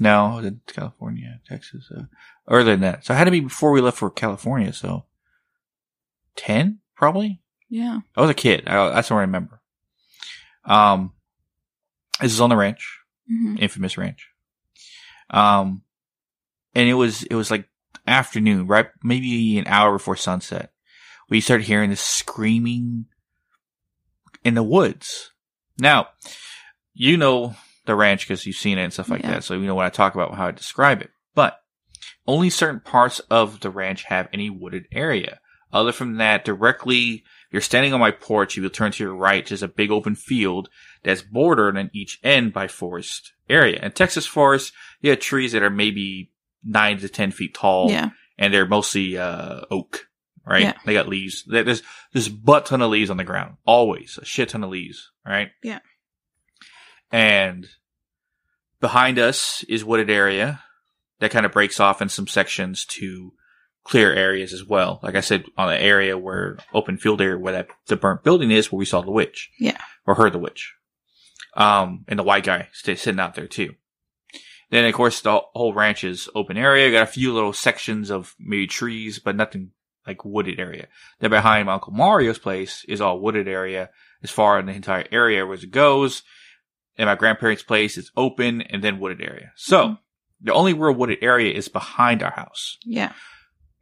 No, 0.00 0.26
I 0.26 0.34
was 0.36 0.46
in 0.46 0.60
California, 0.66 1.40
Texas, 1.48 1.88
uh, 1.96 2.04
earlier 2.48 2.64
than 2.72 2.80
that. 2.80 3.04
So 3.06 3.14
it 3.14 3.16
had 3.16 3.24
to 3.24 3.30
be 3.30 3.38
before 3.40 3.70
we 3.70 3.80
left 3.80 3.98
for 3.98 4.10
California. 4.10 4.72
So 4.72 5.04
10, 6.34 6.80
probably. 6.96 7.40
Yeah. 7.68 8.00
I 8.16 8.20
was 8.20 8.28
a 8.30 8.34
kid. 8.34 8.66
I, 8.66 8.88
that's 8.90 9.10
what 9.10 9.18
I 9.18 9.20
remember. 9.20 9.60
Um, 10.64 11.12
this 12.20 12.32
is 12.32 12.40
on 12.40 12.50
the 12.50 12.56
ranch, 12.56 12.98
hmm 13.28 13.54
infamous 13.60 13.96
ranch. 13.96 14.30
Um, 15.30 15.82
and 16.74 16.88
it 16.88 16.94
was, 16.94 17.22
it 17.22 17.34
was 17.36 17.52
like 17.52 17.68
afternoon, 18.06 18.66
right? 18.66 18.88
Maybe 19.02 19.58
an 19.58 19.66
hour 19.66 19.92
before 19.94 20.16
sunset. 20.16 20.70
We 21.28 21.40
start 21.40 21.62
hearing 21.62 21.90
this 21.90 22.00
screaming 22.00 23.06
in 24.44 24.54
the 24.54 24.62
woods. 24.62 25.30
Now, 25.78 26.08
you 26.92 27.16
know 27.16 27.56
the 27.86 27.94
ranch 27.94 28.26
because 28.26 28.46
you've 28.46 28.56
seen 28.56 28.78
it 28.78 28.84
and 28.84 28.92
stuff 28.92 29.08
like 29.10 29.22
Yeah. 29.22 29.32
that. 29.32 29.44
So 29.44 29.54
you 29.54 29.66
know 29.66 29.74
when 29.74 29.86
I 29.86 29.90
talk 29.90 30.14
about 30.14 30.34
how 30.34 30.46
I 30.46 30.50
describe 30.52 31.02
it, 31.02 31.10
but 31.34 31.60
only 32.26 32.50
certain 32.50 32.80
parts 32.80 33.20
of 33.30 33.60
the 33.60 33.70
ranch 33.70 34.04
have 34.04 34.28
any 34.32 34.50
wooded 34.50 34.84
area. 34.92 35.40
Other 35.72 35.92
from 35.92 36.16
that, 36.16 36.44
directly, 36.44 37.24
you're 37.50 37.60
standing 37.60 37.92
on 37.92 38.00
my 38.00 38.12
porch. 38.12 38.56
If 38.56 38.62
you 38.62 38.68
turn 38.68 38.92
to 38.92 39.04
your 39.04 39.14
right, 39.16 39.44
there's 39.46 39.62
a 39.62 39.68
big 39.68 39.90
open 39.90 40.14
field 40.14 40.68
that's 41.02 41.22
bordered 41.22 41.76
on 41.76 41.90
each 41.92 42.20
end 42.22 42.52
by 42.52 42.68
forest 42.68 43.32
area. 43.50 43.80
And 43.82 43.94
Texas 43.94 44.24
forest, 44.26 44.72
you 45.00 45.10
have 45.10 45.18
trees 45.20 45.52
that 45.52 45.62
are 45.62 45.70
maybe 45.70 46.30
nine 46.64 46.98
to 46.98 47.08
ten 47.08 47.30
feet 47.30 47.54
tall 47.54 47.90
Yeah. 47.90 48.10
and 48.38 48.52
they're 48.52 48.66
mostly 48.66 49.16
uh, 49.18 49.62
oak, 49.70 50.06
right? 50.46 50.62
Yeah. 50.62 50.72
They 50.86 50.94
got 50.94 51.08
leaves. 51.08 51.44
There's 51.46 51.82
there's 52.12 52.28
butt 52.28 52.66
ton 52.66 52.82
of 52.82 52.90
leaves 52.90 53.10
on 53.10 53.16
the 53.16 53.24
ground, 53.24 53.56
always 53.66 54.18
a 54.20 54.24
shit 54.24 54.48
ton 54.50 54.64
of 54.64 54.70
leaves, 54.70 55.10
right? 55.26 55.50
Yeah. 55.62 55.80
And 57.12 57.66
behind 58.80 59.18
us 59.18 59.64
is 59.68 59.84
wooded 59.84 60.10
area 60.10 60.62
that 61.20 61.30
kind 61.30 61.46
of 61.46 61.52
breaks 61.52 61.78
off 61.80 62.02
in 62.02 62.08
some 62.08 62.26
sections 62.26 62.84
to 62.86 63.32
clear 63.84 64.12
areas 64.12 64.52
as 64.52 64.64
well. 64.64 64.98
Like 65.02 65.14
I 65.14 65.20
said, 65.20 65.44
on 65.56 65.68
the 65.68 65.80
area 65.80 66.16
where 66.18 66.58
open 66.72 66.96
field 66.98 67.20
area 67.20 67.38
where 67.38 67.52
that 67.52 67.68
the 67.86 67.96
burnt 67.96 68.24
building 68.24 68.50
is, 68.50 68.72
where 68.72 68.78
we 68.78 68.84
saw 68.86 69.02
the 69.02 69.10
witch, 69.10 69.50
Yeah. 69.60 69.78
or 70.06 70.14
heard 70.14 70.32
the 70.32 70.38
witch, 70.38 70.72
um, 71.56 72.04
and 72.08 72.18
the 72.18 72.22
white 72.24 72.44
guy 72.44 72.68
st- 72.72 72.98
sitting 72.98 73.20
out 73.20 73.34
there 73.34 73.46
too. 73.46 73.74
Then, 74.70 74.84
of 74.86 74.94
course, 74.94 75.20
the 75.20 75.40
whole 75.54 75.74
ranch 75.74 76.04
is 76.04 76.28
open 76.34 76.56
area. 76.56 76.90
Got 76.90 77.02
a 77.02 77.06
few 77.06 77.32
little 77.32 77.52
sections 77.52 78.10
of 78.10 78.34
maybe 78.38 78.66
trees, 78.66 79.18
but 79.18 79.36
nothing 79.36 79.70
like 80.06 80.24
wooded 80.24 80.58
area. 80.58 80.88
Then 81.20 81.30
behind 81.30 81.66
my 81.66 81.74
Uncle 81.74 81.92
Mario's 81.92 82.38
place 82.38 82.84
is 82.88 83.00
all 83.00 83.20
wooded 83.20 83.48
area 83.48 83.90
as 84.22 84.30
far 84.30 84.58
in 84.58 84.66
the 84.66 84.72
entire 84.72 85.06
area 85.10 85.46
as 85.48 85.62
it 85.64 85.70
goes. 85.70 86.22
And 86.96 87.06
my 87.08 87.14
grandparents' 87.14 87.62
place 87.62 87.96
is 87.96 88.10
open 88.16 88.62
and 88.62 88.82
then 88.82 88.98
wooded 89.00 89.20
area. 89.20 89.52
So 89.56 89.88
Mhm. 89.88 89.98
the 90.42 90.52
only 90.52 90.72
real 90.74 90.92
wooded 90.94 91.18
area 91.22 91.52
is 91.52 91.68
behind 91.68 92.22
our 92.22 92.32
house 92.32 92.78
Yeah. 92.84 93.12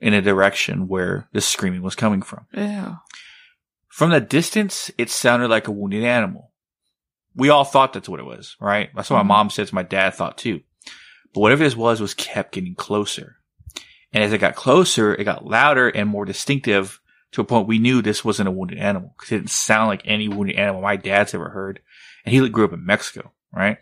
in 0.01 0.15
a 0.15 0.23
direction 0.23 0.89
where 0.89 1.29
the 1.33 1.41
screaming 1.41 1.83
was 1.83 1.95
coming 1.95 2.23
from. 2.23 2.47
Ew. 2.53 2.97
From 3.89 4.11
the 4.11 4.21
distance, 4.21 4.91
it 4.97 5.11
sounded 5.11 5.49
like 5.49 5.69
a 5.69 5.73
wounded 5.73 6.05
animal. 6.05 6.53
We 7.35 7.49
all 7.51 7.65
thought 7.65 7.93
that's 7.93 8.09
what 8.09 8.21
it 8.21 8.27
was, 8.27 8.57
right? 8.61 8.91
That's 8.95 9.11
what 9.11 9.17
Mhm. 9.23 9.27
my 9.27 9.35
mom 9.37 9.51
says 9.51 9.73
my 9.73 9.83
dad 9.83 10.15
thought 10.15 10.39
too. 10.39 10.61
But 11.35 11.41
whatever 11.41 11.65
this 11.65 11.77
was, 11.77 12.01
was 12.01 12.15
kept 12.15 12.53
getting 12.53 12.75
closer. 12.75 13.37
And 14.13 14.23
as 14.23 14.33
it 14.33 14.39
got 14.39 14.55
closer, 14.55 15.15
it 15.15 15.25
got 15.25 15.47
louder 15.47 15.89
and 15.89 16.09
more 16.09 16.25
distinctive 16.27 17.01
to 17.33 17.41
a 17.41 17.45
point 17.45 17.67
we 17.67 17.79
knew 17.79 18.03
this 18.03 18.25
wasn't 18.25 18.49
a 18.49 18.53
wounded 18.53 18.79
animal 18.79 19.15
because 19.17 19.33
it 19.33 19.39
didn't 19.39 19.51
sound 19.51 19.89
like 19.89 20.03
any 20.05 20.29
wounded 20.29 20.57
animal 20.57 20.83
my 20.83 20.97
dad's 20.97 21.33
ever 21.35 21.49
heard. 21.49 21.81
And 22.27 22.35
he 22.35 22.49
grew 22.51 22.67
up 22.67 22.75
in 22.75 22.85
Mexico, 22.85 23.33
right? 23.53 23.79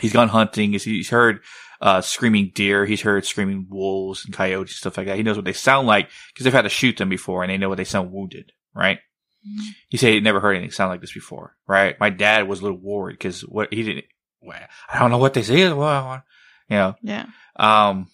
He's 0.00 0.12
gone 0.12 0.28
hunting. 0.28 0.72
He's- 0.72 1.08
heard 1.08 1.40
uh, 1.80 2.00
screaming 2.02 2.52
deer. 2.54 2.84
He's 2.84 3.00
heard 3.00 3.24
screaming 3.24 3.66
wolves 3.70 4.24
and 4.24 4.34
coyotes 4.34 4.72
and 4.72 4.76
stuff 4.78 4.96
like 4.98 5.06
that. 5.06 5.16
He 5.16 5.22
knows 5.22 5.36
what 5.36 5.44
they 5.44 5.52
sound 5.54 5.86
like 5.86 6.10
because 6.32 6.44
they've 6.44 6.52
had 6.52 6.62
to 6.62 6.68
shoot 6.68 6.96
them 6.98 7.08
before 7.08 7.42
and 7.42 7.50
they 7.50 7.56
know 7.56 7.68
what 7.68 7.78
they 7.78 7.84
sound 7.84 8.12
wounded, 8.12 8.52
right? 8.74 8.98
Mhm. 9.48 9.62
He 9.88 9.96
said 9.96 10.12
he'd 10.12 10.24
never 10.24 10.40
heard 10.40 10.52
anything 10.56 10.72
sound 10.72 10.90
like 10.90 11.00
this 11.00 11.12
before, 11.14 11.56
right? 11.66 11.98
My 11.98 12.10
dad 12.10 12.48
was 12.48 12.60
a 12.60 12.64
little 12.64 12.78
worried 12.78 13.14
because 13.14 13.40
what 13.42 13.72
he 13.72 13.82
didn't, 13.84 14.06
well, 14.42 14.60
I 14.92 14.98
don't 14.98 15.10
know 15.10 15.18
what 15.18 15.34
this 15.34 15.48
is. 15.48 15.72
Well, 15.72 16.22
you 16.68 16.76
know, 16.76 16.94
Yeah. 17.02 17.26
um, 17.56 18.08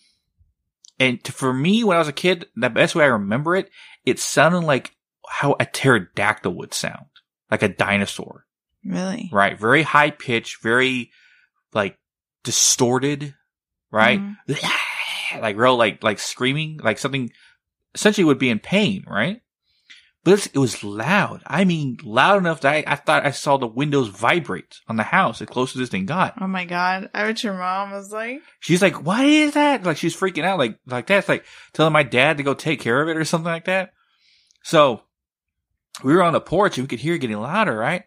and 0.99 1.23
to, 1.25 1.33
for 1.33 1.53
me, 1.53 1.83
when 1.85 1.97
I 1.97 2.01
was 2.01 2.09
a 2.09 2.13
kid, 2.13 2.47
the 2.57 2.71
best 2.71 2.95
way 2.95 3.05
I 3.05 3.09
remember 3.09 3.57
it, 3.57 3.71
it 4.05 4.19
sounded 4.21 4.61
like 4.61 4.93
how 5.29 5.57
a 5.59 5.65
pterodactyl 5.67 6.55
would 6.55 6.73
sound, 6.75 7.07
like 7.51 7.63
a 7.63 7.69
dinosaur, 7.69 8.47
Really? 8.85 9.29
right? 9.33 9.59
Very 9.59 9.83
high 9.83 10.11
pitch, 10.11 10.59
very 10.63 11.11
like 11.73 11.99
distorted, 12.45 13.35
right? 13.91 14.21
Mhm. 14.21 14.37
Like 15.41 15.57
real, 15.57 15.77
like 15.77 16.05
like 16.05 16.21
screaming, 16.21 16.79
like 16.81 16.97
something 16.99 17.33
essentially 17.93 18.25
would 18.25 18.39
be 18.39 18.51
in 18.51 18.61
pain, 18.61 19.03
right? 19.09 19.41
But 20.25 20.47
it 20.55 20.59
was 20.59 20.83
loud. 20.83 21.43
I 21.47 21.67
mean, 21.67 21.99
loud 22.03 22.39
enough 22.39 22.63
that 22.63 22.73
I, 22.75 22.85
I 22.87 22.97
thought 22.97 23.27
I 23.27 23.31
saw 23.31 23.59
the 23.59 23.67
windows 23.67 24.09
vibrate 24.09 24.81
on 24.89 24.97
the 24.97 25.03
house 25.03 25.43
as 25.43 25.49
close 25.49 25.77
as 25.77 25.81
this 25.81 25.91
thing 25.91 26.07
got. 26.07 26.35
Oh 26.41 26.47
my 26.47 26.65
god. 26.65 27.11
I 27.13 27.25
bet 27.25 27.45
your 27.45 27.53
mom 27.53 27.91
was 27.91 28.11
like, 28.11 28.41
She's 28.61 28.81
like, 28.81 29.05
"What 29.05 29.25
is 29.25 29.53
that?" 29.53 29.85
Like 29.85 29.99
she's 29.99 30.17
freaking 30.17 30.45
out, 30.45 30.59
like 30.59 30.79
like 30.87 31.07
that's 31.07 31.29
like 31.29 31.45
telling 31.75 31.93
my 31.93 32.03
dad 32.05 32.39
to 32.39 32.43
go 32.43 32.55
take 32.55 32.81
care 32.81 33.03
of 33.03 33.11
it 33.11 33.19
or 33.19 33.25
something 33.27 33.53
like 33.53 33.67
that. 33.67 33.93
So 34.63 35.03
we 36.03 36.15
were 36.15 36.23
on 36.23 36.33
the 36.33 36.41
porch 36.41 36.79
and 36.79 36.85
we 36.85 36.89
could 36.89 37.01
hear 37.01 37.15
it 37.15 37.19
getting 37.19 37.39
louder, 37.39 37.77
right? 37.77 38.05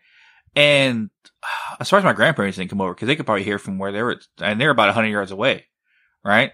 And 0.56 1.12
uh, 1.44 1.76
as 1.80 1.90
far 1.90 2.00
as 2.00 2.06
my 2.06 2.14
grandparents 2.14 2.58
didn't 2.58 2.72
come 2.72 2.82
over 2.82 2.96
because 2.96 3.08
they 3.08 3.16
could 3.16 3.28
probably 3.28 3.44
hear 3.44 3.60
from 3.60 3.78
where 3.78 3.92
they 3.92 4.02
were, 4.02 4.20
and 4.40 4.60
they're 4.60 4.72
about 4.72 4.92
hundred 4.92 5.10
yards 5.10 5.30
away, 5.32 5.66
right? 6.26 6.52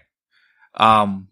Um, 0.74 1.28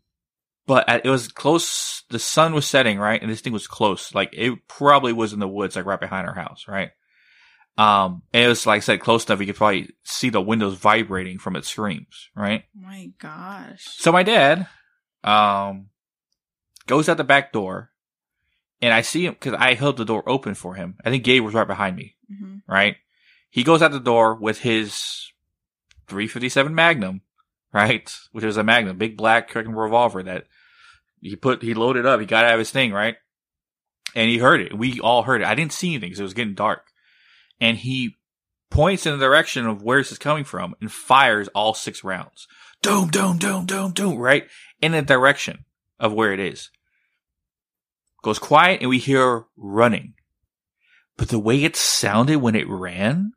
but 0.67 0.89
at, 0.89 1.07
it 1.07 1.11
was 1.11 1.29
close. 1.29 2.03
The 2.11 2.19
sun 2.19 2.55
was 2.55 2.67
setting, 2.67 2.99
right, 2.99 3.21
and 3.21 3.31
this 3.31 3.41
thing 3.41 3.53
was 3.53 3.67
close. 3.67 4.15
Like 4.15 4.31
it 4.33 4.69
probably 4.69 5.13
was 5.13 5.33
in 5.33 5.41
the 5.41 5.49
woods, 5.49 5.77
like 5.77 5.87
right 5.87 6.01
behind 6.01 6.27
our 6.27 6.35
house, 6.35 6.67
right? 6.69 6.91
Um, 7.79 8.23
and 8.33 8.45
it 8.45 8.49
was 8.49 8.67
like 8.67 8.79
I 8.79 8.81
said, 8.81 9.01
close 9.01 9.25
enough 9.27 9.41
you 9.41 9.47
could 9.47 9.57
probably 9.57 9.91
see 10.05 10.29
the 10.29 10.43
windows 10.43 10.75
vibrating 10.77 11.39
from 11.39 11.57
its 11.57 11.69
screams, 11.69 12.29
right? 12.37 12.65
my 12.79 13.11
gosh. 13.19 13.83
So 13.83 14.13
my 14.13 14.23
dad, 14.23 14.67
um, 15.25 15.89
goes 16.87 17.09
out 17.09 17.17
the 17.17 17.25
back 17.25 17.53
door, 17.53 17.91
and 18.83 18.93
I 18.93 19.01
see 19.01 19.27
him 19.27 19.33
because 19.33 19.55
I 19.55 19.75
held 19.75 19.97
the 19.97 20.05
door 20.05 20.23
open 20.29 20.55
for 20.55 20.75
him. 20.75 20.97
I 21.05 21.11
think 21.11 21.25
Gabe 21.25 21.43
was 21.45 21.55
right 21.55 21.67
behind 21.67 21.97
me, 21.97 22.17
hmm 22.29 22.59
right? 22.69 22.97
He 23.51 23.65
goes 23.65 23.83
out 23.83 23.93
the 23.93 24.01
door 24.01 24.35
with 24.35 24.61
his 24.61 25.31
357 26.09 26.75
Magnum, 26.75 27.21
right? 27.73 28.13
Which 28.33 28.45
is 28.45 28.57
a 28.57 28.65
Magnum, 28.65 28.99
big 28.99 29.17
black 29.17 29.51
freaking 29.51 29.77
revolver 29.77 30.23
that 30.23 30.45
he 31.21 31.37
put, 31.37 31.63
he 31.63 31.75
loaded 31.75 32.07
up. 32.07 32.21
He 32.21 32.27
got 32.27 32.45
out 32.45 32.55
of 32.55 32.59
his 32.59 32.71
thing, 32.71 32.93
right? 32.93 33.17
And 34.15 34.29
he 34.29 34.39
heard 34.39 34.61
it. 34.61 34.77
We 34.77 35.01
all 35.01 35.23
heard 35.23 35.41
it. 35.41 35.47
I 35.47 35.55
didn't 35.55 35.73
see 35.73 35.91
anything 35.91 36.11
because 36.11 36.21
it 36.21 36.25
was 36.25 36.35
getting 36.35 36.55
dark. 36.55 36.87
And 37.61 37.79
he 37.79 38.17
points 38.71 39.07
in 39.07 39.13
the 39.13 39.25
direction 39.25 39.67
of 39.67 39.83
where 39.83 39.99
this 39.99 40.13
is 40.13 40.19
coming 40.19 40.45
from 40.45 40.75
and 40.81 40.91
fires 40.91 41.49
all 41.49 41.75
six 41.75 42.03
rounds. 42.03 42.47
Doom, 42.83 43.09
doom, 43.09 43.39
doom, 43.39 43.67
doom, 43.67 43.93
doom, 43.93 44.17
right? 44.17 44.49
In 44.81 44.93
the 44.93 45.03
direction 45.03 45.65
of 46.01 46.13
where 46.13 46.33
it 46.33 46.41
is. 46.41 46.71
Goes 48.23 48.39
quiet 48.39 48.81
and 48.81 48.91
we 48.91 48.99
hear 48.99 49.45
running. 49.57 50.15
But 51.17 51.29
the 51.29 51.39
way 51.39 51.63
it 51.63 51.77
sounded 51.77 52.39
when 52.39 52.55
it 52.55 52.69
ran, 52.69 53.33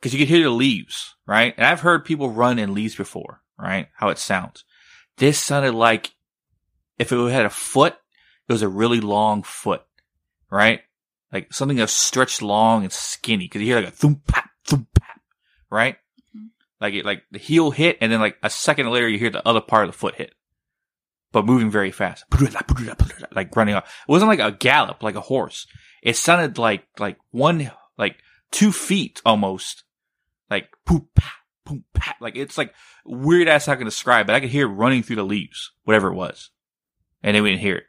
because 0.00 0.12
you 0.12 0.18
could 0.18 0.28
hear 0.28 0.42
the 0.42 0.50
leaves, 0.50 1.14
right? 1.28 1.54
And 1.56 1.66
I've 1.66 1.82
heard 1.82 2.04
people 2.06 2.30
run 2.30 2.58
in 2.58 2.74
leads 2.74 2.96
before, 2.96 3.42
right? 3.58 3.88
How 3.94 4.08
it 4.08 4.18
sounds. 4.18 4.64
This 5.18 5.38
sounded 5.38 5.74
like 5.74 6.12
if 6.98 7.12
it 7.12 7.30
had 7.30 7.44
a 7.46 7.50
foot, 7.50 7.94
it 8.48 8.52
was 8.52 8.62
a 8.62 8.68
really 8.68 9.00
long 9.00 9.42
foot, 9.42 9.82
right? 10.50 10.80
Like 11.30 11.52
something 11.52 11.76
that's 11.76 11.92
stretched 11.92 12.40
long 12.40 12.82
and 12.82 12.92
skinny. 12.92 13.44
Because 13.44 13.60
you 13.60 13.66
hear 13.68 13.76
like 13.80 13.88
a 13.88 13.96
thump, 13.96 14.26
pap, 14.26 14.48
thump, 14.64 14.88
pap, 14.98 15.20
right? 15.70 15.96
Mhm. 16.34 16.48
Like 16.80 16.94
it, 16.94 17.04
like 17.04 17.24
the 17.30 17.38
heel 17.38 17.70
hit, 17.70 17.98
and 18.00 18.10
then 18.10 18.20
like 18.20 18.38
a 18.42 18.48
second 18.48 18.88
later, 18.90 19.06
you 19.06 19.18
hear 19.18 19.30
the 19.30 19.46
other 19.46 19.60
part 19.60 19.84
of 19.84 19.92
the 19.92 19.98
foot 19.98 20.14
hit, 20.14 20.34
but 21.30 21.44
moving 21.44 21.70
very 21.70 21.90
fast, 21.92 22.24
like 23.32 23.54
running 23.54 23.74
off. 23.74 23.84
It 24.08 24.10
wasn't 24.10 24.30
like 24.30 24.40
a 24.40 24.52
gallop, 24.56 25.02
like 25.02 25.14
a 25.14 25.20
horse. 25.20 25.66
It 26.02 26.16
sounded 26.16 26.56
like 26.56 26.86
like 26.98 27.18
one, 27.32 27.70
like 27.98 28.16
two 28.50 28.72
feet 28.72 29.20
almost, 29.26 29.84
like 30.50 30.68
poop, 30.84 31.20
poop. 31.64 31.84
Like 32.20 32.36
it's 32.36 32.58
like 32.58 32.74
weird 33.04 33.48
ass. 33.48 33.68
I 33.68 33.76
can 33.76 33.84
describe, 33.84 34.26
but 34.26 34.34
I 34.34 34.40
could 34.40 34.50
hear 34.50 34.66
it 34.66 34.72
running 34.72 35.02
through 35.02 35.16
the 35.16 35.24
leaves, 35.24 35.72
whatever 35.84 36.08
it 36.08 36.14
was, 36.14 36.50
and 37.22 37.34
then 37.34 37.42
we 37.42 37.50
didn't 37.50 37.62
hear 37.62 37.76
it. 37.76 37.84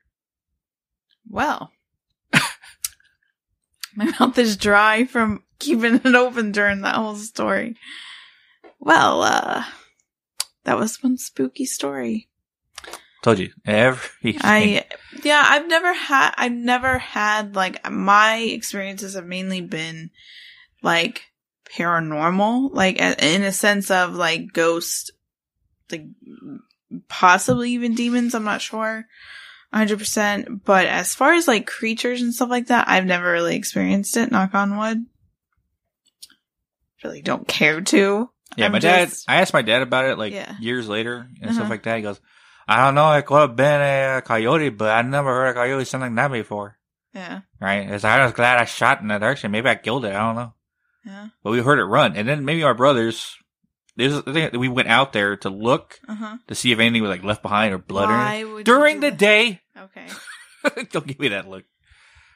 Well, 1.30 1.72
my 3.96 4.14
mouth 4.20 4.38
is 4.38 4.58
dry 4.58 5.06
from 5.06 5.44
keeping 5.60 5.96
it 5.96 6.16
open 6.16 6.52
during 6.52 6.82
that 6.82 6.96
whole 6.96 7.16
story. 7.16 7.76
Well, 8.80 9.22
uh, 9.22 9.64
that 10.64 10.78
was 10.78 11.04
one 11.04 11.18
spooky 11.18 11.66
story. 11.66 12.30
Told 13.22 13.40
you 13.40 13.52
every. 13.66 14.38
I, 14.40 14.86
yeah, 15.24 15.44
I've 15.46 15.68
never 15.68 15.94
had, 15.94 16.34
I've 16.38 16.54
never 16.54 16.98
had, 16.98 17.56
like, 17.56 17.90
my 17.92 18.38
experiences 18.38 19.16
have 19.16 19.26
mainly 19.26 19.60
been, 19.60 20.12
like, 20.82 21.24
paranormal, 21.76 22.74
like, 22.74 22.98
in 22.98 23.44
a 23.44 23.52
sense 23.52 23.92
of, 23.92 24.14
like, 24.16 24.54
ghost, 24.54 25.12
like, 25.92 26.06
possibly 27.08 27.72
even 27.72 27.96
demons, 27.96 28.34
I'm 28.34 28.44
not 28.44 28.62
sure. 28.62 29.06
100%. 29.74 30.64
But 30.66 30.88
as 30.88 31.14
far 31.16 31.34
as, 31.34 31.48
like, 31.48 31.68
creatures 31.68 32.22
and 32.22 32.34
stuff 32.34 32.50
like 32.50 32.68
that, 32.68 32.88
I've 32.88 33.06
never 33.06 33.32
really 33.32 33.56
experienced 33.56 34.18
it, 34.18 34.32
knock 34.32 34.54
on 34.56 34.78
wood. 34.78 35.06
Really 37.04 37.22
don't 37.22 37.48
care 37.48 37.80
to. 37.82 38.30
Yeah, 38.58 38.66
I'm 38.66 38.72
my 38.74 38.80
dad. 38.80 39.12
I 39.28 39.42
asked 39.42 39.54
my 39.54 39.62
dad 39.62 39.82
about 39.82 40.06
it 40.06 40.18
like 40.18 40.34
Yeah. 40.34 40.56
years 40.60 40.88
later 40.90 41.30
and 41.40 41.46
Uh-huh. 41.46 41.54
stuff 41.54 41.70
like 41.70 41.84
that. 41.84 41.98
He 41.98 42.02
goes, 42.02 42.20
"I 42.68 42.84
don't 42.84 42.96
know. 42.96 43.14
It 43.14 43.26
could 43.26 43.40
have 43.42 43.56
been 43.56 43.80
a 43.82 44.22
coyote, 44.26 44.70
but 44.70 44.90
I 44.90 45.02
never 45.04 45.30
heard 45.34 45.50
a 45.50 45.54
coyote 45.54 45.86
sound 45.86 46.02
like 46.02 46.16
that 46.16 46.32
before." 46.32 46.78
Yeah. 47.14 47.42
Right? 47.62 47.90
It's, 47.90 48.04
I 48.04 48.24
was 48.26 48.34
glad 48.34 48.58
I 48.58 48.66
shot 48.66 49.02
in 49.02 49.08
that 49.10 49.22
direction. 49.22 49.52
Maybe 49.52 49.70
I 49.70 49.76
killed 49.76 50.04
it. 50.04 50.10
I 50.14 50.20
don't 50.20 50.36
know. 50.36 50.54
Yeah. 51.06 51.28
But 51.44 51.52
we 51.52 51.62
heard 51.62 51.80
it 51.80 51.86
run, 51.86 52.16
and 52.16 52.28
then 52.28 52.46
maybe 52.46 52.64
our 52.64 52.74
brothers. 52.74 53.36
There's, 53.96 54.16
I 54.16 54.32
think 54.32 54.54
we 54.54 54.70
went 54.70 54.88
out 54.88 55.12
there 55.14 55.36
to 55.38 55.50
look 55.50 56.00
Uh 56.08 56.16
huh. 56.16 56.38
to 56.48 56.56
see 56.56 56.72
if 56.72 56.80
anything 56.80 57.02
was 57.02 57.10
like 57.10 57.24
left 57.24 57.42
behind 57.42 57.74
or 57.74 57.78
blood 57.80 58.10
or 58.10 58.14
anything. 58.14 58.54
would 58.54 58.58
you 58.60 58.64
during 58.74 59.00
the 59.02 59.10
that? 59.10 59.18
day. 59.20 59.62
Okay. 59.78 60.08
don't 60.92 61.06
give 61.08 61.20
me 61.20 61.30
that 61.30 61.50
look. 61.50 61.66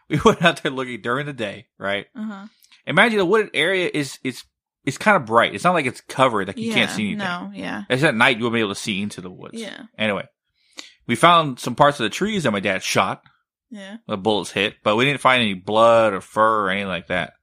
We 0.09 0.19
went 0.25 0.43
out 0.43 0.61
there 0.61 0.71
looking 0.71 1.01
during 1.01 1.25
the 1.25 1.33
day. 1.33 1.67
Right? 1.77 2.07
Uh 2.15 2.23
huh. 2.23 2.45
Imagine 2.85 3.17
the 3.19 3.25
wooded 3.25 3.51
area 3.53 3.89
is 3.93 4.19
is 4.23 4.43
it's 4.83 4.97
kind 4.97 5.15
of 5.15 5.25
bright. 5.25 5.55
It's 5.55 5.63
not 5.63 5.73
like 5.73 5.85
it's 5.85 6.01
covered 6.01 6.47
like 6.47 6.57
you 6.57 6.73
can't 6.73 6.91
see 6.91 7.03
anything. 7.11 7.19
No, 7.19 7.51
yeah. 7.53 7.83
It's 7.89 8.03
at 8.03 8.15
night 8.15 8.37
you 8.37 8.43
won't 8.43 8.55
be 8.55 8.59
able 8.59 8.73
to 8.75 8.79
see 8.79 9.01
into 9.01 9.21
the 9.21 9.31
woods. 9.31 9.53
Yeah. 9.59 9.83
Anyway, 9.97 10.27
we 11.07 11.15
found 11.15 11.59
some 11.59 11.75
parts 11.75 11.99
of 12.01 12.03
the 12.03 12.09
trees 12.09 12.43
that 12.43 12.51
my 12.51 12.59
dad 12.59 12.83
shot. 12.83 13.21
Yeah. 13.69 13.97
The 14.07 14.17
bullets 14.17 14.51
hit, 14.51 14.75
but 14.83 14.97
we 14.97 15.05
didn't 15.05 15.21
find 15.21 15.41
any 15.41 15.53
blood 15.53 16.11
or 16.13 16.19
fur 16.21 16.65
or 16.65 16.69
anything 16.69 16.89
like 16.89 17.07
that. 17.07 17.33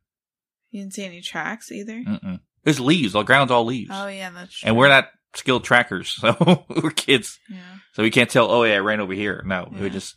You 0.71 0.83
didn't 0.83 0.95
see 0.95 1.05
any 1.05 1.21
tracks 1.21 1.71
either? 1.73 1.95
Mm-mm. 2.07 2.41
It's 2.65 2.79
leaves. 2.81 3.13
The 3.15 3.23
ground's 3.23 3.51
all 3.53 3.65
leaves. 3.65 3.91
Oh, 3.93 4.07
yeah, 4.07 4.31
that's 4.31 4.59
true. 4.59 4.69
and 4.69 4.77
we're 4.77 4.89
not 4.89 5.09
skilled 5.35 5.65
trackers, 5.65 6.09
so 6.21 6.65
we're 6.83 6.91
kids. 6.91 7.39
Yeah. 7.49 7.57
So 7.95 8.03
we 8.03 8.11
can't 8.11 8.31
tell, 8.31 8.51
oh 8.51 8.63
yeah, 8.65 8.75
I 8.75 8.79
ran 8.79 9.01
over 9.01 9.13
here. 9.13 9.43
No, 9.47 9.69
Yeah. 9.73 9.81
we 9.83 9.91
just, 9.91 10.15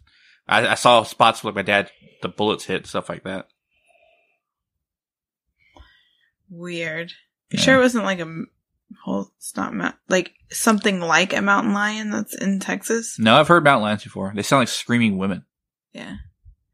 I, 0.48 0.68
I 0.68 0.76
saw 0.76 1.04
spots 1.04 1.44
where 1.44 1.54
my 1.54 1.62
dad, 1.64 1.90
the 2.22 2.30
bullets 2.30 2.66
hit, 2.66 2.86
stuff 2.88 3.10
like 3.10 3.24
that. 3.24 3.48
Weird. 6.50 7.12
Yeah. 7.52 7.60
sure 7.60 7.76
it 7.76 7.82
wasn't 7.82 8.04
like 8.06 8.20
a 8.20 8.44
whole. 9.04 9.32
it's 9.38 9.56
not 9.56 9.74
ma- 9.74 9.94
like 10.10 10.34
something 10.50 11.00
like 11.00 11.34
a 11.34 11.42
mountain 11.42 11.74
lion 11.74 12.10
that's 12.12 12.36
in 12.36 12.60
Texas. 12.60 13.18
No, 13.20 13.36
I've 13.36 13.48
heard 13.48 13.64
mountain 13.64 13.84
lions 13.84 14.04
before. 14.04 14.32
They 14.36 14.44
sound 14.44 14.62
like 14.62 14.68
screaming 14.68 15.18
women. 15.18 15.46
Yeah. 15.94 16.18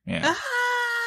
Yeah. 0.06 0.22
Ah! 0.26 0.44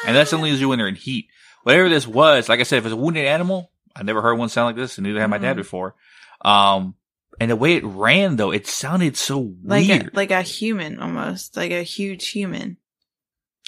And 0.07 0.15
that's 0.15 0.33
only 0.33 0.49
usually 0.49 0.65
when 0.67 0.79
they're 0.79 0.87
in 0.87 0.95
heat. 0.95 1.27
Whatever 1.63 1.89
this 1.89 2.07
was, 2.07 2.47
like 2.49 2.59
I 2.59 2.63
said, 2.63 2.77
if 2.79 2.85
it's 2.85 2.93
a 2.93 2.97
wounded 2.97 3.25
animal, 3.25 3.71
I 3.95 4.03
never 4.03 4.21
heard 4.21 4.35
one 4.37 4.49
sound 4.49 4.67
like 4.67 4.75
this, 4.75 4.97
and 4.97 5.05
neither 5.07 5.19
had 5.21 5.29
my 5.29 5.37
dad 5.37 5.53
Mhm. 5.53 5.57
before. 5.57 5.95
Um, 6.43 6.95
and 7.39 7.49
the 7.49 7.55
way 7.55 7.75
it 7.75 7.83
ran 7.85 8.35
though, 8.35 8.51
it 8.51 8.67
sounded 8.67 9.17
so 9.17 9.53
like 9.63 9.87
weird. 9.87 10.07
a, 10.13 10.15
like 10.15 10.31
a 10.31 10.41
human 10.41 10.99
almost, 10.99 11.55
like 11.57 11.71
a 11.71 11.83
huge 11.83 12.29
human. 12.29 12.77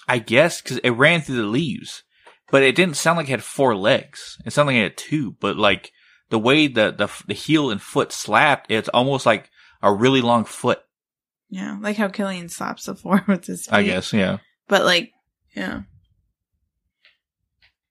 I 0.07 0.19
guess 0.19 0.61
because 0.61 0.77
it 0.79 0.91
ran 0.91 1.21
through 1.21 1.37
the 1.37 1.43
leaves, 1.43 2.03
but 2.51 2.61
it 2.63 2.75
didn't 2.75 2.97
sound 2.97 3.17
like 3.17 3.27
it 3.27 3.31
had 3.31 3.43
four 3.43 3.75
legs. 3.75 4.37
It 4.45 4.51
sounded 4.53 4.73
like 4.73 4.79
it 4.79 4.83
had 4.83 4.97
two. 4.97 5.31
But 5.39 5.57
like 5.57 5.91
the 6.29 6.37
way 6.39 6.67
the 6.67 6.91
the 6.91 7.09
the 7.27 7.33
heel 7.33 7.71
and 7.71 7.81
foot 7.81 8.11
slapped, 8.11 8.69
it's 8.71 8.89
almost 8.89 9.25
like 9.25 9.49
a 9.81 9.91
really 9.93 10.21
long 10.21 10.45
foot. 10.45 10.79
Yeah, 11.49 11.77
like 11.79 11.95
how 11.97 12.07
Killian 12.09 12.49
slaps 12.49 12.85
the 12.85 12.95
floor 12.95 13.23
with 13.27 13.45
his. 13.45 13.65
Feet. 13.65 13.73
I 13.73 13.83
guess, 13.83 14.13
yeah. 14.13 14.37
but 14.67 14.83
like, 14.83 15.11
yeah. 15.55 15.81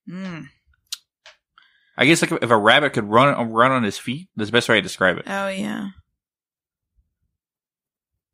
Mm. 0.08 0.46
I 1.96 2.04
guess 2.06 2.22
like 2.22 2.32
if 2.32 2.50
a 2.50 2.56
rabbit 2.56 2.92
could 2.92 3.04
run 3.04 3.52
run 3.52 3.72
on 3.72 3.82
his 3.84 3.98
feet, 3.98 4.28
that's 4.36 4.48
the 4.50 4.52
best 4.52 4.68
way 4.68 4.76
to 4.76 4.82
describe 4.82 5.18
it. 5.18 5.24
Oh 5.26 5.48
yeah. 5.48 5.88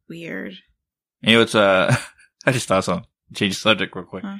Weird. 0.09 0.55
You 1.21 1.35
know, 1.35 1.43
it's 1.43 1.55
uh, 1.55 1.95
I 2.47 2.53
just 2.53 2.66
thought 2.66 2.85
something. 2.85 3.07
Change 3.35 3.55
the 3.55 3.61
subject 3.61 3.95
real 3.95 4.05
quick. 4.05 4.25
Huh. 4.25 4.39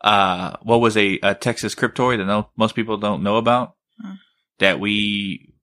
Uh, 0.00 0.56
what 0.62 0.80
was 0.80 0.96
a, 0.96 1.18
a 1.22 1.34
Texas 1.34 1.74
cryptoid 1.74 2.18
that 2.18 2.26
no, 2.26 2.50
most 2.56 2.74
people 2.74 2.98
don't 2.98 3.22
know 3.22 3.36
about? 3.36 3.76
Huh. 4.00 4.16
That 4.58 4.78
we, 4.78 5.54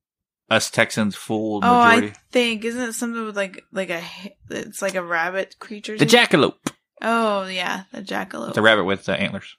us 0.49 0.71
Texans 0.71 1.15
fooled 1.15 1.63
Oh, 1.63 1.85
majority. 1.85 2.07
I 2.07 2.13
think 2.31 2.65
isn't 2.65 2.89
it 2.89 2.93
something 2.93 3.25
with 3.25 3.35
like 3.37 3.63
like 3.71 3.89
a 3.89 4.01
it's 4.49 4.81
like 4.81 4.95
a 4.95 5.03
rabbit 5.03 5.57
creature? 5.59 5.97
the 5.97 6.05
jackalope. 6.05 6.71
Oh 7.01 7.45
yeah, 7.45 7.83
the 7.91 8.01
jackalope. 8.01 8.49
It's 8.49 8.57
a 8.57 8.61
rabbit 8.61 8.85
with 8.85 9.07
uh, 9.07 9.13
antlers. 9.13 9.55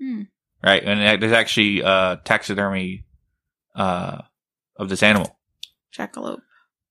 Hmm. 0.00 0.22
Right. 0.64 0.82
And 0.82 1.20
there's 1.20 1.32
actually, 1.32 1.82
uh, 1.82 2.16
taxidermy, 2.24 3.04
uh, 3.76 4.22
of 4.76 4.88
this 4.88 5.02
animal. 5.02 5.36
jackalope. 5.96 6.40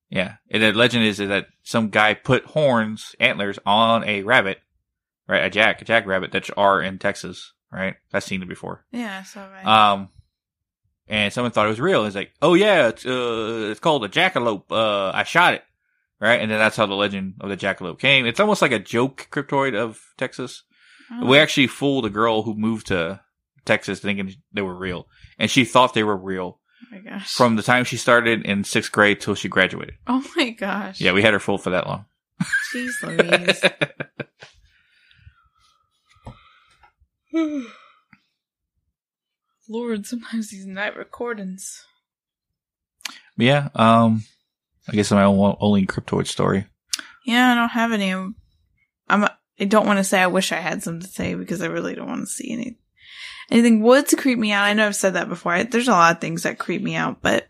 Yeah. 0.10 0.36
And 0.52 0.62
the 0.62 0.72
legend 0.74 1.06
is 1.06 1.18
that 1.18 1.48
some 1.64 1.90
guy 1.90 2.14
put 2.14 2.46
horns, 2.46 3.16
antlers 3.20 3.58
on 3.66 4.04
a 4.04 4.22
rabbit, 4.22 4.60
right? 5.28 5.44
A 5.44 5.50
jack, 5.50 5.82
a 5.82 5.86
jack 5.86 6.06
rabbit 6.06 6.32
that 6.34 6.50
are 6.56 6.82
in 6.82 7.00
Texas, 7.00 7.54
right? 7.72 7.96
I've 8.14 8.24
seen 8.24 8.44
it 8.44 8.48
before. 8.48 8.86
Yeah, 8.92 9.24
so 9.24 9.42
right. 9.42 9.66
Um, 9.66 10.10
and 11.08 11.34
someone 11.34 11.52
thought 11.52 11.66
it 11.66 11.70
was 11.70 11.82
real. 11.82 12.06
It's 12.06 12.16
like, 12.16 12.32
oh 12.42 12.54
yeah, 12.54 12.90
it's, 12.90 13.06
uh, 13.06 13.70
it's 13.72 13.80
called 13.80 14.06
a 14.06 14.10
jackalope. 14.10 14.72
Uh, 14.72 15.12
I 15.14 15.24
shot 15.24 15.56
it. 15.56 15.64
Right. 16.20 16.40
And 16.40 16.50
then 16.50 16.60
that's 16.60 16.78
how 16.78 16.86
the 16.86 16.94
legend 16.94 17.36
of 17.42 17.50
the 17.50 17.58
jackalope 17.58 18.00
came. 18.00 18.26
It's 18.26 18.40
almost 18.40 18.62
like 18.62 18.72
a 18.72 18.80
joke 18.80 19.28
cryptoid 19.32 19.76
of 19.76 20.00
Texas. 20.18 20.64
Oh. 21.12 21.26
We 21.26 21.40
actually 21.40 21.68
fooled 21.68 22.06
a 22.06 22.10
girl 22.10 22.44
who 22.44 22.54
moved 22.54 22.88
to 22.88 23.20
Texas 23.66 24.00
thinking 24.00 24.34
they 24.52 24.62
were 24.62 24.76
real. 24.76 25.08
And 25.40 25.50
she 25.50 25.66
thought 25.66 25.94
they 25.94 26.04
were 26.04 26.18
real 26.18 26.60
oh 26.84 26.88
my 26.92 27.00
gosh. 27.00 27.34
from 27.34 27.56
the 27.56 27.64
time 27.64 27.84
she 27.84 27.98
started 27.98 28.46
in 28.46 28.64
sixth 28.64 28.92
grade 28.92 29.22
till 29.22 29.36
she 29.36 29.48
graduated. 29.48 29.96
oh 30.08 30.24
my 30.36 30.52
gosh. 30.52 31.02
Yeah, 31.02 31.14
we 31.14 31.22
had 31.22 31.34
her 31.34 31.40
fooled 31.40 31.64
for 31.64 31.72
that 31.72 31.88
long. 31.88 32.06
Jeez 32.74 32.92
Louise. 37.34 37.34
Lord, 39.70 40.06
sometimes 40.06 40.50
these 40.50 40.66
night 40.66 40.96
recordings. 40.96 41.86
yeah, 43.38 43.70
um, 43.76 44.24
I 44.88 44.94
guess 44.94 45.12
my 45.12 45.24
own, 45.24 45.56
only 45.60 45.86
cryptoid 45.86 46.28
story. 46.28 46.68
Yeah, 47.26 47.52
I 47.52 47.56
don't 47.56 47.70
have 47.70 47.92
any. 47.92 48.12
I'm. 48.12 49.28
I 49.60 49.66
don't 49.66 49.86
want 49.86 49.98
to 49.98 50.04
say 50.04 50.22
I 50.22 50.28
wish 50.28 50.52
I 50.52 50.58
had 50.58 50.84
some 50.84 51.00
to 51.00 51.08
say 51.08 51.36
because 51.36 51.62
I 51.62 51.68
really 51.68 51.96
don't 51.96 52.08
want 52.08 52.22
to 52.22 52.28
see 52.28 52.52
any. 52.52 52.78
Anything 53.52 53.82
woods 53.82 54.14
creep 54.18 54.40
me 54.40 54.52
out. 54.52 54.64
I 54.64 54.74
know 54.74 54.88
I've 54.88 54.96
said 54.96 55.14
that 55.14 55.30
before. 55.30 55.54
I, 55.54 55.64
there's 55.64 55.88
a 55.88 55.92
lot 55.92 56.16
of 56.16 56.22
things 56.22 56.44
that 56.44 56.60
creep 56.60 56.82
me 56.82 56.96
out, 56.96 57.22
but 57.22 57.48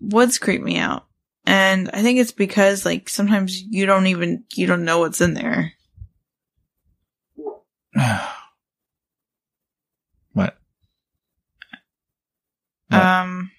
woods 0.00 0.38
creep 0.38 0.62
me 0.62 0.78
out, 0.78 1.06
and 1.46 1.90
I 1.92 2.02
think 2.02 2.18
it's 2.18 2.32
because 2.32 2.84
like 2.84 3.08
sometimes 3.08 3.60
you 3.62 3.86
don't 3.86 4.06
even 4.06 4.44
you 4.54 4.66
don't 4.66 4.84
know 4.84 4.98
what's 5.00 5.20
in 5.20 5.34
there. 5.34 5.72
what? 7.94 8.32
What? 10.32 10.56
Um, 12.90 13.50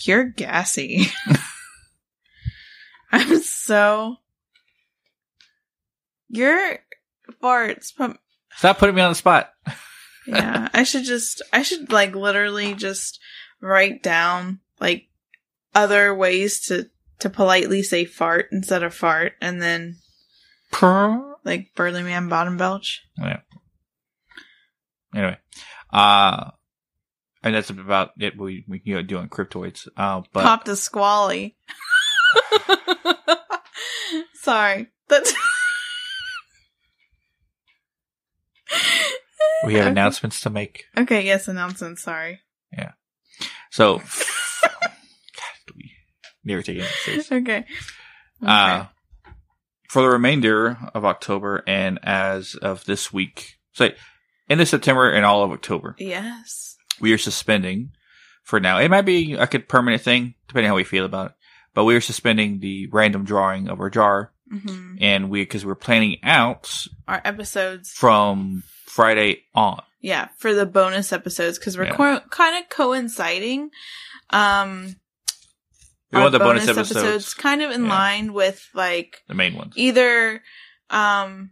you're 0.00 0.24
gassy. 0.24 1.06
I'm 3.12 3.38
so. 3.40 4.16
Your 6.28 6.78
farts 7.42 7.94
put 7.94 8.18
Stop 8.56 8.78
putting 8.78 8.94
me 8.94 9.02
on 9.02 9.10
the 9.10 9.16
spot. 9.16 9.50
yeah, 10.26 10.68
I 10.72 10.82
should 10.84 11.04
just, 11.04 11.42
I 11.52 11.62
should 11.62 11.92
like 11.92 12.14
literally 12.14 12.74
just 12.74 13.20
write 13.60 14.02
down 14.02 14.60
like 14.80 15.08
other 15.74 16.14
ways 16.14 16.66
to, 16.66 16.88
to 17.20 17.30
politely 17.30 17.82
say 17.82 18.04
fart 18.04 18.48
instead 18.52 18.82
of 18.82 18.94
fart 18.94 19.34
and 19.40 19.60
then 19.60 19.96
like 21.44 21.68
Burly 21.74 22.02
Man 22.02 22.28
Bottom 22.28 22.56
Belch. 22.56 23.02
Yeah. 23.18 23.40
Anyway, 25.14 25.38
uh, 25.90 26.50
and 27.42 27.54
that's 27.54 27.70
about 27.70 28.10
it. 28.18 28.36
We 28.36 28.64
we 28.68 28.80
can 28.80 28.92
go 28.92 29.02
do 29.02 29.18
on 29.18 29.28
cryptoids. 29.28 29.88
Uh, 29.96 30.22
but 30.32 30.42
Popped 30.42 30.68
a 30.68 30.76
squally. 30.76 31.56
Sorry. 34.34 34.88
That's. 35.08 35.32
we 39.64 39.74
have 39.74 39.82
Okay. 39.82 39.90
announcements 39.90 40.40
to 40.42 40.50
make. 40.50 40.84
Okay, 40.96 41.24
yes, 41.24 41.48
announcements. 41.48 42.02
Sorry. 42.02 42.40
Yeah. 42.72 42.92
So, 43.70 43.98
God, 44.62 44.90
we 45.74 45.92
never 46.44 46.62
take 46.62 46.78
it 46.78 46.84
seriously. 47.04 47.38
Okay. 47.38 47.64
Uh, 48.44 48.86
for 49.88 50.02
the 50.02 50.08
remainder 50.08 50.76
of 50.94 51.04
October 51.04 51.62
and 51.66 51.98
as 52.02 52.54
of 52.54 52.84
this 52.84 53.12
week, 53.12 53.56
so 53.72 53.90
end 54.48 54.60
of 54.60 54.68
September 54.68 55.10
and 55.10 55.24
all 55.24 55.42
of 55.44 55.52
October, 55.52 55.94
yes. 55.98 56.76
we 57.00 57.12
are 57.12 57.18
suspending 57.18 57.92
for 58.42 58.60
now. 58.60 58.78
It 58.78 58.90
might 58.90 59.02
be 59.02 59.34
a 59.34 59.46
good 59.46 59.68
permanent 59.68 60.02
thing, 60.02 60.34
depending 60.48 60.68
how 60.68 60.76
we 60.76 60.84
feel 60.84 61.04
about 61.04 61.30
it. 61.30 61.36
But 61.74 61.84
we 61.84 61.94
are 61.94 62.00
suspending 62.00 62.60
the 62.60 62.88
random 62.90 63.24
drawing 63.24 63.68
of 63.68 63.80
our 63.80 63.90
jar, 63.90 64.32
hmm 64.50 64.96
and 65.00 65.28
we 65.30 65.42
because 65.42 65.64
we're 65.66 65.74
planning 65.74 66.18
out 66.22 66.86
Our 67.08 67.20
episodes. 67.24 67.90
from 67.92 68.62
Friday 68.86 69.42
on. 69.54 69.82
Yeah, 70.00 70.28
for 70.38 70.54
the 70.54 70.66
bonus 70.66 71.12
episodes 71.12 71.58
because 71.58 71.76
we're 71.76 71.84
Yeah. 71.86 71.96
co- 71.96 72.20
kind 72.30 72.62
of 72.62 72.68
coinciding. 72.70 73.70
Um, 74.30 74.96
We 76.12 76.20
want 76.20 76.32
the 76.32 76.38
bonus, 76.38 76.68
episodes, 76.68 77.34
kind 77.34 77.60
of 77.62 77.70
in 77.72 77.84
Yeah. 77.84 77.90
line 77.90 78.32
with 78.32 78.68
like 78.72 79.22
the 79.28 79.34
main 79.34 79.54
ones. 79.54 79.72
either 79.76 80.42
um 80.90 81.50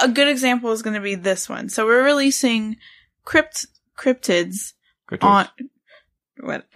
a 0.00 0.08
good 0.08 0.28
example 0.28 0.70
is 0.70 0.82
going 0.82 0.94
to 0.94 1.00
be 1.00 1.16
this 1.16 1.48
one. 1.48 1.68
So 1.68 1.84
we're 1.84 2.04
releasing 2.04 2.76
crypt 3.24 3.66
cryptids 3.98 4.74
on 5.20 5.48
what 6.38 6.66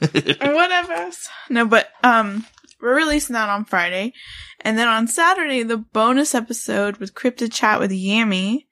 whatever. 0.00 0.92
else. 0.92 1.28
No, 1.48 1.64
but 1.66 1.88
um 2.02 2.44
we're 2.80 2.96
releasing 2.96 3.34
that 3.34 3.48
on 3.48 3.64
Friday. 3.64 4.12
And 4.60 4.78
then 4.78 4.88
on 4.88 5.08
Saturday 5.08 5.62
the 5.62 5.78
bonus 5.78 6.34
episode 6.34 6.98
with 6.98 7.14
Cryptid 7.14 7.52
Chat 7.52 7.80
with 7.80 7.90
Yami 7.90 8.66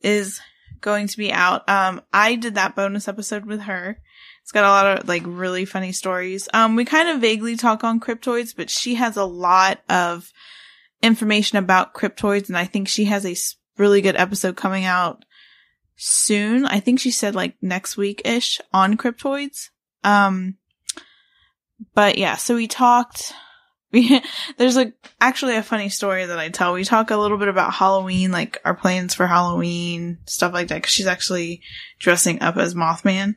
is 0.00 0.40
going 0.80 1.06
to 1.08 1.16
be 1.16 1.32
out. 1.32 1.68
Um 1.68 2.02
I 2.12 2.34
did 2.34 2.54
that 2.54 2.76
bonus 2.76 3.08
episode 3.08 3.44
with 3.44 3.62
her. 3.62 3.98
It's 4.42 4.52
got 4.52 4.64
a 4.64 4.68
lot 4.68 4.98
of 4.98 5.08
like 5.08 5.22
really 5.24 5.64
funny 5.64 5.92
stories. 5.92 6.48
Um 6.52 6.76
we 6.76 6.84
kind 6.84 7.08
of 7.08 7.20
vaguely 7.20 7.56
talk 7.56 7.84
on 7.84 8.00
cryptoids, 8.00 8.54
but 8.56 8.70
she 8.70 8.96
has 8.96 9.16
a 9.16 9.24
lot 9.24 9.80
of 9.88 10.32
information 11.02 11.58
about 11.58 11.94
cryptoids 11.94 12.48
and 12.48 12.56
I 12.56 12.64
think 12.64 12.88
she 12.88 13.04
has 13.04 13.26
a 13.26 13.36
really 13.78 14.00
good 14.00 14.16
episode 14.16 14.56
coming 14.56 14.84
out 14.84 15.24
soon. 15.96 16.64
I 16.66 16.80
think 16.80 17.00
she 17.00 17.10
said 17.10 17.34
like 17.34 17.54
next 17.62 17.96
week 17.96 18.22
ish 18.24 18.60
on 18.72 18.96
cryptoids. 18.96 19.70
Um, 20.04 20.56
but 21.94 22.18
yeah, 22.18 22.36
so 22.36 22.54
we 22.54 22.68
talked. 22.68 23.32
We, 23.92 24.22
there's 24.56 24.74
like 24.74 24.94
actually 25.20 25.54
a 25.56 25.62
funny 25.62 25.90
story 25.90 26.24
that 26.24 26.38
I 26.38 26.48
tell. 26.48 26.72
We 26.72 26.82
talk 26.82 27.10
a 27.10 27.16
little 27.18 27.36
bit 27.36 27.48
about 27.48 27.74
Halloween, 27.74 28.32
like 28.32 28.58
our 28.64 28.72
plans 28.72 29.12
for 29.12 29.26
Halloween, 29.26 30.16
stuff 30.24 30.54
like 30.54 30.68
that. 30.68 30.82
Cause 30.82 30.92
she's 30.92 31.06
actually 31.06 31.60
dressing 31.98 32.40
up 32.40 32.56
as 32.56 32.74
Mothman, 32.74 33.36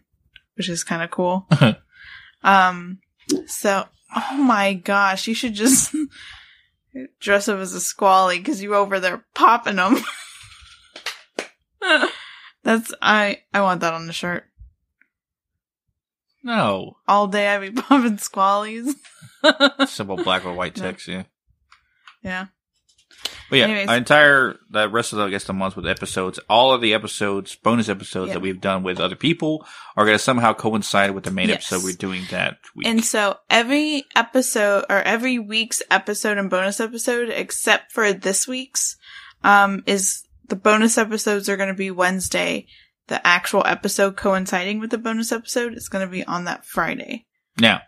which 0.55 0.69
is 0.69 0.85
kind 0.85 1.03
of 1.03 1.11
cool. 1.11 1.45
um, 2.45 2.99
so, 3.47 3.83
oh 4.15 4.37
my 4.37 4.75
gosh, 4.75 5.27
you 5.27 5.35
should 5.35 5.55
just 5.55 5.93
dress 7.19 7.49
up 7.49 7.59
as 7.59 7.73
a 7.73 7.81
squally 7.81 8.41
cause 8.41 8.61
you're 8.61 8.75
over 8.75 9.01
there 9.01 9.25
popping 9.33 9.75
them. 9.75 9.97
That's, 12.63 12.93
I, 13.01 13.41
I 13.53 13.59
want 13.59 13.81
that 13.81 13.93
on 13.93 14.07
the 14.07 14.13
shirt. 14.13 14.45
No, 16.45 16.97
All 17.07 17.27
day 17.27 17.49
I 17.53 17.59
be 17.59 17.71
popping 17.81 18.17
squallies. 18.17 18.93
simple 19.87 20.15
black 20.17 20.45
or 20.45 20.53
white 20.53 20.75
text. 20.75 21.07
Yeah. 21.07 21.23
yeah. 22.23 22.45
But 23.49 23.59
yeah, 23.59 23.65
Anyways. 23.65 23.87
our 23.89 23.97
entire 23.97 24.55
the 24.69 24.89
rest 24.89 25.11
of 25.13 25.17
the 25.19 25.25
I 25.25 25.29
guess 25.29 25.43
the 25.45 25.53
month 25.53 25.75
with 25.75 25.87
episodes, 25.87 26.39
all 26.49 26.73
of 26.73 26.81
the 26.81 26.93
episodes, 26.93 27.55
bonus 27.55 27.89
episodes 27.89 28.29
Yeah. 28.29 28.33
that 28.35 28.39
we've 28.41 28.61
done 28.61 28.83
with 28.83 28.99
other 28.99 29.15
people 29.15 29.65
are 29.95 30.05
going 30.05 30.15
to 30.17 30.23
somehow 30.23 30.53
coincide 30.53 31.11
with 31.11 31.23
the 31.25 31.31
main 31.31 31.49
Yes. 31.49 31.71
episode 31.71 31.83
we're 31.85 31.93
doing 31.95 32.23
that 32.31 32.57
week. 32.75 32.87
And 32.87 33.03
so 33.03 33.37
every 33.49 34.05
episode 34.15 34.85
or 34.89 34.97
every 35.01 35.37
week's 35.39 35.81
episode 35.91 36.37
and 36.37 36.49
bonus 36.49 36.79
episode, 36.79 37.29
except 37.29 37.91
for 37.91 38.13
this 38.13 38.47
week's, 38.47 38.95
um, 39.43 39.83
is 39.85 40.23
the 40.47 40.55
bonus 40.55 40.97
episodes 40.97 41.47
are 41.49 41.57
going 41.57 41.69
to 41.69 41.75
be 41.75 41.91
Wednesday. 41.91 42.67
The 43.07 43.25
actual 43.25 43.63
episode 43.65 44.15
coinciding 44.17 44.79
with 44.79 44.89
the 44.89 44.97
bonus 44.97 45.31
episode 45.31 45.73
is 45.73 45.89
going 45.89 46.05
to 46.05 46.11
be 46.11 46.23
on 46.23 46.45
that 46.45 46.65
Friday 46.65 47.25
now, 47.59 47.81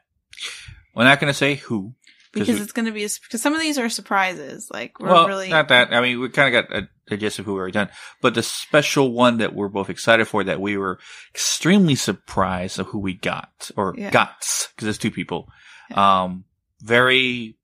we're 0.95 1.03
not 1.03 1.20
going 1.20 1.32
to 1.32 1.38
say 1.38 1.55
who. 1.55 1.93
because 2.34 2.61
it's 2.61 2.72
going 2.72 2.86
to 2.86 2.91
be 2.91 3.03
a, 3.03 3.09
because 3.24 3.41
some 3.41 3.53
of 3.53 3.59
these 3.59 3.78
are 3.78 3.89
surprises. 3.89 4.70
Like 4.72 4.99
we're 4.99 5.09
well, 5.09 5.28
really 5.28 5.49
not 5.49 5.70
that. 5.70 5.93
I 5.93 6.01
mean, 6.01 6.20
we 6.20 6.30
kind 6.30 6.55
of 6.55 6.70
got 6.70 6.78
a, 6.78 6.89
the 7.07 7.18
gist 7.18 7.39
of 7.39 7.45
who 7.45 7.53
we 7.53 7.59
already 7.59 7.74
done. 7.74 7.89
But 8.22 8.34
the 8.34 8.43
special 8.43 9.11
one 9.11 9.38
that 9.39 9.53
we're 9.53 9.68
both 9.70 9.89
excited 9.89 10.26
for 10.28 10.43
that 10.45 10.61
we 10.61 10.78
were 10.78 10.99
extremely 11.34 11.95
surprised 11.95 12.80
of 12.80 12.88
who 12.88 12.99
we 12.99 13.13
got 13.13 13.72
or 13.76 13.93
Yeah. 13.97 14.11
gots 14.11 14.70
because 14.70 14.86
there's 14.86 14.97
two 14.97 15.11
people. 15.11 15.49
Um, 15.93 16.45
very. 16.82 17.57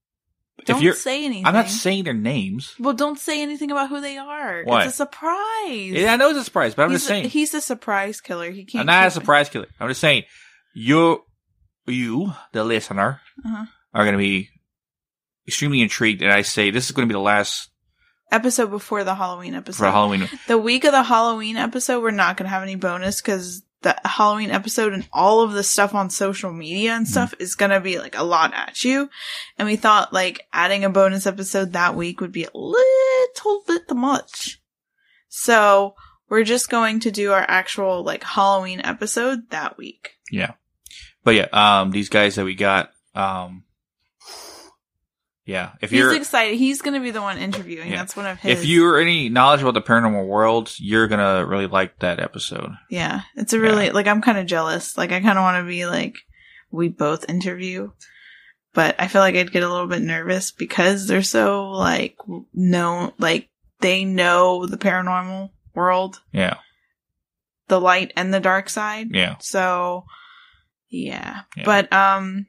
Don't 0.65 0.77
if 0.77 0.83
you're, 0.83 0.93
say 0.93 1.25
anything. 1.25 1.45
I'm 1.45 1.53
not 1.53 1.69
saying 1.69 2.03
their 2.05 2.13
names. 2.13 2.73
Well, 2.79 2.93
don't 2.93 3.17
say 3.19 3.41
anything 3.41 3.71
about 3.71 3.89
who 3.89 3.99
they 3.99 4.17
are. 4.17 4.63
Why? 4.63 4.85
It's 4.85 4.93
a 4.93 4.97
surprise. 4.97 5.91
Yeah, 5.91 6.13
I 6.13 6.15
know 6.15 6.29
it's 6.29 6.39
a 6.39 6.43
surprise, 6.43 6.73
but 6.75 6.83
I'm 6.83 6.91
he's 6.91 6.99
just 6.99 7.07
saying. 7.07 7.25
A, 7.25 7.27
he's 7.27 7.53
a 7.53 7.61
surprise 7.61 8.21
killer. 8.21 8.49
He 8.51 8.63
can't. 8.63 8.81
I'm 8.81 8.85
not 8.85 9.07
a 9.07 9.11
surprise 9.11 9.49
killer. 9.49 9.67
I'm 9.79 9.89
just 9.89 9.99
saying 9.99 10.23
you, 10.73 11.23
you, 11.87 12.33
the 12.53 12.63
listener, 12.63 13.19
Uh-huh. 13.45 13.65
are 13.93 14.03
going 14.05 14.13
to 14.13 14.17
be 14.19 14.49
extremely 15.47 15.81
intrigued. 15.81 16.21
And 16.21 16.31
I 16.31 16.43
say 16.43 16.69
this 16.71 16.85
is 16.85 16.91
going 16.91 17.07
to 17.07 17.11
be 17.11 17.17
the 17.17 17.19
last 17.23 17.69
Episode 18.31 18.71
before 18.71 19.03
the 19.03 19.13
Halloween 19.13 19.53
episode. 19.53 19.77
for 19.85 19.91
Halloween. 19.91 20.27
The 20.47 20.57
week 20.57 20.85
of 20.85 20.91
the 20.91 21.03
Halloween 21.03 21.55
episode, 21.55 22.01
we're 22.01 22.09
not 22.09 22.35
going 22.35 22.45
to 22.45 22.49
have 22.49 22.63
any 22.63 22.75
bonus 22.75 23.21
because 23.21 23.61
the 23.83 23.95
Halloween 24.03 24.51
episode 24.51 24.93
and 24.93 25.07
all 25.13 25.41
of 25.41 25.53
the 25.53 25.63
stuff 25.63 25.93
on 25.93 26.09
social 26.09 26.51
media 26.51 26.93
and 26.93 27.07
stuff 27.07 27.33
is 27.39 27.55
going 27.55 27.71
to 27.71 27.79
be 27.79 27.99
like 27.99 28.17
a 28.17 28.23
lot 28.23 28.53
at 28.53 28.83
you. 28.83 29.09
And 29.57 29.67
we 29.67 29.75
thought 29.75 30.13
like 30.13 30.47
adding 30.51 30.83
a 30.83 30.89
bonus 30.89 31.27
episode 31.27 31.73
that 31.73 31.95
week 31.95 32.19
would 32.21 32.31
be 32.31 32.45
a 32.45 32.57
little 32.57 33.63
bit 33.67 33.87
too 33.87 33.95
much. 33.95 34.61
So 35.29 35.95
we're 36.29 36.43
just 36.43 36.69
going 36.69 37.01
to 37.01 37.11
do 37.11 37.31
our 37.31 37.45
actual 37.47 38.03
like 38.03 38.23
Halloween 38.23 38.81
episode 38.83 39.49
that 39.51 39.77
week. 39.77 40.11
Yeah. 40.31 40.53
But 41.23 41.35
yeah, 41.35 41.47
um, 41.53 41.91
these 41.91 42.09
guys 42.09 42.35
that 42.35 42.45
we 42.45 42.55
got, 42.55 42.91
um, 43.15 43.63
yeah, 45.45 45.71
if 45.81 45.89
He's 45.89 45.99
you're, 45.99 46.15
excited. 46.15 46.57
He's 46.57 46.81
going 46.81 46.93
to 46.93 46.99
be 47.03 47.11
the 47.11 47.21
one 47.21 47.37
interviewing. 47.37 47.89
Yeah. 47.91 47.97
That's 47.97 48.15
one 48.15 48.25
of 48.25 48.39
his. 48.39 48.59
if 48.59 48.65
you're 48.65 48.99
any 48.99 49.29
knowledge 49.29 49.61
about 49.61 49.73
the 49.73 49.81
paranormal 49.81 50.25
world, 50.27 50.73
you're 50.77 51.07
gonna 51.07 51.45
really 51.45 51.67
like 51.67 51.99
that 51.99 52.19
episode. 52.19 52.71
Yeah, 52.89 53.21
it's 53.35 53.53
a 53.53 53.59
really 53.59 53.89
like 53.91 54.07
I'm 54.07 54.21
kind 54.21 54.37
of 54.37 54.45
jealous. 54.45 54.97
Like 54.97 55.11
I 55.11 55.19
kind 55.19 55.37
of 55.37 55.43
want 55.43 55.63
to 55.63 55.67
be 55.67 55.85
like 55.85 56.15
we 56.71 56.87
both 56.89 57.29
interview, 57.29 57.91
but 58.73 58.95
I 58.99 59.07
feel 59.07 59.21
like 59.21 59.35
I'd 59.35 59.51
get 59.51 59.63
a 59.63 59.69
little 59.69 59.87
bit 59.87 60.01
nervous 60.01 60.51
because 60.51 61.07
they're 61.07 61.21
so 61.23 61.69
like 61.71 62.15
known, 62.53 63.11
like 63.19 63.49
they 63.81 64.05
know 64.05 64.65
the 64.65 64.77
paranormal 64.77 65.49
world, 65.75 66.21
Yeah. 66.31 66.57
the 67.67 67.81
light 67.81 68.13
and 68.15 68.33
the 68.33 68.39
dark 68.39 68.69
side. 68.69 69.07
Yeah. 69.11 69.35
So 69.39 70.05
yeah, 70.89 71.41
Yeah. 71.57 71.65
but 71.65 71.91
um, 71.91 72.45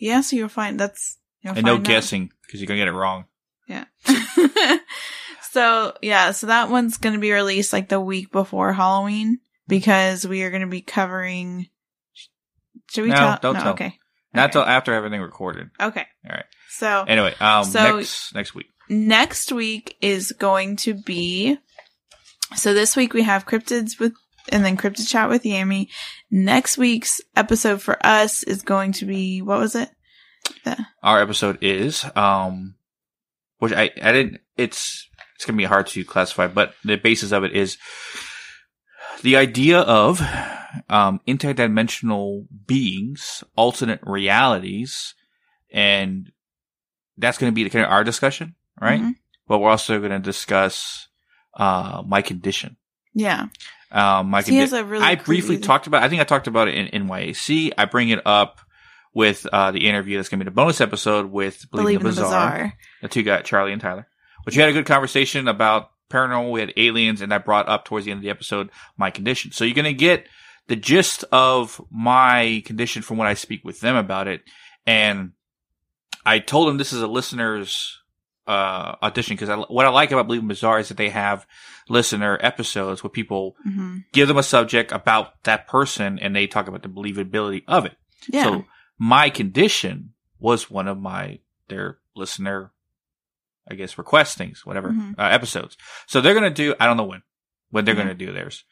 yeah. 0.00 0.22
So 0.22 0.36
you'll 0.36 0.48
find 0.48 0.78
that's 0.80 1.18
you'll 1.48 1.56
And 1.58 1.66
no 1.66 1.74
out. 1.74 1.82
guessing 1.84 2.30
because 2.46 2.60
you're 2.60 2.68
gonna 2.68 2.78
get 2.80 2.88
it 2.88 2.92
wrong. 2.92 3.24
Yeah. 3.68 3.84
so 5.50 5.92
yeah, 6.02 6.30
so 6.32 6.46
that 6.48 6.70
one's 6.70 6.96
going 6.96 7.14
to 7.14 7.20
be 7.20 7.32
released 7.32 7.72
like 7.72 7.88
the 7.88 8.00
week 8.00 8.30
before 8.32 8.72
Halloween 8.72 9.40
because 9.66 10.26
we 10.26 10.42
are 10.42 10.50
going 10.50 10.62
to 10.62 10.66
be 10.68 10.80
covering. 10.80 11.68
Should 12.90 13.02
we 13.04 13.10
No, 13.10 13.16
tell? 13.16 13.38
don't 13.42 13.54
no, 13.54 13.60
tell. 13.60 13.72
Okay. 13.74 13.98
Not 14.32 14.44
Okay. 14.44 14.52
till 14.52 14.62
after 14.62 14.94
everything 14.94 15.20
recorded. 15.20 15.68
Okay. 15.80 16.06
All 16.24 16.30
right. 16.36 16.44
So 16.70 17.04
Anyway, 17.06 17.34
um, 17.40 17.64
So- 17.64 17.96
next 17.96 18.34
next 18.34 18.54
week. 18.54 18.66
next 18.88 19.52
week 19.52 19.96
is 20.00 20.32
going 20.32 20.76
to 20.76 20.94
be. 20.94 21.58
So 22.56 22.72
this 22.72 22.96
week 22.96 23.12
we 23.12 23.22
have 23.24 23.44
cryptids 23.46 23.98
with, 24.00 24.14
and 24.50 24.64
then 24.64 24.78
cryptid 24.78 25.06
chat 25.08 25.28
with 25.28 25.42
Yami. 25.42 25.88
Next 26.30 26.78
week's 26.78 27.20
episode 27.36 27.82
for 27.82 27.98
us 28.06 28.42
is 28.42 28.62
going 28.62 28.92
to 28.92 29.04
be 29.04 29.42
what 29.42 29.58
was 29.60 29.74
it? 29.74 29.90
Our 31.02 31.20
episode 31.20 31.58
is 31.62 32.04
um, 32.16 32.74
which 33.58 33.72
I 33.72 33.90
I 34.02 34.12
didn't. 34.12 34.40
It's 34.56 35.08
it's 35.36 35.44
gonna 35.44 35.56
be 35.56 35.64
hard 35.64 35.86
to 35.88 36.04
classify, 36.04 36.46
but 36.48 36.74
the 36.84 36.96
basis 36.96 37.32
of 37.32 37.44
it 37.44 37.52
is 37.54 37.78
the 39.22 39.36
idea 39.36 39.80
of 39.80 40.20
um 40.88 41.20
interdimensional 41.26 42.46
beings, 42.66 43.42
alternate 43.56 44.00
realities, 44.02 45.14
and 45.72 46.30
that's 47.16 47.38
gonna 47.38 47.52
be 47.52 47.64
the 47.64 47.70
kind 47.70 47.84
of 47.84 47.90
our 47.90 48.04
discussion, 48.04 48.54
right? 48.80 49.00
Mhm. 49.00 49.14
But 49.46 49.58
we're 49.58 49.70
also 49.70 50.00
gonna 50.00 50.18
discuss 50.20 51.08
uh 51.54 52.02
my 52.06 52.22
condition. 52.22 52.76
Yeah. 53.14 53.46
Um, 53.90 54.28
my 54.28 54.42
condition. 54.42 54.88
really 54.88 55.04
I 55.04 55.14
briefly 55.14 55.56
talked 55.58 55.86
about. 55.86 56.02
I 56.02 56.08
think 56.08 56.20
I 56.20 56.24
talked 56.24 56.46
about 56.46 56.68
it 56.68 56.74
in 56.74 57.06
NYAC. 57.06 57.72
I 57.78 57.86
bring 57.86 58.10
it 58.10 58.20
up 58.26 58.60
with 59.14 59.46
uh, 59.52 59.70
the 59.70 59.88
interview 59.88 60.16
that's 60.16 60.28
going 60.28 60.38
to 60.40 60.44
be 60.44 60.50
the 60.50 60.54
bonus 60.54 60.80
episode 60.80 61.30
with 61.30 61.70
Believe, 61.70 61.84
Believe 61.84 62.00
in 62.00 62.06
the 62.06 62.22
Bizarre. 62.22 62.74
the 63.02 63.08
two 63.08 63.22
guys, 63.22 63.44
Charlie 63.44 63.72
and 63.72 63.80
Tyler. 63.80 64.06
Which 64.44 64.56
we 64.56 64.60
had 64.60 64.70
a 64.70 64.74
good 64.74 64.86
conversation 64.86 65.48
about 65.48 65.90
paranormal. 66.10 66.52
We 66.52 66.60
had 66.60 66.72
aliens, 66.76 67.20
and 67.20 67.34
I 67.34 67.38
brought 67.38 67.68
up 67.68 67.84
towards 67.84 68.04
the 68.06 68.12
end 68.12 68.18
of 68.18 68.22
the 68.22 68.30
episode 68.30 68.70
my 68.96 69.10
condition. 69.10 69.52
So 69.52 69.64
you're 69.64 69.74
going 69.74 69.84
to 69.84 69.92
get 69.92 70.26
the 70.68 70.76
gist 70.76 71.24
of 71.32 71.80
my 71.90 72.62
condition 72.64 73.02
from 73.02 73.16
when 73.16 73.28
I 73.28 73.34
speak 73.34 73.64
with 73.64 73.80
them 73.80 73.96
about 73.96 74.28
it. 74.28 74.42
And 74.86 75.32
I 76.24 76.38
told 76.38 76.68
them 76.68 76.78
this 76.78 76.92
is 76.92 77.02
a 77.02 77.06
listener's 77.06 78.00
uh, 78.46 78.96
audition 79.02 79.36
because 79.36 79.50
I, 79.50 79.56
what 79.56 79.86
I 79.86 79.90
like 79.90 80.10
about 80.10 80.26
Believe 80.26 80.42
in 80.42 80.48
Bizarre 80.48 80.78
is 80.78 80.88
that 80.88 80.96
they 80.96 81.10
have 81.10 81.46
listener 81.88 82.38
episodes 82.40 83.02
where 83.02 83.10
people 83.10 83.56
hmm 83.62 83.98
give 84.12 84.28
them 84.28 84.38
a 84.38 84.42
subject 84.42 84.92
about 84.92 85.42
that 85.44 85.66
person 85.66 86.18
and 86.18 86.34
they 86.34 86.46
talk 86.46 86.68
about 86.68 86.82
the 86.82 86.88
believability 86.88 87.62
of 87.68 87.84
it. 87.84 87.96
Yeah. 88.28 88.44
So 88.44 88.64
my 88.98 89.30
condition 89.30 90.12
was 90.38 90.70
one 90.70 90.88
of 90.88 90.98
my 90.98 91.38
their 91.68 91.98
listener, 92.16 92.72
I 93.70 93.74
guess, 93.74 93.98
request 93.98 94.38
things, 94.38 94.64
whatever 94.64 94.90
Mhm. 94.90 95.14
uh, 95.18 95.22
episodes. 95.22 95.76
So 96.06 96.20
they're 96.20 96.34
gonna 96.34 96.50
do. 96.50 96.74
I 96.80 96.86
don't 96.86 96.96
know 96.96 97.04
when 97.04 97.22
when 97.70 97.84
they're 97.84 97.94
Yeah. 97.94 98.02
gonna 98.02 98.14
do 98.14 98.32
theirs, 98.32 98.64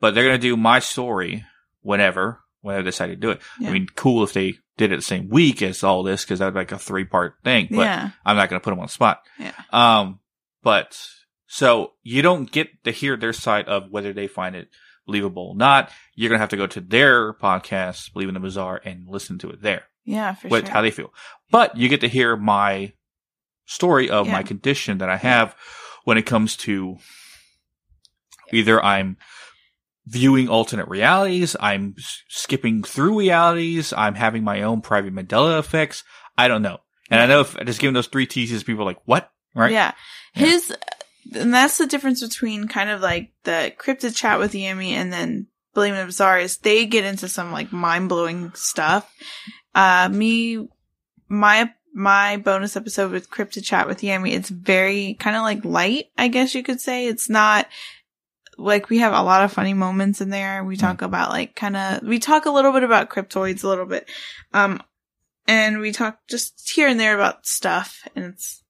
but 0.00 0.14
they're 0.14 0.24
gonna 0.24 0.38
do 0.38 0.56
my 0.56 0.78
story 0.78 1.44
whenever 1.80 2.40
whenever 2.60 2.82
they 2.84 2.88
decide 2.90 3.06
to 3.08 3.16
do 3.16 3.30
it. 3.30 3.40
Yeah. 3.58 3.70
I 3.70 3.72
mean, 3.72 3.86
cool 3.96 4.22
if 4.22 4.32
they 4.34 4.54
did 4.76 4.92
it 4.92 4.96
the 4.96 5.02
same 5.02 5.28
week 5.28 5.62
as 5.62 5.82
all 5.82 6.02
this 6.04 6.22
because 6.24 6.38
that 6.38 6.44
would 6.46 6.54
be 6.54 6.60
like 6.60 6.72
a 6.72 6.78
three 6.78 7.04
part 7.04 7.34
thing. 7.42 7.66
But 7.70 7.78
yeah. 7.82 8.10
I'm 8.24 8.36
not 8.36 8.48
gonna 8.50 8.60
put 8.60 8.70
them 8.70 8.78
on 8.78 8.86
the 8.86 8.92
spot. 8.92 9.22
Yeah. 9.38 9.52
Um, 9.70 10.20
but 10.62 10.96
so 11.48 11.94
you 12.02 12.22
don't 12.22 12.50
get 12.50 12.84
to 12.84 12.92
hear 12.92 13.16
their 13.16 13.32
side 13.32 13.66
of 13.68 13.90
whether 13.90 14.12
they 14.12 14.28
find 14.28 14.54
it 14.54 14.68
believable 15.06 15.48
or 15.50 15.56
not. 15.56 15.90
You're 16.14 16.28
gonna 16.30 16.38
have 16.38 16.50
to 16.50 16.56
go 16.56 16.66
to 16.66 16.80
their 16.80 17.32
podcast, 17.32 18.12
Believe 18.12 18.28
in 18.28 18.34
the 18.34 18.40
Bizarre, 18.40 18.80
and 18.84 19.06
listen 19.08 19.38
to 19.40 19.50
it 19.50 19.62
there, 19.62 19.84
Yeah, 20.04 20.34
for 20.34 20.48
what 20.48 20.64
sure. 20.66 20.72
how 20.72 20.82
they 20.82 20.90
feel. 20.90 21.12
But 21.50 21.76
you 21.76 21.88
get 21.88 22.00
to 22.02 22.08
hear 22.08 22.36
my 22.36 22.92
story 23.64 24.10
of 24.10 24.26
my 24.28 24.42
condition 24.42 24.98
that 24.98 25.08
I 25.08 25.16
have 25.16 25.54
when 26.04 26.18
it 26.18 26.26
comes 26.26 26.56
to 26.58 26.98
either 28.52 28.84
I'm 28.84 29.16
viewing 30.06 30.48
alternate 30.48 30.88
realities, 30.88 31.54
I'm 31.60 31.94
skipping 32.28 32.82
through 32.82 33.18
realities, 33.18 33.92
I'm 33.92 34.14
having 34.14 34.42
my 34.44 34.62
own 34.62 34.80
private 34.80 35.14
Mandela 35.14 35.58
effects. 35.58 36.02
I 36.36 36.48
don't 36.48 36.62
know. 36.62 36.78
And 37.10 37.20
I 37.20 37.26
know 37.26 37.40
if 37.40 37.56
just 37.64 37.80
giving 37.80 37.94
those 37.94 38.08
three 38.08 38.26
teases, 38.26 38.64
people 38.64 38.82
are 38.82 38.86
like, 38.86 39.00
what? 39.04 39.30
Right? 39.54 39.70
Yeah. 39.72 39.92
Yeah. 40.34 40.58
And 41.34 41.52
that's 41.52 41.78
the 41.78 41.86
difference 41.86 42.20
between 42.20 42.68
kind 42.68 42.90
of 42.90 43.00
like 43.00 43.32
the 43.44 43.72
cryptid 43.78 44.16
chat 44.16 44.38
with 44.38 44.52
Yami 44.52 44.90
and 44.90 45.12
then 45.12 45.46
Believe 45.74 45.94
in 45.94 46.00
the 46.00 46.06
Bizarre 46.06 46.38
is 46.38 46.58
they 46.58 46.84
get 46.84 47.04
into 47.04 47.28
some 47.28 47.52
like 47.52 47.72
mind 47.72 48.08
blowing 48.08 48.52
stuff. 48.54 49.10
Uh, 49.74 50.08
me, 50.10 50.68
my, 51.28 51.72
my 51.94 52.36
bonus 52.36 52.76
episode 52.76 53.12
with 53.12 53.30
cryptid 53.30 53.64
chat 53.64 53.86
with 53.86 54.00
Yami, 54.00 54.32
it's 54.32 54.50
very 54.50 55.14
kind 55.14 55.36
of 55.36 55.42
like 55.42 55.64
light, 55.64 56.06
I 56.18 56.28
guess 56.28 56.54
you 56.54 56.62
could 56.62 56.80
say. 56.80 57.06
It's 57.06 57.30
not, 57.30 57.68
like 58.58 58.90
we 58.90 58.98
have 58.98 59.14
a 59.14 59.22
lot 59.22 59.42
of 59.42 59.52
funny 59.52 59.72
moments 59.72 60.20
in 60.20 60.28
there. 60.28 60.62
We 60.62 60.76
talk 60.76 61.00
about 61.00 61.30
like 61.30 61.56
kind 61.56 61.76
of, 61.76 62.02
we 62.02 62.18
talk 62.18 62.44
a 62.44 62.50
little 62.50 62.72
bit 62.72 62.82
about 62.82 63.08
cryptoids 63.08 63.64
a 63.64 63.68
little 63.68 63.86
bit. 63.86 64.08
Um, 64.52 64.82
and 65.48 65.80
we 65.80 65.90
talk 65.90 66.18
just 66.28 66.70
here 66.70 66.86
and 66.86 67.00
there 67.00 67.14
about 67.14 67.46
stuff 67.46 68.06
and 68.14 68.26
it's, 68.26 68.62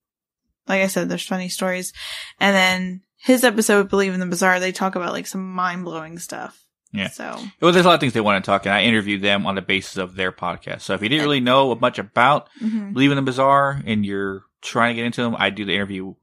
like 0.68 0.82
I 0.82 0.86
said, 0.86 1.08
there's 1.08 1.26
funny 1.26 1.48
stories. 1.48 1.92
And 2.40 2.54
then 2.54 3.02
his 3.16 3.44
episode, 3.44 3.88
Believe 3.88 4.14
in 4.14 4.20
the 4.20 4.26
Bizarre, 4.26 4.60
they 4.60 4.72
talk 4.72 4.94
about 4.96 5.12
like 5.12 5.26
some 5.26 5.52
mind 5.52 5.84
blowing 5.84 6.18
stuff. 6.18 6.58
Yeah. 6.92 7.08
So, 7.08 7.38
Well, 7.60 7.72
there's 7.72 7.86
a 7.86 7.88
lot 7.88 7.94
of 7.94 8.00
things 8.00 8.12
they 8.12 8.20
want 8.20 8.44
to 8.44 8.46
talk, 8.48 8.66
and 8.66 8.74
I 8.74 8.82
interviewed 8.82 9.22
them 9.22 9.46
on 9.46 9.54
the 9.54 9.62
basis 9.62 9.96
of 9.96 10.14
their 10.14 10.30
podcast. 10.30 10.82
So 10.82 10.92
if 10.94 11.02
you 11.02 11.08
didn't 11.08 11.24
really 11.24 11.40
know 11.40 11.74
much 11.74 11.98
about 11.98 12.48
mhm. 12.60 12.92
Believe 12.92 13.10
in 13.10 13.16
the 13.16 13.22
Bizarre 13.22 13.80
and 13.86 14.04
you're 14.04 14.42
trying 14.60 14.94
to 14.94 14.96
get 14.96 15.06
into 15.06 15.22
them, 15.22 15.34
I 15.38 15.50
do 15.50 15.64
the 15.64 15.74
interview 15.74 16.14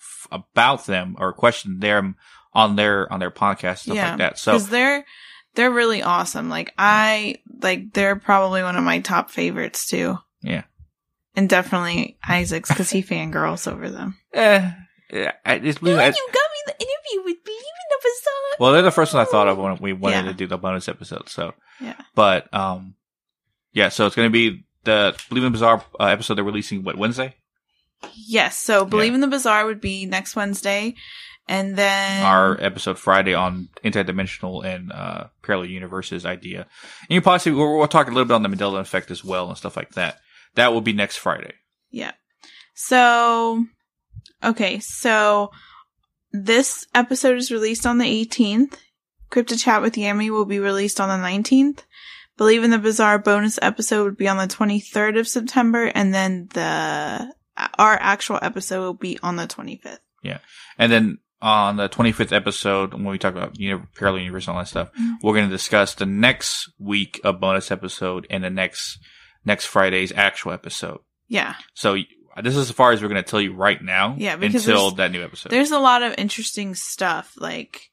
f- 0.00 0.26
about 0.32 0.86
them 0.86 1.16
or 1.18 1.32
question 1.32 1.78
them 1.78 2.16
on 2.52 2.76
their 2.76 3.10
on 3.12 3.20
their 3.20 3.30
podcast 3.30 3.78
stuff 3.80 3.94
Yeah, 3.94 4.08
like 4.10 4.18
that. 4.18 4.38
So 4.38 4.52
because 4.52 4.68
they're, 4.68 5.06
they're 5.54 5.70
really 5.70 6.02
awesome. 6.02 6.48
Like 6.48 6.74
I, 6.76 7.36
like 7.62 7.92
they're 7.92 8.16
probably 8.16 8.62
one 8.62 8.76
of 8.76 8.84
my 8.84 9.00
top 9.00 9.30
favorites 9.30 9.86
too. 9.86 10.18
Yeah. 10.42 10.64
And 11.34 11.48
definitely 11.48 12.18
Isaac's 12.28 12.68
because 12.68 12.90
he 12.90 13.02
fangirls 13.02 13.70
over 13.70 13.88
them. 13.88 14.18
eh, 14.34 14.70
eh, 15.10 15.30
I, 15.44 15.54
it's, 15.54 15.80
you 15.80 15.92
I- 15.92 16.10
got 16.10 16.14
me 16.14 16.60
the 16.66 16.74
interview 16.74 17.24
with 17.24 17.44
Believe 17.44 17.58
in 17.58 17.88
the 17.90 17.98
Bizarre. 18.02 18.56
well, 18.60 18.72
they're 18.72 18.82
the 18.82 18.90
first 18.90 19.14
one 19.14 19.22
I 19.22 19.24
thought 19.30 19.48
of 19.48 19.58
when 19.58 19.76
we 19.78 19.92
wanted 19.92 20.16
Yeah. 20.16 20.22
to 20.32 20.34
do 20.34 20.46
the 20.46 20.58
bonus 20.58 20.88
episode. 20.88 21.28
So 21.28 21.54
Yeah. 21.80 21.96
but 22.14 22.52
um, 22.54 22.94
yeah. 23.72 23.88
So 23.88 24.06
it's 24.06 24.14
going 24.16 24.28
to 24.28 24.32
be 24.32 24.64
the 24.84 25.16
Believe 25.28 25.44
in 25.44 25.52
the 25.52 25.56
Bizarre 25.56 25.84
uh, 25.98 26.04
episode 26.04 26.34
they're 26.34 26.44
releasing 26.44 26.84
what 26.84 26.98
Wednesday. 26.98 27.34
Yes. 28.14 28.58
So 28.58 28.84
Believe 28.84 29.14
in 29.14 29.20
the 29.20 29.26
Bizarre 29.28 29.64
would 29.66 29.80
be 29.80 30.06
next 30.06 30.36
Wednesday. 30.36 30.94
And 31.48 31.76
then 31.76 32.22
our 32.24 32.56
episode 32.62 32.98
Friday 32.98 33.34
on 33.34 33.68
interdimensional 33.84 34.64
and 34.64 34.92
uh, 34.92 35.24
parallel 35.42 35.66
universes 35.70 36.24
idea. 36.24 36.60
And 37.02 37.10
you 37.10 37.20
possibly 37.20 37.58
we'll, 37.58 37.78
we'll 37.78 37.88
talk 37.88 38.06
a 38.06 38.10
little 38.10 38.24
bit 38.24 38.34
on 38.34 38.42
the 38.42 38.48
Mandela 38.48 38.78
effect 38.80 39.10
as 39.10 39.24
well 39.24 39.48
and 39.48 39.56
stuff 39.58 39.76
like 39.76 39.90
that. 39.92 40.18
That 40.54 40.72
will 40.72 40.80
be 40.80 40.92
next 40.92 41.16
Friday. 41.16 41.54
Yeah. 41.90 42.12
So, 42.74 43.64
okay, 44.42 44.78
so 44.80 45.50
this 46.32 46.86
episode 46.94 47.36
is 47.36 47.50
released 47.50 47.86
on 47.86 47.98
the 47.98 48.04
18th. 48.26 48.74
Crypto 49.30 49.56
Chat 49.56 49.82
with 49.82 49.94
Yami 49.94 50.30
will 50.30 50.44
be 50.44 50.58
released 50.58 51.00
on 51.00 51.08
the 51.08 51.26
19th. 51.26 51.80
Believe 52.36 52.64
in 52.64 52.70
the 52.70 52.78
Bizarre 52.78 53.18
bonus 53.18 53.58
episode 53.62 54.04
would 54.04 54.16
be 54.16 54.28
on 54.28 54.36
the 54.38 54.46
23rd 54.52 55.18
of 55.18 55.28
September, 55.28 55.84
and 55.94 56.12
then 56.14 56.48
the 56.54 57.32
our 57.78 57.98
actual 58.00 58.38
episode 58.40 58.80
will 58.80 58.94
be 58.94 59.18
on 59.22 59.36
the 59.36 59.46
25th. 59.46 59.98
Yeah, 60.22 60.38
And 60.78 60.90
then 60.90 61.18
on 61.42 61.76
the 61.76 61.88
25th 61.88 62.32
episode, 62.32 62.94
when 62.94 63.04
we 63.04 63.18
talk 63.18 63.34
about 63.34 63.58
you 63.58 63.70
know, 63.70 63.82
parallel 63.96 64.22
universe 64.22 64.46
and 64.46 64.56
all 64.56 64.62
that 64.62 64.68
stuff, 64.68 64.88
Mhm. 64.98 65.16
we're 65.22 65.34
going 65.34 65.48
to 65.48 65.54
discuss 65.54 65.94
the 65.94 66.06
next 66.06 66.70
week 66.78 67.20
of 67.24 67.40
bonus 67.40 67.70
episode 67.70 68.26
and 68.30 68.42
the 68.42 68.50
next 68.50 68.98
next 69.44 69.66
Friday's 69.66 70.12
actual 70.12 70.52
episode. 70.52 71.00
Yeah. 71.28 71.54
So 71.74 71.96
this 72.42 72.56
is 72.56 72.70
as 72.70 72.70
far 72.70 72.92
as 72.92 73.02
we're 73.02 73.08
going 73.08 73.22
to 73.22 73.28
tell 73.28 73.40
you 73.40 73.54
right 73.54 73.82
now. 73.82 74.14
Yeah, 74.18 74.34
until 74.34 74.92
that 74.92 75.12
new 75.12 75.22
episode. 75.22 75.50
There's 75.50 75.70
a 75.70 75.78
lot 75.78 76.02
of 76.02 76.14
interesting 76.18 76.74
stuff. 76.74 77.34
Like, 77.36 77.90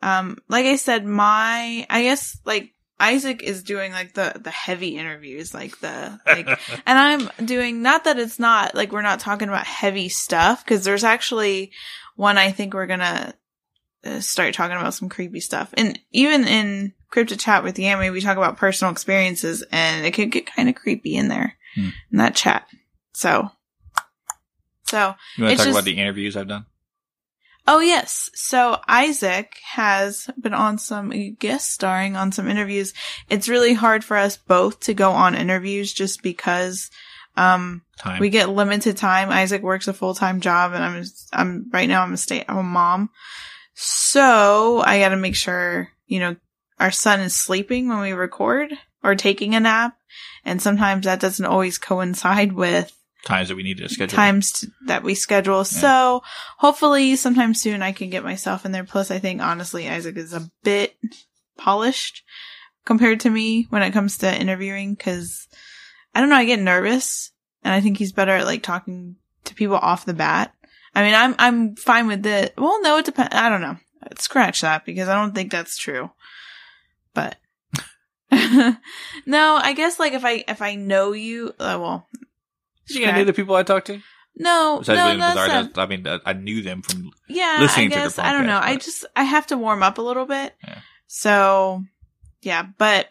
um, 0.00 0.38
like 0.48 0.66
I 0.66 0.76
said, 0.76 1.04
my, 1.04 1.86
I 1.88 2.02
guess, 2.02 2.38
like, 2.44 2.70
Isaac 2.98 3.42
is 3.42 3.64
doing 3.64 3.90
like 3.90 4.14
the, 4.14 4.32
the 4.38 4.50
heavy 4.50 4.96
interviews, 4.96 5.52
like 5.52 5.78
the, 5.80 6.20
like, 6.24 6.46
and 6.86 6.98
I'm 6.98 7.30
doing, 7.44 7.82
not 7.82 8.04
that 8.04 8.18
it's 8.18 8.38
not, 8.38 8.74
like, 8.74 8.92
we're 8.92 9.02
not 9.02 9.18
talking 9.18 9.48
about 9.48 9.66
heavy 9.66 10.08
stuff, 10.08 10.64
cause 10.64 10.84
there's 10.84 11.02
actually 11.04 11.72
one 12.14 12.38
I 12.38 12.52
think 12.52 12.74
we're 12.74 12.86
gonna 12.86 13.34
uh, 14.04 14.20
start 14.20 14.54
talking 14.54 14.76
about 14.76 14.94
some 14.94 15.08
creepy 15.08 15.40
stuff. 15.40 15.72
And 15.74 15.98
even 16.12 16.46
in 16.46 16.92
Crypto 17.12 17.36
Chat 17.36 17.62
with 17.62 17.76
Yami, 17.76 18.10
we 18.10 18.20
talk 18.22 18.38
about 18.38 18.56
personal 18.56 18.90
experiences 18.90 19.62
and 19.70 20.04
it 20.04 20.14
can 20.14 20.30
get 20.30 20.46
kind 20.46 20.68
of 20.68 20.74
creepy 20.74 21.14
in 21.14 21.28
there, 21.28 21.56
Hmm. 21.74 21.90
in 22.10 22.18
that 22.18 22.34
chat. 22.34 22.66
So, 23.14 23.50
so, 24.86 25.14
you 25.36 25.44
want 25.44 25.58
to 25.58 25.64
talk 25.64 25.72
about 25.72 25.84
the 25.84 25.98
interviews 25.98 26.36
I've 26.36 26.48
done? 26.48 26.66
Oh 27.68 27.78
yes. 27.80 28.28
So 28.34 28.80
Isaac 28.88 29.56
has 29.74 30.28
been 30.40 30.54
on 30.54 30.78
some 30.78 31.34
guest 31.34 31.70
starring 31.70 32.16
on 32.16 32.32
some 32.32 32.48
interviews. 32.48 32.92
It's 33.30 33.48
really 33.48 33.74
hard 33.74 34.02
for 34.04 34.16
us 34.16 34.36
both 34.36 34.80
to 34.80 34.94
go 34.94 35.12
on 35.12 35.34
interviews 35.36 35.92
just 35.92 36.22
because 36.22 36.90
um 37.36 37.82
Time. 37.98 38.20
we 38.20 38.30
get 38.30 38.48
limited 38.48 38.96
time. 38.96 39.30
Isaac 39.30 39.62
works 39.62 39.86
a 39.86 39.92
full-time 39.92 40.40
job 40.40 40.72
and 40.72 40.82
I'm 40.82 41.04
I'm 41.32 41.70
right 41.72 41.88
now 41.88 42.02
I'm 42.02 42.14
a 42.14 42.16
stay-at-home 42.16 42.66
mom. 42.66 43.10
So, 43.74 44.82
I 44.84 44.98
got 44.98 45.10
to 45.10 45.16
make 45.16 45.36
sure, 45.36 45.88
you 46.06 46.20
know, 46.20 46.36
our 46.82 46.90
son 46.90 47.20
is 47.20 47.34
sleeping 47.34 47.88
when 47.88 48.00
we 48.00 48.12
record 48.12 48.72
or 49.04 49.14
taking 49.14 49.54
a 49.54 49.60
nap, 49.60 49.96
and 50.44 50.60
sometimes 50.60 51.04
that 51.04 51.20
doesn't 51.20 51.46
always 51.46 51.78
coincide 51.78 52.52
with 52.52 52.92
times 53.24 53.48
that 53.48 53.54
we 53.54 53.62
need 53.62 53.78
to 53.78 53.88
schedule. 53.88 54.16
times 54.16 54.52
t- 54.52 54.68
that 54.86 55.04
we 55.04 55.14
schedule. 55.14 55.64
So 55.64 56.22
hopefully 56.58 57.14
sometime 57.14 57.54
soon 57.54 57.82
I 57.82 57.92
can 57.92 58.10
get 58.10 58.24
myself 58.24 58.66
in 58.66 58.72
there. 58.72 58.82
Plus 58.82 59.12
I 59.12 59.20
think 59.20 59.40
honestly 59.40 59.88
Isaac 59.88 60.16
is 60.16 60.32
a 60.32 60.50
bit 60.64 60.96
polished 61.56 62.24
compared 62.84 63.20
to 63.20 63.30
me 63.30 63.68
when 63.70 63.82
it 63.82 63.92
comes 63.92 64.18
to 64.18 64.40
interviewing 64.40 64.96
cause 64.96 65.46
I 66.16 66.20
don't 66.20 66.30
know, 66.30 66.36
I 66.36 66.44
get 66.44 66.58
nervous 66.58 67.30
and 67.62 67.72
I 67.72 67.80
think 67.80 67.96
he's 67.96 68.12
better 68.12 68.32
at 68.32 68.44
like 68.44 68.64
talking 68.64 69.16
to 69.44 69.54
people 69.54 69.76
off 69.76 70.04
the 70.04 70.14
bat. 70.14 70.52
I 70.94 71.02
mean, 71.04 71.14
I'm, 71.14 71.36
I'm 71.38 71.76
fine 71.76 72.08
with 72.08 72.26
it. 72.26 72.54
Well, 72.58 72.82
no, 72.82 72.98
it 72.98 73.04
depends. 73.04 73.34
I 73.34 73.48
don't 73.48 73.62
know. 73.62 73.76
Scratch 74.18 74.62
that 74.62 74.84
because 74.84 75.08
I 75.08 75.14
don't 75.14 75.32
think 75.32 75.52
that's 75.52 75.78
true. 75.78 76.10
But 77.14 77.36
no, 79.26 79.56
I 79.62 79.74
guess 79.76 79.98
like 79.98 80.12
if 80.14 80.24
I, 80.24 80.44
if 80.48 80.62
I 80.62 80.74
know 80.74 81.12
you, 81.12 81.54
uh, 81.58 81.78
well, 81.80 82.08
You 82.88 83.04
gonna 83.04 83.18
know 83.18 83.24
the 83.24 83.32
people 83.32 83.54
I 83.54 83.62
talked 83.62 83.88
to? 83.88 84.00
no, 84.36 84.78
Besides 84.78 84.96
no, 84.96 85.04
William 85.04 85.20
that's 85.20 85.34
Bizarre, 85.34 85.62
not- 85.64 85.78
I 85.78 85.86
mean, 85.86 86.06
I 86.24 86.32
knew 86.32 86.62
them 86.62 86.82
from. 86.82 87.10
yeah, 87.28 87.58
listening 87.60 87.88
I 87.88 87.90
to 87.90 87.94
the 87.96 88.04
guess 88.06 88.18
I 88.18 88.32
don't 88.32 88.46
know. 88.46 88.58
podcast, 88.58 88.62
I 88.62 88.72
but- 88.74 88.82
just 88.82 89.04
I 89.16 89.24
have 89.24 89.46
to 89.48 89.56
warm 89.58 89.82
up 89.82 89.98
a 89.98 90.02
little 90.02 90.24
bit. 90.26 90.54
Yeah. 90.64 90.78
So 91.06 91.84
yeah, 92.40 92.64
but 92.78 93.08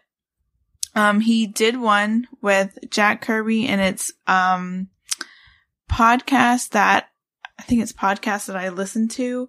um 0.95 1.19
he 1.21 1.45
did 1.47 1.77
one 1.77 2.27
with 2.41 2.77
Jack 2.89 3.21
Kirby 3.21 3.67
and 3.67 3.79
it's 3.79 4.11
um 4.27 4.89
podcast 5.89 6.69
that 6.69 7.09
I 7.59 7.63
think 7.63 7.81
it's 7.81 7.93
podcast 7.93 8.47
that 8.47 8.55
I 8.55 8.69
listened 8.69 9.11
to. 9.11 9.47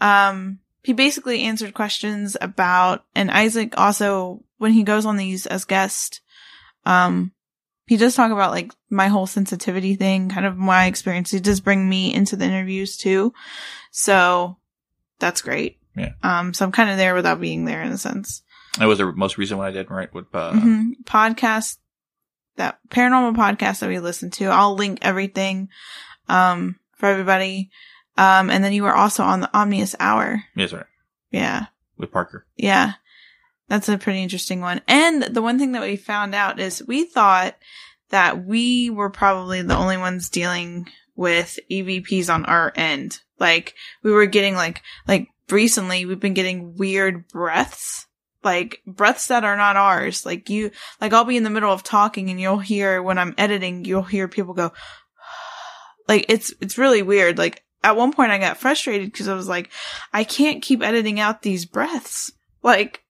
Um 0.00 0.58
he 0.84 0.92
basically 0.92 1.42
answered 1.42 1.74
questions 1.74 2.36
about 2.40 3.04
and 3.14 3.30
Isaac 3.30 3.74
also 3.76 4.44
when 4.58 4.72
he 4.72 4.82
goes 4.84 5.06
on 5.06 5.16
these 5.16 5.46
as 5.46 5.64
guest 5.64 6.20
um 6.86 7.32
he 7.86 7.96
does 7.96 8.14
talk 8.14 8.32
about 8.32 8.50
like 8.50 8.72
my 8.88 9.08
whole 9.08 9.26
sensitivity 9.26 9.94
thing, 9.94 10.30
kind 10.30 10.46
of 10.46 10.56
my 10.56 10.86
experience. 10.86 11.30
He 11.30 11.40
does 11.40 11.60
bring 11.60 11.86
me 11.88 12.14
into 12.14 12.36
the 12.36 12.46
interviews 12.46 12.96
too. 12.96 13.34
So 13.90 14.56
that's 15.18 15.42
great. 15.42 15.78
Yeah. 15.96 16.12
Um, 16.22 16.54
so 16.54 16.64
I'm 16.64 16.72
kind 16.72 16.90
of 16.90 16.96
there 16.96 17.14
without 17.14 17.40
being 17.40 17.64
there 17.64 17.82
in 17.82 17.92
a 17.92 17.98
sense. 17.98 18.42
That 18.78 18.86
was 18.86 18.98
the 18.98 19.12
most 19.12 19.38
recent 19.38 19.58
one 19.58 19.68
I 19.68 19.70
did, 19.70 19.90
right? 19.90 20.12
With 20.12 20.34
uh, 20.34 20.52
hmm 20.52 20.92
Podcast, 21.04 21.76
that 22.56 22.78
paranormal 22.88 23.36
podcast 23.36 23.80
that 23.80 23.90
we 23.90 23.98
listened 24.00 24.32
to. 24.34 24.46
I'll 24.46 24.74
link 24.74 25.00
everything, 25.02 25.68
um, 26.28 26.80
for 26.96 27.06
everybody. 27.06 27.70
Um, 28.16 28.50
and 28.50 28.62
then 28.62 28.72
you 28.72 28.82
were 28.84 28.94
also 28.94 29.22
on 29.24 29.40
the 29.40 29.50
Omnius 29.56 29.94
Hour. 29.98 30.42
yes, 30.54 30.72
right, 30.72 30.86
Yeah. 31.30 31.66
with 31.96 32.12
Parker. 32.12 32.46
Yeah. 32.56 32.92
That's 33.68 33.88
a 33.88 33.98
pretty 33.98 34.22
interesting 34.22 34.60
one. 34.60 34.82
And 34.86 35.22
the 35.22 35.42
one 35.42 35.58
thing 35.58 35.72
that 35.72 35.82
we 35.82 35.96
found 35.96 36.34
out 36.34 36.60
is 36.60 36.82
we 36.86 37.04
thought 37.04 37.56
that 38.10 38.44
we 38.44 38.90
were 38.90 39.10
probably 39.10 39.62
the 39.62 39.76
only 39.76 39.96
ones 39.96 40.28
dealing 40.28 40.86
with 41.16 41.58
EVPs 41.70 42.32
on 42.32 42.44
our 42.44 42.72
end. 42.76 43.18
Like 43.40 43.74
we 44.02 44.12
were 44.12 44.26
getting 44.26 44.54
like, 44.54 44.82
like 45.08 45.28
recently 45.50 46.04
we've 46.04 46.20
been 46.20 46.34
getting 46.34 46.76
weird 46.76 47.26
breaths, 47.28 48.06
like 48.44 48.80
breaths 48.86 49.28
that 49.28 49.44
are 49.44 49.56
not 49.56 49.76
ours. 49.76 50.26
Like 50.26 50.50
you, 50.50 50.70
like 51.00 51.12
I'll 51.12 51.24
be 51.24 51.36
in 51.38 51.42
the 51.42 51.50
middle 51.50 51.72
of 51.72 51.82
talking 51.82 52.28
and 52.30 52.40
you'll 52.40 52.58
hear 52.58 53.02
when 53.02 53.18
I'm 53.18 53.34
editing, 53.38 53.84
you'll 53.86 54.02
hear 54.02 54.28
people 54.28 54.52
go, 54.54 54.72
like 56.08 56.26
it's, 56.28 56.52
it's 56.60 56.78
really 56.78 57.02
weird. 57.02 57.38
Like 57.38 57.64
at 57.84 57.96
one 57.96 58.12
point 58.12 58.32
I 58.32 58.38
got 58.38 58.56
frustrated 58.56 59.12
because 59.12 59.28
I 59.28 59.34
was 59.34 59.46
like, 59.46 59.70
I 60.12 60.24
can't 60.24 60.62
keep 60.62 60.82
editing 60.82 61.20
out 61.20 61.42
these 61.42 61.66
breaths. 61.66 62.32
Like, 62.62 63.04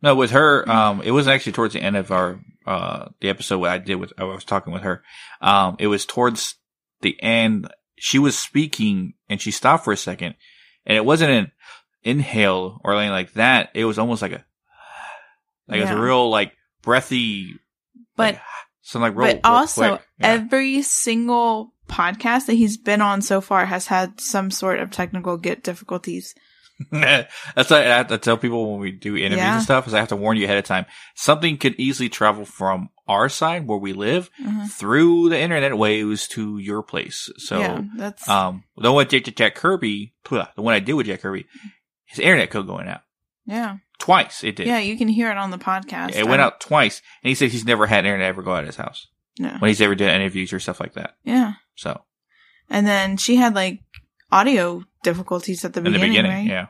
No, 0.00 0.14
with 0.14 0.30
her, 0.30 0.66
um, 0.70 1.02
it 1.02 1.10
wasn't 1.10 1.34
actually 1.34 1.52
towards 1.52 1.74
the 1.74 1.82
end 1.82 1.96
of 1.96 2.10
our 2.10 2.40
uh 2.66 3.08
the 3.20 3.30
episode 3.30 3.58
what 3.58 3.70
I 3.70 3.78
did 3.78 3.96
with 3.96 4.12
I 4.16 4.24
was 4.24 4.44
talking 4.44 4.72
with 4.72 4.82
her. 4.82 5.02
Um, 5.40 5.76
it 5.78 5.88
was 5.88 6.06
towards 6.06 6.54
the 7.00 7.20
end. 7.20 7.68
She 7.96 8.18
was 8.18 8.38
speaking 8.38 9.14
and 9.28 9.40
she 9.40 9.50
stopped 9.50 9.84
for 9.84 9.92
a 9.92 9.96
second, 9.96 10.36
and 10.86 10.96
it 10.96 11.04
wasn't 11.04 11.32
an 11.32 11.52
inhale 12.04 12.80
or 12.84 12.94
anything 12.94 13.10
like 13.10 13.32
that. 13.32 13.70
It 13.74 13.86
was 13.86 13.98
almost 13.98 14.22
like 14.22 14.32
a 14.32 14.44
like 15.66 15.78
it 15.78 15.82
was 15.82 15.90
a 15.90 16.00
real 16.00 16.30
like 16.30 16.52
breathy, 16.82 17.54
but 18.16 18.34
like, 18.34 18.42
something 18.82 19.14
like 19.14 19.18
real. 19.18 19.34
but 19.34 19.48
real 19.48 19.56
also. 19.56 19.82
Yeah. 19.82 19.98
every 20.20 20.82
single 20.82 21.72
podcast 21.88 22.46
that 22.46 22.54
he's 22.54 22.76
been 22.76 23.00
on 23.00 23.22
so 23.22 23.40
far 23.40 23.66
has 23.66 23.86
had 23.86 24.20
some 24.20 24.50
sort 24.50 24.78
of 24.80 24.90
technical 24.90 25.36
get 25.36 25.62
difficulties. 25.62 26.34
That's 26.92 27.30
what 27.56 27.72
I 27.72 27.96
have 27.96 28.06
to 28.08 28.18
tell 28.18 28.36
people 28.36 28.70
when 28.70 28.80
we 28.80 28.92
do 28.92 29.16
interviews 29.16 29.38
Yeah. 29.38 29.54
and 29.54 29.62
stuff. 29.64 29.88
Is 29.88 29.94
I 29.94 29.98
have 29.98 30.08
to 30.08 30.16
warn 30.16 30.36
you 30.36 30.44
ahead 30.44 30.58
of 30.58 30.64
time. 30.64 30.86
Something 31.16 31.56
could 31.56 31.74
easily 31.76 32.08
travel 32.08 32.44
from 32.44 32.90
our 33.08 33.28
side 33.28 33.66
where 33.66 33.78
we 33.78 33.92
live 33.92 34.30
Mhm. 34.40 34.70
through 34.70 35.28
the 35.30 35.40
internet 35.40 35.76
waves 35.76 36.28
to 36.28 36.58
your 36.58 36.82
place. 36.84 37.28
So, 37.38 37.58
yeah, 37.58 37.80
that's 37.96 38.28
um, 38.28 38.62
the 38.76 38.92
one 38.92 39.06
with 39.10 39.34
Jack, 39.36 39.54
Kirby, 39.56 40.14
the 40.30 40.46
one 40.56 40.74
I 40.74 40.78
did 40.80 40.92
with 40.92 41.06
Jack 41.06 41.22
Kirby, 41.22 41.46
his 42.04 42.18
internet 42.20 42.50
code 42.50 42.66
going 42.68 42.86
out 42.86 43.00
yeah, 43.46 43.78
twice. 43.98 44.44
It 44.44 44.54
did. 44.56 44.66
yeah. 44.68 44.78
You 44.78 44.96
can 44.96 45.08
hear 45.08 45.30
it 45.32 45.36
on 45.38 45.50
the 45.50 45.58
podcast. 45.58 46.14
it 46.14 46.26
went 46.28 46.42
out 46.42 46.60
twice, 46.60 47.02
and 47.24 47.28
he 47.30 47.34
said 47.34 47.50
he's 47.50 47.64
never 47.64 47.86
had 47.86 48.04
internet 48.04 48.28
ever 48.28 48.42
go 48.42 48.52
out 48.54 48.60
of 48.60 48.66
his 48.66 48.76
house 48.76 49.08
No. 49.38 49.56
when 49.58 49.68
he's 49.68 49.80
ever 49.80 49.94
done 49.94 50.08
interviews 50.20 50.52
or 50.52 50.60
stuff 50.60 50.80
like 50.80 50.94
that. 50.94 51.14
Yeah, 51.24 51.54
So, 51.76 52.02
and 52.70 52.86
then 52.86 53.16
she 53.16 53.36
had 53.36 53.54
like 53.54 53.80
audio 54.32 54.82
difficulties 55.02 55.64
at 55.64 55.72
the 55.72 55.78
in 55.80 55.84
the 55.84 55.90
beginning. 55.92 56.10
beginning, 56.10 56.30
right? 56.32 56.46
yeah. 56.46 56.66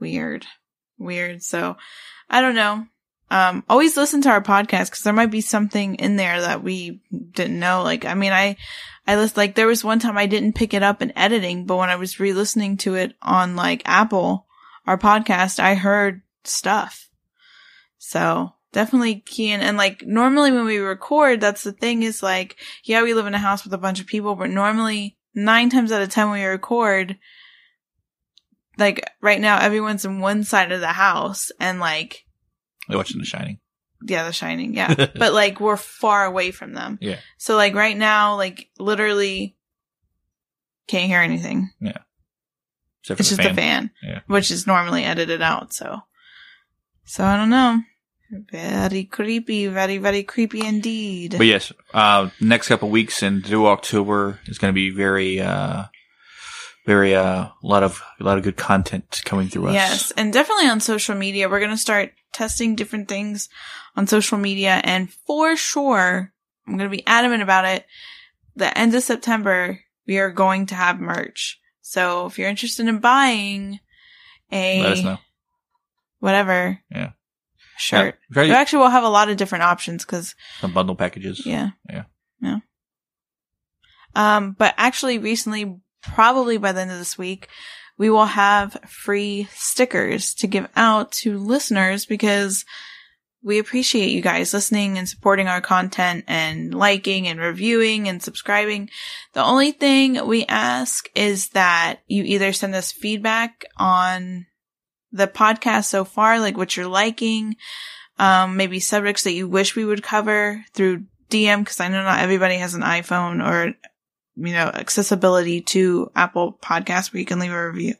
Weird, 0.00 0.46
weird. 0.98 1.42
So 1.42 1.76
I 2.28 2.40
don't 2.40 2.54
know. 2.56 2.86
Um, 3.30 3.64
always 3.68 3.96
listen 3.96 4.20
to 4.22 4.28
our 4.28 4.42
podcast 4.42 4.86
because 4.90 5.04
there 5.04 5.12
might 5.14 5.30
be 5.30 5.40
something 5.40 5.94
in 5.94 6.16
there 6.16 6.40
that 6.42 6.62
we 6.62 7.00
didn't 7.10 7.58
know. 7.58 7.82
Like, 7.82 8.04
I 8.04 8.12
mean, 8.12 8.32
I, 8.32 8.56
I 9.06 9.16
list 9.16 9.38
like 9.38 9.54
there 9.54 9.66
was 9.66 9.82
one 9.82 10.00
time 10.00 10.18
I 10.18 10.26
didn't 10.26 10.54
pick 10.54 10.74
it 10.74 10.82
up 10.82 11.00
in 11.00 11.16
editing, 11.16 11.64
but 11.64 11.78
when 11.78 11.88
I 11.88 11.96
was 11.96 12.20
re-listening 12.20 12.76
to 12.78 12.94
it 12.96 13.14
on 13.22 13.56
like 13.56 13.82
Apple, 13.86 14.46
our 14.86 14.98
podcast, 14.98 15.60
I 15.60 15.76
heard 15.76 16.20
stuff. 16.44 17.08
So 17.96 18.52
definitely 18.72 19.20
key. 19.20 19.50
And 19.50 19.76
like 19.76 20.02
normally 20.06 20.50
when 20.52 20.64
we 20.64 20.78
record, 20.78 21.40
that's 21.40 21.62
the 21.62 21.72
thing 21.72 22.02
is 22.02 22.22
like, 22.22 22.56
yeah, 22.84 23.02
we 23.02 23.14
live 23.14 23.26
in 23.26 23.34
a 23.34 23.38
house 23.38 23.64
with 23.64 23.72
a 23.74 23.78
bunch 23.78 24.00
of 24.00 24.06
people, 24.06 24.34
but 24.34 24.50
normally 24.50 25.16
nine 25.34 25.70
times 25.70 25.92
out 25.92 26.02
of 26.02 26.08
ten 26.08 26.30
when 26.30 26.40
we 26.40 26.44
record, 26.46 27.16
like 28.78 29.04
right 29.20 29.40
now 29.40 29.58
everyone's 29.58 30.04
in 30.04 30.20
one 30.20 30.44
side 30.44 30.72
of 30.72 30.80
the 30.80 30.88
house 30.88 31.50
and 31.60 31.78
like 31.80 32.24
They're 32.88 32.96
watching 32.96 33.18
The 33.20 33.26
Shining. 33.26 33.60
yeah, 34.06 34.24
The 34.24 34.32
Shining, 34.32 34.74
yeah. 34.74 34.94
but 35.14 35.32
like 35.32 35.60
we're 35.60 35.76
far 35.76 36.24
away 36.24 36.50
from 36.50 36.72
them. 36.74 36.98
Yeah. 37.00 37.18
So 37.38 37.56
like 37.56 37.74
right 37.74 37.96
now, 37.96 38.36
like 38.36 38.68
literally 38.78 39.56
can't 40.88 41.06
hear 41.08 41.20
anything. 41.20 41.70
Yeah. 41.80 41.98
It's 43.08 43.28
just 43.30 43.36
fan. 43.42 43.50
a 43.50 43.54
fan, 43.54 43.90
Yeah. 44.02 44.20
which 44.28 44.50
is 44.52 44.66
normally 44.66 45.02
edited 45.04 45.42
out. 45.42 45.72
So, 45.74 46.00
so 47.04 47.24
I 47.24 47.36
don't 47.36 47.50
know. 47.50 47.80
Very 48.32 49.04
creepy, 49.04 49.66
very 49.66 49.98
very 49.98 50.22
creepy 50.22 50.64
indeed. 50.64 51.34
But 51.36 51.46
yes, 51.46 51.70
uh, 51.92 52.30
next 52.40 52.68
couple 52.68 52.88
weeks 52.88 53.22
and 53.22 53.44
through 53.44 53.66
October 53.66 54.40
is 54.46 54.56
going 54.56 54.72
to 54.72 54.74
be 54.74 54.88
very, 54.88 55.38
uh, 55.38 55.84
very, 56.86 57.14
uh, 57.14 57.44
a 57.44 57.54
lot 57.62 57.82
of, 57.82 58.02
a 58.18 58.24
lot 58.24 58.38
of 58.38 58.44
good 58.44 58.56
content 58.56 59.20
coming 59.26 59.48
through 59.48 59.68
us. 59.68 59.74
Yes, 59.74 60.12
and 60.16 60.32
definitely 60.32 60.68
on 60.68 60.80
social 60.80 61.14
media. 61.14 61.48
We're 61.48 61.60
going 61.60 61.72
to 61.72 61.76
start 61.76 62.12
testing 62.32 62.74
different 62.74 63.06
things 63.06 63.50
on 63.96 64.06
social 64.06 64.38
media. 64.38 64.80
And 64.82 65.12
for 65.12 65.54
sure, 65.54 66.32
I'm 66.66 66.78
going 66.78 66.90
to 66.90 66.96
be 66.96 67.06
adamant 67.06 67.42
about 67.42 67.66
it. 67.66 67.84
The 68.56 68.76
end 68.76 68.94
of 68.94 69.02
September, 69.02 69.80
we 70.06 70.18
are 70.18 70.30
going 70.30 70.66
to 70.66 70.74
have 70.74 71.00
merch. 71.00 71.60
So 71.82 72.26
if 72.26 72.38
you're 72.38 72.48
interested 72.48 72.88
in 72.88 72.98
buying 72.98 73.80
a 74.50 74.80
Let 74.80 74.92
us 74.92 75.04
know. 75.04 75.18
whatever 76.20 76.80
Yeah. 76.90 77.12
Shirt, 77.76 78.18
Yeah, 78.34 78.42
we 78.42 78.50
actually 78.52 78.80
will 78.80 78.90
have 78.90 79.04
a 79.04 79.08
lot 79.08 79.28
of 79.28 79.36
different 79.36 79.64
options 79.64 80.04
because 80.04 80.34
some 80.60 80.72
bundle 80.72 80.94
packages. 80.96 81.44
yeah. 81.46 81.70
Yeah. 81.90 82.04
Yeah. 82.40 82.58
Um, 84.14 84.52
but 84.58 84.74
actually 84.76 85.18
recently, 85.18 85.80
probably 86.02 86.58
by 86.58 86.72
the 86.72 86.80
end 86.82 86.90
of 86.90 86.98
this 86.98 87.16
week, 87.16 87.48
we 87.98 88.10
will 88.10 88.26
have 88.26 88.76
free 88.86 89.48
stickers 89.52 90.34
to 90.34 90.46
give 90.46 90.68
out 90.76 91.12
to 91.12 91.38
listeners 91.38 92.04
because 92.06 92.64
we 93.44 93.58
appreciate 93.58 94.10
you 94.10 94.20
guys 94.20 94.54
listening 94.54 94.98
and 94.98 95.08
supporting 95.08 95.48
our 95.48 95.60
content 95.60 96.24
and 96.28 96.74
liking 96.74 97.26
and 97.26 97.40
reviewing 97.40 98.08
and 98.08 98.22
subscribing. 98.22 98.88
The 99.32 99.42
only 99.44 99.72
thing 99.72 100.26
we 100.26 100.46
ask 100.46 101.08
is 101.16 101.48
that 101.50 102.00
you 102.06 102.22
either 102.24 102.52
send 102.52 102.74
us 102.74 102.92
feedback 102.92 103.64
on 103.76 104.46
the 105.12 105.26
podcast 105.26 105.84
so 105.84 106.04
far, 106.04 106.40
like 106.40 106.56
what 106.56 106.76
you're 106.76 106.86
liking, 106.86 107.56
um, 108.18 108.56
maybe 108.56 108.80
subjects 108.80 109.24
that 109.24 109.32
you 109.32 109.46
wish 109.48 109.76
we 109.76 109.84
would 109.84 110.02
cover 110.02 110.64
through 110.74 111.04
DM, 111.30 111.60
because 111.60 111.80
I 111.80 111.88
know 111.88 112.02
not 112.02 112.20
everybody 112.20 112.56
has 112.56 112.74
an 112.74 112.82
iPhone 112.82 113.46
or, 113.46 113.74
you 114.36 114.52
know, 114.52 114.70
accessibility 114.72 115.60
to 115.62 116.10
Apple 116.16 116.58
Podcasts 116.62 117.12
where 117.12 117.20
you 117.20 117.26
can 117.26 117.38
leave 117.38 117.52
a 117.52 117.70
review 117.70 117.94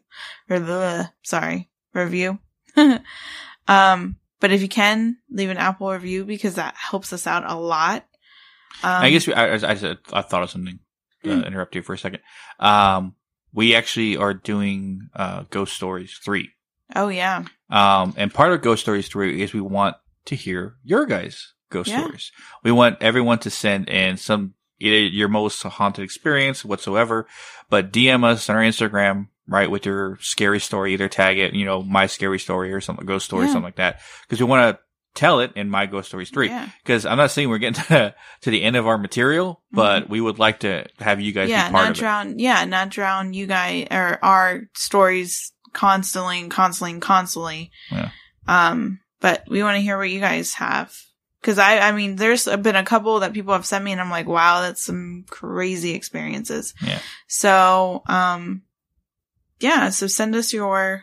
or 0.48 0.58
the, 0.60 1.10
sorry, 1.22 1.68
review. 1.94 2.38
um, 3.68 4.16
but 4.40 4.50
if 4.52 4.62
you 4.62 4.68
can 4.68 5.18
leave 5.30 5.50
an 5.50 5.56
Apple 5.56 5.90
review 5.92 6.24
because 6.24 6.54
that 6.56 6.74
helps 6.76 7.12
us 7.12 7.26
out 7.26 7.44
a 7.50 7.54
lot. 7.54 8.04
Um, 8.82 9.02
I 9.02 9.10
guess 9.10 9.26
we, 9.26 9.34
I, 9.34 9.48
I, 9.48 9.70
I, 9.70 9.74
said- 9.74 9.98
I 10.12 10.22
thought 10.22 10.42
of 10.42 10.50
something. 10.50 10.78
Uh, 11.24 11.28
Mm. 11.28 11.46
interrupt 11.46 11.76
you 11.76 11.82
for 11.82 11.92
a 11.92 11.98
second. 11.98 12.18
Um, 12.58 13.14
we 13.52 13.76
actually 13.76 14.16
are 14.16 14.34
doing 14.34 15.08
uh, 15.14 15.44
Ghost 15.50 15.72
Stories 15.72 16.18
three. 16.24 16.50
Oh 16.95 17.09
yeah. 17.09 17.45
Um, 17.70 18.14
and 18.16 18.32
part 18.32 18.53
of 18.53 18.61
Ghost 18.62 18.82
Stories 18.82 19.09
3 19.09 19.43
is 19.43 19.53
we 19.55 19.61
want 19.61 19.97
to 20.26 20.34
hear 20.36 20.76
your 20.84 21.07
guys' 21.07 21.55
ghost 21.70 21.88
Yeah. 21.90 22.01
stories. 22.03 22.32
We 22.62 22.72
want 22.72 22.99
everyone 23.03 23.38
to 23.40 23.51
send 23.51 23.88
in 23.88 24.16
some, 24.18 24.55
either 24.78 24.97
your 24.99 25.28
most 25.28 25.62
haunted 25.62 26.05
experience 26.05 26.64
whatsoever, 26.64 27.26
but 27.70 27.93
DM 27.93 28.24
us 28.24 28.49
on 28.51 28.57
our 28.57 28.62
Instagram, 28.62 29.28
right, 29.49 29.70
with 29.70 29.86
your 29.86 30.18
scary 30.20 30.61
story, 30.61 30.93
either 30.93 31.09
tag 31.09 31.38
it, 31.38 31.55
you 31.55 31.64
know, 31.64 31.82
my 31.82 32.07
scary 32.07 32.38
story 32.38 32.72
or 32.72 32.80
something, 32.80 33.07
ghost 33.07 33.24
story, 33.24 33.47
Yeah. 33.47 33.53
something 33.53 33.64
like 33.64 33.76
that. 33.76 34.01
Cause 34.28 34.38
we 34.38 34.45
want 34.47 34.76
to 34.76 34.82
tell 35.14 35.40
it 35.40 35.53
in 35.57 35.68
my 35.68 35.86
ghost 35.86 36.09
stories 36.09 36.30
3. 36.30 36.49
Yeah. 36.49 36.68
Cause 36.84 37.05
I'm 37.07 37.16
not 37.18 37.30
saying 37.30 37.49
we're 37.49 37.59
getting 37.59 37.82
to, 37.88 38.14
to 38.43 38.51
the 38.51 38.62
end 38.62 38.76
of 38.76 38.86
our 38.86 38.99
material, 38.99 39.62
but 39.72 40.09
we 40.11 40.20
would 40.20 40.38
like 40.38 40.61
to 40.61 40.86
have 41.01 41.20
you 41.20 41.32
guys 41.32 41.49
Mm-hmm. 41.49 41.53
yeah, 41.53 41.68
be 41.68 41.72
part 41.72 41.84
not 41.84 41.90
of 41.93 41.97
it. 41.97 42.01
drown. 42.01 42.38
Yeah, 42.38 42.64
not 42.66 42.88
drown 42.90 43.32
you 43.34 43.47
guys 43.47 43.86
or 43.90 44.18
our 44.22 44.62
stories 44.74 45.53
constantly 45.72 46.40
and 46.40 46.50
constantly 46.50 46.92
and 46.92 47.02
constantly. 47.02 47.70
Yeah. 47.90 48.10
Um, 48.46 49.00
but 49.20 49.44
we 49.48 49.62
want 49.62 49.76
to 49.76 49.82
hear 49.82 49.96
what 49.98 50.10
you 50.10 50.20
guys 50.20 50.54
have. 50.54 50.96
Cause 51.42 51.58
I, 51.58 51.78
I 51.80 51.92
mean, 51.92 52.14
there's 52.16 52.44
been 52.46 52.76
a 52.76 52.84
couple 52.84 53.18
that 53.20 53.32
people 53.32 53.52
have 53.52 53.66
sent 53.66 53.84
me 53.84 53.90
and 53.90 54.00
I'm 54.00 54.10
like, 54.10 54.28
wow, 54.28 54.60
that's 54.60 54.84
some 54.84 55.24
crazy 55.28 55.90
experiences. 55.94 56.72
Yeah. 56.80 57.00
So, 57.26 58.02
um, 58.06 58.62
yeah, 59.58 59.88
so 59.90 60.06
send 60.06 60.36
us 60.36 60.52
your, 60.52 61.02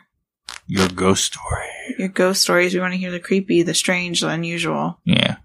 Your 0.66 0.88
ghost 0.88 1.24
story. 1.24 1.66
your 1.98 2.08
ghost 2.08 2.40
stories. 2.42 2.72
We 2.72 2.80
want 2.80 2.92
to 2.94 2.98
hear 2.98 3.10
the 3.10 3.20
creepy, 3.20 3.62
the 3.62 3.74
strange, 3.74 4.22
the 4.22 4.28
unusual. 4.28 4.98
Yeah. 5.04 5.36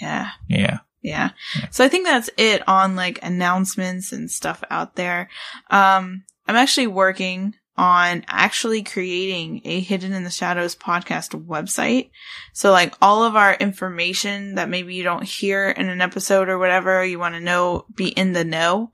Yeah. 0.00 0.30
Yeah. 0.48 0.78
Yeah. 1.02 1.30
Yeah. 1.56 1.68
So 1.70 1.84
I 1.84 1.88
think 1.88 2.06
that's 2.06 2.30
it 2.36 2.66
on 2.68 2.94
like 2.94 3.18
announcements 3.24 4.12
and 4.12 4.30
stuff 4.30 4.62
out 4.70 4.94
there. 4.96 5.28
Um, 5.70 6.24
I'm 6.46 6.56
actually 6.56 6.86
working 6.88 7.54
on 7.78 8.24
actually 8.26 8.82
creating 8.82 9.62
a 9.64 9.78
Hidden 9.78 10.12
in 10.12 10.24
the 10.24 10.30
Shadows 10.30 10.74
podcast 10.74 11.40
website. 11.46 12.10
So 12.52 12.72
like 12.72 12.92
all 13.00 13.22
of 13.22 13.36
our 13.36 13.54
information 13.54 14.56
that 14.56 14.68
maybe 14.68 14.94
you 14.94 15.04
don't 15.04 15.22
hear 15.22 15.70
in 15.70 15.88
an 15.88 16.00
episode 16.00 16.48
or 16.48 16.58
whatever, 16.58 17.04
you 17.04 17.20
want 17.20 17.36
to 17.36 17.40
know, 17.40 17.86
be 17.94 18.08
in 18.08 18.32
the 18.32 18.44
know. 18.44 18.90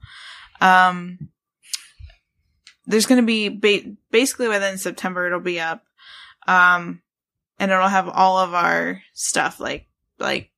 Um, 0.61 1.29
there's 2.85 3.07
going 3.07 3.21
to 3.21 3.25
be 3.25 3.49
ba- 3.49 3.95
basically 4.11 4.45
of 4.45 4.79
September, 4.79 5.25
it'll 5.25 5.39
be 5.39 5.59
up. 5.59 5.83
Um, 6.47 7.01
and 7.59 7.71
it'll 7.71 7.87
have 7.87 8.07
all 8.07 8.37
of 8.37 8.53
our 8.53 9.01
stuff 9.13 9.59
like, 9.59 9.87
like 10.19 10.51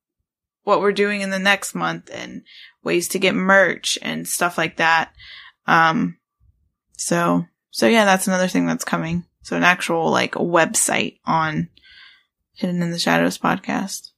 what 0.64 0.82
we're 0.82 0.92
doing 0.92 1.22
in 1.22 1.30
the 1.30 1.40
next 1.40 1.74
month 1.74 2.10
and 2.14 2.42
ways 2.84 3.08
to 3.10 3.20
get 3.20 3.36
merch 3.36 3.98
and 4.02 4.28
stuff 4.28 4.58
like 4.58 4.78
that. 4.78 5.14
Um, 5.66 6.18
so, 6.98 7.46
so 7.72 7.88
yeah, 7.88 8.06
that's 8.06 8.28
another 8.28 8.48
thing 8.48 8.66
that's 8.66 8.86
coming. 8.86 9.26
So 9.44 9.56
an 9.56 9.64
actual 9.64 10.10
like 10.12 10.34
website 10.34 11.20
on 11.26 11.70
Hidden 12.54 12.82
in 12.82 12.92
the 12.92 13.00
Shadows 13.00 13.38
podcast. 13.38 14.10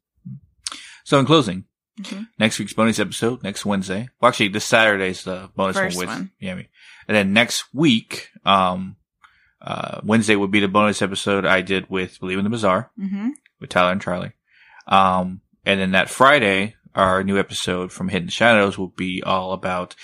So 1.04 1.20
in 1.20 1.26
closing, 1.26 1.66
Mhm. 2.02 2.28
next 2.40 2.58
week's 2.60 2.74
bonus 2.74 3.00
episode 3.00 3.44
next 3.44 3.66
Wednesday. 3.66 4.10
Well, 4.22 4.30
actually, 4.30 4.50
this 4.50 4.66
Saturday's 4.66 5.24
the 5.24 5.50
bonus 5.56 5.76
First 5.78 5.98
one 5.98 6.08
with 6.08 6.16
one. 6.16 6.32
Yami, 6.42 6.68
and 7.08 7.16
then 7.18 7.34
next 7.34 7.66
week, 7.74 8.30
um, 8.46 8.96
uh, 9.62 10.00
Wednesday 10.04 10.36
would 10.36 10.52
be 10.52 10.62
the 10.62 10.68
bonus 10.70 11.02
episode 11.02 11.46
I 11.46 11.62
did 11.62 11.90
with 11.90 12.20
Believing 12.20 12.44
the 12.46 12.50
Bizarre 12.50 12.92
Mm-hmm. 13.00 13.30
with 13.60 13.70
Tyler 13.70 13.92
and 13.92 14.02
Charlie. 14.02 14.32
Um, 14.88 15.42
and 15.66 15.80
then 15.80 15.92
that 15.92 16.10
Friday, 16.10 16.76
our 16.96 17.24
new 17.24 17.38
episode 17.38 17.92
from 17.92 18.08
Hidden 18.10 18.30
Shadows 18.30 18.78
will 18.78 18.88
be 18.88 19.22
all 19.22 19.52
about 19.52 19.96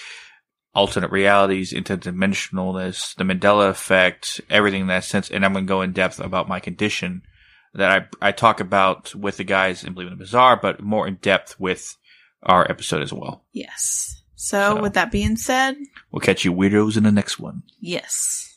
alternate 0.76 1.10
realities, 1.12 1.72
interdimensionalness, 1.74 3.16
the 3.16 3.24
Mandela 3.24 3.70
effect, 3.70 4.42
everything 4.50 4.82
in 4.82 4.88
that 4.88 5.04
sense. 5.06 5.32
And 5.32 5.46
I'm 5.46 5.54
going 5.54 5.66
to 5.66 5.70
go 5.70 5.82
in 5.82 5.94
depth 5.94 6.20
about 6.20 6.48
my 6.50 6.60
condition 6.60 7.22
that 7.74 8.10
I, 8.22 8.28
I 8.30 8.32
talk 8.34 8.60
about 8.60 9.16
with 9.16 9.38
the 9.38 9.44
guys 9.44 9.84
in 9.84 9.94
Believing 9.94 10.18
the 10.18 10.24
Bizarre, 10.24 10.58
but 10.62 10.82
more 10.82 11.08
in 11.08 11.16
depth 11.16 11.60
with 11.60 11.98
our 12.44 12.70
episode 12.70 13.02
as 13.02 13.12
well. 13.14 13.44
Yes. 13.54 14.22
So, 14.36 14.76
So. 14.76 14.82
with 14.82 14.94
that 14.94 15.12
being 15.12 15.38
said, 15.38 15.76
We'll 16.12 16.20
catch 16.20 16.46
you 16.46 16.54
weirdos 16.54 16.98
in 16.98 17.04
the 17.04 17.12
next 17.12 17.40
one. 17.40 17.64
yes. 17.80 18.52